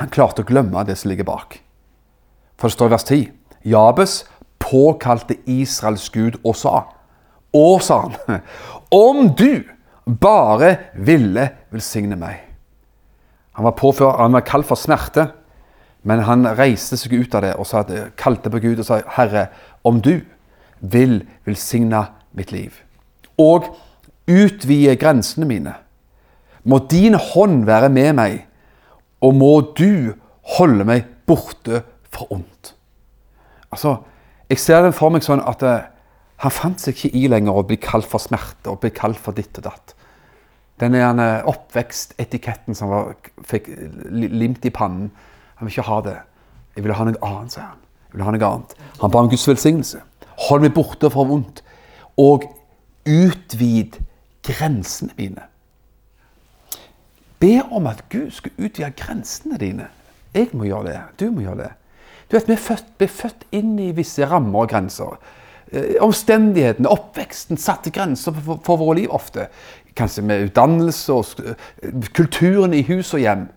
Han 0.00 0.10
klarte 0.12 0.42
å 0.42 0.48
glemme 0.48 0.84
det 0.88 0.96
som 0.98 1.10
ligger 1.12 1.28
bak. 1.28 1.58
For 2.56 2.68
det 2.68 2.76
står 2.76 2.88
i 2.88 2.94
vers 2.94 3.04
10. 3.04 3.26
Jabes 3.68 4.14
påkalte 4.62 5.36
Israels 5.50 6.08
Gud 6.14 6.38
og 6.42 6.56
sa 6.56 6.86
Og 7.52 7.82
sa 7.84 7.98
han, 8.06 8.40
om 9.08 9.26
du 9.36 9.60
bare 10.06 10.76
ville 10.96 11.50
velsigne 11.70 12.16
meg. 12.16 12.38
Han 13.52 13.66
var, 13.66 13.74
påfør, 13.76 14.16
han 14.16 14.32
var 14.32 14.46
kalt 14.48 14.64
for 14.64 14.80
smerte, 14.80 15.26
men 16.02 16.24
han 16.26 16.46
reiste 16.58 16.98
seg 16.98 17.14
ut 17.14 17.34
av 17.38 17.44
det 17.44 17.52
og 17.58 17.66
sa, 17.68 17.84
kalte 18.18 18.50
på 18.50 18.60
Gud 18.62 18.82
og 18.82 18.88
sa, 18.88 19.00
Herre, 19.16 19.48
om 19.86 20.00
du 20.02 20.20
vil 20.80 21.20
velsigne 21.46 22.08
mitt 22.34 22.50
liv 22.54 22.80
og 23.40 23.70
utvide 24.30 24.96
grensene 25.00 25.46
mine, 25.48 25.74
må 26.62 26.78
din 26.90 27.16
hånd 27.18 27.64
være 27.66 27.88
med 27.90 28.12
meg 28.18 28.42
og 29.22 29.34
må 29.38 29.52
du 29.78 30.14
holde 30.56 30.86
meg 30.86 31.06
borte 31.26 31.82
fra 32.12 32.26
ondt. 32.30 32.74
Altså, 33.70 34.02
Jeg 34.50 34.58
ser 34.58 34.82
det 34.84 34.92
for 34.92 35.08
meg 35.08 35.24
sånn 35.24 35.40
at 35.48 35.62
uh, 35.64 35.86
han 36.44 36.52
fant 36.52 36.82
seg 36.82 36.92
ikke 36.92 37.16
i 37.16 37.28
lenger 37.30 37.56
å 37.56 37.62
bli 37.64 37.78
kalt 37.80 38.04
for 38.04 38.20
smerte 38.20 38.68
og 38.68 38.82
bli 38.82 38.90
kalt 38.92 39.16
for 39.16 39.32
ditt 39.32 39.56
og 39.62 39.64
datt. 39.64 39.94
Den 40.82 40.92
oppvekstetikketten 40.98 42.76
som 42.76 42.90
var, 42.92 43.14
fikk 43.48 43.70
limt 44.10 44.66
i 44.66 44.72
pannen. 44.74 45.08
Han 45.56 45.66
vil 45.66 45.74
ikke 45.74 45.88
ha 45.88 46.00
det. 46.06 46.18
Jeg 46.76 46.84
vil 46.84 46.94
ha 46.96 47.06
noe 47.06 47.22
annet, 47.28 47.54
sier 47.54 47.68
han. 47.68 47.82
Jeg 48.08 48.18
vil 48.18 48.24
ha 48.26 48.34
noe 48.34 48.48
annet. 48.48 48.74
Han 49.00 49.12
ba 49.12 49.22
om 49.22 49.30
Guds 49.32 49.48
velsignelse. 49.48 50.02
Hold 50.48 50.64
meg 50.64 50.74
borte 50.76 51.10
fra 51.12 51.24
vondt. 51.28 51.62
Og 52.20 52.46
utvid 53.08 53.98
grensene 54.46 55.14
mine. 55.18 55.46
Be 57.42 57.58
om 57.70 57.86
at 57.90 58.04
Gud 58.12 58.30
skal 58.30 58.52
utvide 58.58 58.92
grensene 58.96 59.58
dine. 59.58 59.88
Jeg 60.34 60.52
må 60.52 60.68
gjøre 60.68 60.92
det. 60.92 61.00
Du 61.20 61.30
må 61.30 61.44
gjøre 61.44 61.64
det. 61.64 61.70
Du 62.30 62.36
vet, 62.36 62.48
Vi 62.48 62.52
er 62.52 62.56
født, 62.56 62.84
er 63.00 63.06
født 63.06 63.46
inn 63.52 63.78
i 63.78 63.90
visse 63.92 64.26
rammer 64.26 64.64
og 64.64 64.68
grenser. 64.68 65.18
Eh, 65.72 65.96
omstendighetene, 66.00 66.88
oppveksten, 66.88 67.56
satte 67.56 67.90
grenser 67.90 68.32
for, 68.32 68.60
for 68.64 68.80
våre 68.80 68.98
liv 69.00 69.10
ofte. 69.10 69.48
Kanskje 69.96 70.22
med 70.22 70.46
utdannelse 70.46 71.12
og 71.12 71.26
eh, 71.44 72.08
kulturen 72.14 72.74
i 72.74 72.82
hus 72.88 73.14
og 73.14 73.20
hjem. 73.20 73.48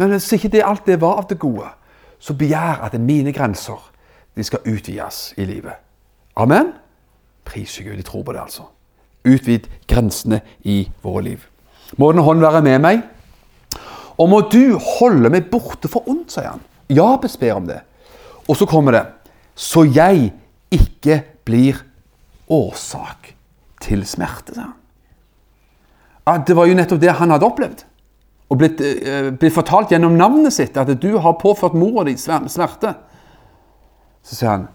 Men 0.00 0.14
hvis 0.14 0.30
ikke 0.32 0.48
det 0.48 0.64
alt 0.64 0.86
det 0.88 0.96
var 1.02 1.18
av 1.20 1.28
det 1.28 1.36
gode, 1.38 1.68
så 2.20 2.32
begjær 2.36 2.86
at 2.86 2.96
mine 3.00 3.34
grenser 3.36 3.80
de 4.36 4.44
skal 4.44 4.64
utvides 4.64 5.34
i 5.36 5.44
livet. 5.44 5.76
Amen? 6.40 6.72
Priser 7.44 7.84
Gud. 7.84 7.98
De 7.98 8.06
tror 8.06 8.24
på 8.24 8.32
det, 8.32 8.40
altså. 8.40 8.64
Utvid 9.28 9.68
grensene 9.88 10.40
i 10.64 10.86
våre 11.04 11.24
liv. 11.26 11.44
Må 11.98 12.12
Den 12.12 12.24
hånd 12.24 12.40
være 12.40 12.62
med 12.64 12.80
meg. 12.80 13.02
Og 14.16 14.28
må 14.28 14.40
du 14.52 14.78
holde 14.78 15.32
meg 15.32 15.50
borte 15.52 15.88
for 15.88 16.08
ondt, 16.08 16.32
sier 16.32 16.54
han. 16.54 16.64
Jabes 16.88 17.36
ber 17.40 17.58
om 17.58 17.68
det. 17.68 17.80
Og 18.48 18.56
så 18.56 18.66
kommer 18.66 18.92
det 18.92 19.04
Så 19.54 19.84
jeg 19.84 20.32
ikke 20.72 21.20
blir 21.44 21.76
årsak 22.48 23.34
til 23.84 24.06
smerte, 24.06 24.54
sier 24.54 24.70
han. 24.70 24.76
Ja, 26.26 26.38
det 26.46 26.56
var 26.56 26.68
jo 26.68 26.76
nettopp 26.78 27.00
det 27.02 27.12
han 27.18 27.32
hadde 27.32 27.48
opplevd. 27.48 27.84
Og 28.50 28.58
blitt, 28.58 28.80
eh, 28.80 29.30
blitt 29.30 29.54
fortalt 29.54 29.92
gjennom 29.92 30.16
navnet 30.18 30.52
sitt 30.52 30.76
at 30.76 30.90
du 31.00 31.18
har 31.18 31.38
påført 31.38 31.74
mora 31.78 32.04
di 32.04 32.16
smerte. 32.16 32.94
Så 34.22 34.34
sier 34.34 34.50
han, 34.50 34.68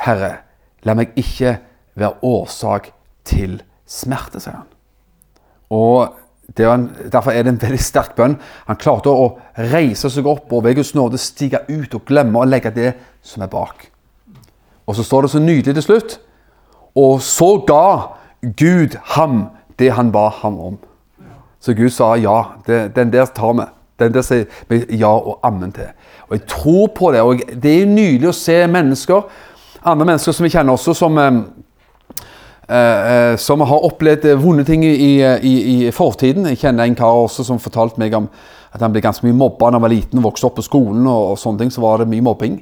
Herre, 0.00 0.38
la 0.82 0.94
meg 0.94 1.12
ikke 1.20 1.58
være 2.00 2.24
årsak 2.24 2.92
til 3.28 3.60
smerte, 3.86 4.40
sier 4.40 4.56
han. 4.62 4.68
Og 5.70 6.16
en, 6.58 6.88
Derfor 7.12 7.30
er 7.30 7.44
det 7.44 7.52
en 7.52 7.62
veldig 7.62 7.80
sterk 7.80 8.16
bønn. 8.16 8.38
Han 8.66 8.76
klarte 8.76 9.12
å 9.12 9.36
reise 9.70 10.10
seg 10.10 10.26
opp 10.26 10.50
og 10.52 10.64
ved 10.64 10.80
Guds 10.80 10.94
nåde 10.94 11.18
stige 11.18 11.62
ut 11.68 11.94
og 11.94 12.04
glemme 12.08 12.40
å 12.40 12.48
legge 12.48 12.72
det 12.74 12.94
som 13.22 13.44
er 13.44 13.52
bak. 13.52 13.86
Og 14.88 14.96
så 14.96 15.04
står 15.06 15.22
det 15.22 15.30
så 15.30 15.38
nydelig 15.38 15.76
til 15.78 15.86
slutt. 15.86 16.16
Og 16.98 17.20
så 17.22 17.52
ga 17.68 18.16
Gud 18.42 18.96
ham 19.14 19.50
det 19.78 19.92
han 19.94 20.10
ba 20.10 20.28
ham 20.40 20.58
om. 20.58 20.78
Så 21.60 21.74
Gud 21.76 21.90
sa 21.92 22.14
ja. 22.16 22.44
Det, 22.66 22.94
den 22.96 23.12
der 23.12 23.26
tar 23.26 23.52
vi. 23.52 23.66
Den 24.00 24.14
der 24.14 24.24
sier 24.24 24.46
vi 24.68 24.84
ja 24.96 25.12
og 25.12 25.40
ammen 25.44 25.72
til. 25.76 25.90
Og 26.28 26.38
jeg 26.38 26.46
tror 26.48 26.86
på 26.96 27.12
det. 27.12 27.20
og 27.20 27.40
Det 27.62 27.82
er 27.82 27.86
nydelig 27.86 28.30
å 28.30 28.36
se 28.36 28.56
mennesker, 28.66 29.26
andre 29.84 30.06
mennesker 30.06 30.36
som 30.36 30.46
vi 30.46 30.52
kjenner 30.52 30.76
også, 30.76 30.94
som 30.96 31.18
eh, 31.18 31.40
eh, 32.70 33.36
som 33.36 33.60
har 33.60 33.86
opplevd 33.90 34.24
eh, 34.30 34.40
vonde 34.40 34.64
ting 34.64 34.84
i, 34.84 35.20
i, 35.20 35.54
i, 35.74 35.76
fortiden. 35.92 36.48
Jeg 36.52 36.62
kjenner 36.62 36.86
en 36.86 36.96
kar 36.96 37.24
også 37.26 37.44
som 37.44 37.60
fortalte 37.60 38.00
meg 38.00 38.16
om 38.16 38.30
at 38.70 38.80
han 38.80 38.94
ble 38.94 39.02
ganske 39.04 39.26
mye 39.26 39.36
mobba 39.36 39.68
da 39.68 39.80
han 39.80 39.84
var 39.84 39.92
liten, 39.92 40.20
og 40.20 40.30
vokste 40.30 40.48
opp 40.48 40.60
på 40.60 40.66
skolen 40.68 41.04
og, 41.06 41.32
og, 41.32 41.38
sånne 41.42 41.64
ting. 41.64 41.74
Så 41.74 41.84
var 41.84 42.00
det 42.00 42.08
mye 42.12 42.24
mobbing. 42.24 42.60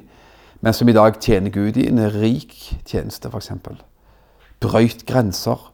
Men 0.59 0.75
som 0.75 0.89
i 0.91 0.97
dag 0.97 1.21
tjener 1.23 1.53
Gud 1.55 1.77
i 1.79 1.87
en 1.87 2.03
rik 2.17 2.57
tjeneste, 2.89 3.31
f.eks. 3.31 3.53
Brøyt 4.59 5.05
grenser 5.07 5.69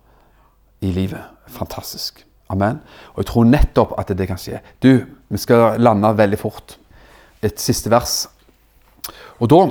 i 0.85 0.93
livet. 0.93 1.25
Fantastisk. 1.49 2.25
Amen. 2.49 2.79
Og 3.13 3.23
jeg 3.23 3.29
tror 3.31 3.47
nettopp 3.49 3.95
at 3.99 4.13
det 4.17 4.27
kan 4.29 4.39
skje. 4.39 4.59
Du, 4.83 5.01
vi 5.29 5.41
skal 5.41 5.81
lande 5.81 6.11
veldig 6.17 6.39
fort. 6.39 6.77
Et 7.41 7.59
siste 7.61 7.89
vers. 7.91 8.27
Og 9.39 9.49
da 9.49 9.61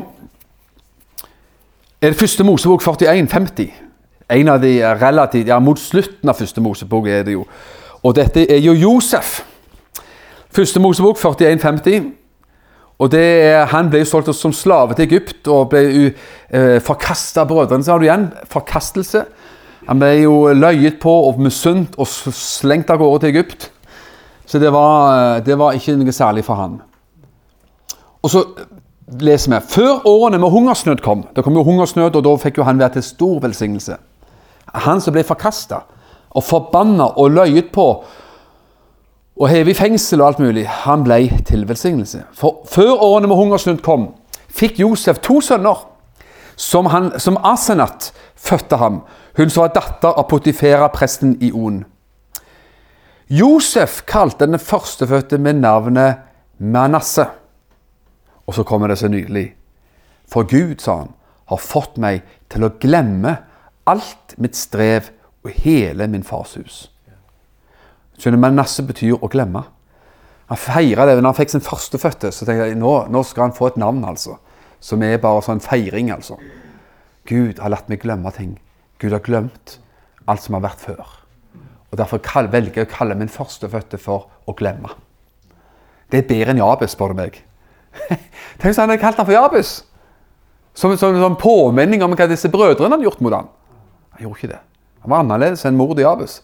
er 2.03 2.13
det 2.13 2.19
første 2.21 2.45
Mosebok 2.45 2.83
41, 2.83 3.29
50. 3.31 3.71
En 4.35 4.49
av 4.49 4.61
de 4.61 4.77
relativt 5.01 5.49
Ja, 5.49 5.59
mot 5.59 5.79
slutten 5.79 6.29
av 6.29 6.37
første 6.39 6.61
Mosebok 6.61 7.07
er 7.07 7.23
det 7.25 7.37
jo. 7.37 7.47
Og 8.03 8.17
dette 8.17 8.45
er 8.51 8.61
jo 8.61 8.73
Josef. 8.73 9.43
Første 10.53 10.81
Mosebok 10.81 11.19
41, 11.19 11.61
50. 11.61 12.13
Og 12.99 13.11
det, 13.11 13.67
Han 13.69 13.91
ble 13.91 14.05
jo 14.05 14.09
solgt 14.09 14.35
som 14.37 14.53
slave 14.53 14.95
til 14.95 15.09
Egypt 15.09 15.49
og 15.51 15.71
ble 15.73 16.13
uh, 16.55 16.81
forkasta 16.85 17.43
av 17.43 17.49
brødrene. 17.51 17.85
Så 17.85 17.93
har 17.93 17.99
du 17.99 18.07
igjen 18.07 18.29
forkastelse. 18.51 19.25
Han 19.89 20.01
ble 20.01 20.11
jo 20.23 20.37
løyet 20.57 20.97
på 21.03 21.13
og 21.29 21.41
misunt 21.43 21.99
og 22.01 22.09
slengt 22.09 22.91
av 22.91 23.03
gårde 23.03 23.25
til 23.25 23.35
Egypt. 23.35 23.71
Så 24.47 24.59
det 24.61 24.73
var, 24.73 25.41
det 25.45 25.59
var 25.59 25.77
ikke 25.77 25.97
noe 25.99 26.13
særlig 26.13 26.45
for 26.45 26.61
han. 26.61 26.79
Og 28.25 28.33
så 28.33 28.45
leser 29.21 29.53
vi 29.53 29.61
Før 29.69 30.07
årene 30.09 30.41
med 30.41 30.51
hungersnød 30.51 31.03
kom 31.05 31.27
Det 31.37 31.45
kom 31.45 31.57
jo 31.57 31.65
hungersnød, 31.65 32.17
og 32.17 32.25
da 32.25 32.37
fikk 32.41 32.59
jo 32.59 32.65
han 32.65 32.79
være 32.81 32.97
til 32.97 33.03
stor 33.03 33.41
velsignelse. 33.45 33.97
Han 34.87 35.01
som 35.01 35.13
ble 35.15 35.25
forkasta 35.25 35.83
og 36.35 36.43
forbanna 36.45 37.13
og 37.21 37.31
løyet 37.31 37.73
på 37.73 37.89
og 39.35 39.49
hevet 39.51 39.75
i 39.75 39.75
fengsel 39.75 40.21
og 40.23 40.29
alt 40.29 40.39
mulig, 40.39 40.63
han 40.69 41.03
ble 41.03 41.27
til 41.47 41.65
velsignelse. 41.69 42.21
For 42.39 42.63
før 42.71 43.03
årene 43.03 43.27
med 43.27 43.37
hungersnød 43.37 43.81
kom, 43.83 44.13
fikk 44.49 44.79
Josef 44.79 45.19
to 45.19 45.41
sønner, 45.43 45.81
som, 46.57 46.87
han, 46.87 47.11
som 47.19 47.39
Asenat 47.43 48.13
fødte 48.39 48.79
ham, 48.79 49.01
hun 49.37 49.51
som 49.51 49.65
var 49.65 49.75
datter 49.75 50.15
av 50.15 50.29
Potifera, 50.31 50.89
presten 50.95 51.35
i 51.43 51.51
On. 51.53 51.83
Josef 53.27 54.03
kalte 54.07 54.47
den 54.47 54.61
førstefødte 54.61 55.39
med 55.39 55.63
navnet 55.65 56.23
Manasseh. 56.59 57.33
Og 58.47 58.55
så 58.55 58.63
kommer 58.63 58.89
det 58.89 58.99
så 59.01 59.09
nydelig. 59.09 59.55
For 60.31 60.45
Gud, 60.49 60.79
sa 60.81 60.99
han, 61.03 61.15
har 61.51 61.61
fått 61.61 61.99
meg 62.01 62.23
til 62.53 62.65
å 62.65 62.73
glemme 62.81 63.37
alt 63.91 64.37
mitt 64.41 64.57
strev 64.57 65.11
og 65.45 65.53
hele 65.65 66.07
min 66.09 66.25
fars 66.25 66.55
hus. 66.57 66.77
Skjønner 68.19 68.41
Manasseh 68.41 68.87
betyr 68.87 69.19
å 69.19 69.31
glemme. 69.33 69.65
Han 70.53 70.61
feira 70.61 71.07
det 71.09 71.17
når 71.19 71.33
han 71.33 71.39
fikk 71.39 71.55
sin 71.55 71.65
førstefødte. 71.65 72.31
Så 72.33 72.47
tenkte 72.47 72.69
jeg 72.69 72.79
nå, 72.79 72.93
nå 73.11 73.25
skal 73.27 73.49
han 73.49 73.57
få 73.57 73.73
et 73.73 73.81
navn, 73.81 74.05
altså. 74.07 74.39
Som 74.85 75.03
er 75.03 75.21
bare 75.21 75.43
sånn 75.45 75.65
feiring, 75.65 76.13
altså. 76.15 76.37
Gud 77.29 77.59
har 77.59 77.73
latt 77.73 77.89
meg 77.89 78.05
glemme 78.05 78.31
ting. 78.37 78.59
Gud 79.03 79.13
har 79.13 79.23
glemt 79.25 79.79
alt 80.31 80.43
som 80.45 80.57
har 80.57 80.65
vært 80.65 80.83
før. 80.83 81.03
Og 81.91 81.99
Derfor 81.99 82.23
velger 82.51 82.83
jeg 82.83 82.89
å 82.89 82.95
kalle 82.95 83.15
min 83.15 83.31
førstefødte 83.31 83.99
for 84.03 84.29
å 84.47 84.55
glemme. 84.57 84.91
Det 86.11 86.23
er 86.23 86.29
bedre 86.29 86.55
enn 86.55 86.63
Jabes, 86.63 86.95
spør 86.95 87.15
du 87.15 87.21
meg. 87.23 87.41
Tenk 88.59 88.71
hvis 88.71 88.81
han 88.81 88.91
hadde 88.91 89.03
kalt 89.03 89.19
han 89.21 89.27
for 89.27 89.37
Jabes! 89.37 89.85
Som 90.75 90.91
en 90.91 90.99
sånn, 90.99 91.21
sånn 91.23 91.39
påminning 91.39 92.03
om 92.03 92.17
hva 92.19 92.27
disse 92.27 92.51
brødrene 92.51 92.97
hadde 92.97 93.07
gjort 93.07 93.23
mot 93.23 93.37
ham. 93.37 93.53
Han 94.17 94.27
gjorde 94.27 94.41
ikke 94.41 94.53
det. 94.57 94.61
Han 95.05 95.13
var 95.13 95.23
annerledes 95.23 95.63
enn 95.69 95.79
mor 95.79 95.95
til 95.95 96.03
Jabes. 96.03 96.41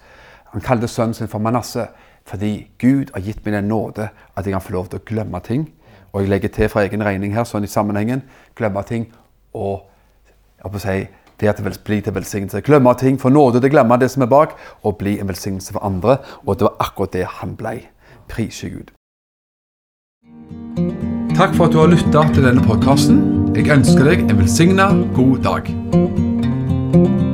Han 0.52 0.62
kalte 0.62 0.90
sønnen 0.90 1.16
sin 1.18 1.30
for 1.30 1.42
Manasseh 1.42 1.90
fordi 2.30 2.68
Gud 2.78 3.10
har 3.14 3.24
gitt 3.24 3.40
meg 3.42 3.56
den 3.56 3.70
nåde 3.72 4.10
at 4.12 4.46
jeg 4.46 4.52
kan 4.54 4.62
få 4.62 4.74
lov 4.76 4.90
til 4.90 5.00
å 5.00 5.06
glemme 5.08 5.40
ting. 5.42 5.64
Og 6.12 6.22
jeg 6.22 6.30
legger 6.30 6.52
til 6.54 6.68
fra 6.70 6.84
egen 6.86 7.02
regning 7.02 7.34
her, 7.34 7.46
sånn 7.48 7.66
i 7.66 7.70
sammenhengen. 7.70 8.22
Glemme 8.58 8.82
ting 8.86 9.08
og 9.56 9.88
jeg 10.60 10.70
å 10.76 10.82
si, 10.82 10.96
det 11.40 11.50
at 11.50 11.60
det 11.60 11.64
vil 11.64 11.78
bli 11.84 12.00
til 12.04 12.14
velsignelse. 12.14 12.62
Glemme 12.66 12.94
ting, 12.98 13.20
få 13.20 13.32
nåde 13.32 13.60
til 13.60 13.70
å 13.70 13.74
glemme 13.76 13.98
det 14.00 14.10
som 14.12 14.24
er 14.24 14.32
bak, 14.32 14.56
og 14.84 14.98
bli 15.00 15.18
en 15.20 15.30
velsignelse 15.30 15.74
for 15.76 15.84
andre. 15.86 16.20
Og 16.46 16.58
det 16.58 16.68
var 16.68 16.76
akkurat 16.86 17.16
det 17.16 17.26
han 17.40 17.56
ble. 17.58 17.78
Prise 18.30 18.70
Gud. 18.70 18.92
Takk 21.36 21.56
for 21.56 21.66
at 21.66 21.72
du 21.72 21.80
har 21.80 21.90
lytta 21.90 22.26
til 22.34 22.44
denne 22.44 22.64
podkasten. 22.66 23.24
Jeg 23.56 23.72
ønsker 23.72 24.12
deg 24.12 24.28
en 24.28 24.38
velsigna 24.42 24.92
god 25.16 25.42
dag. 25.46 27.28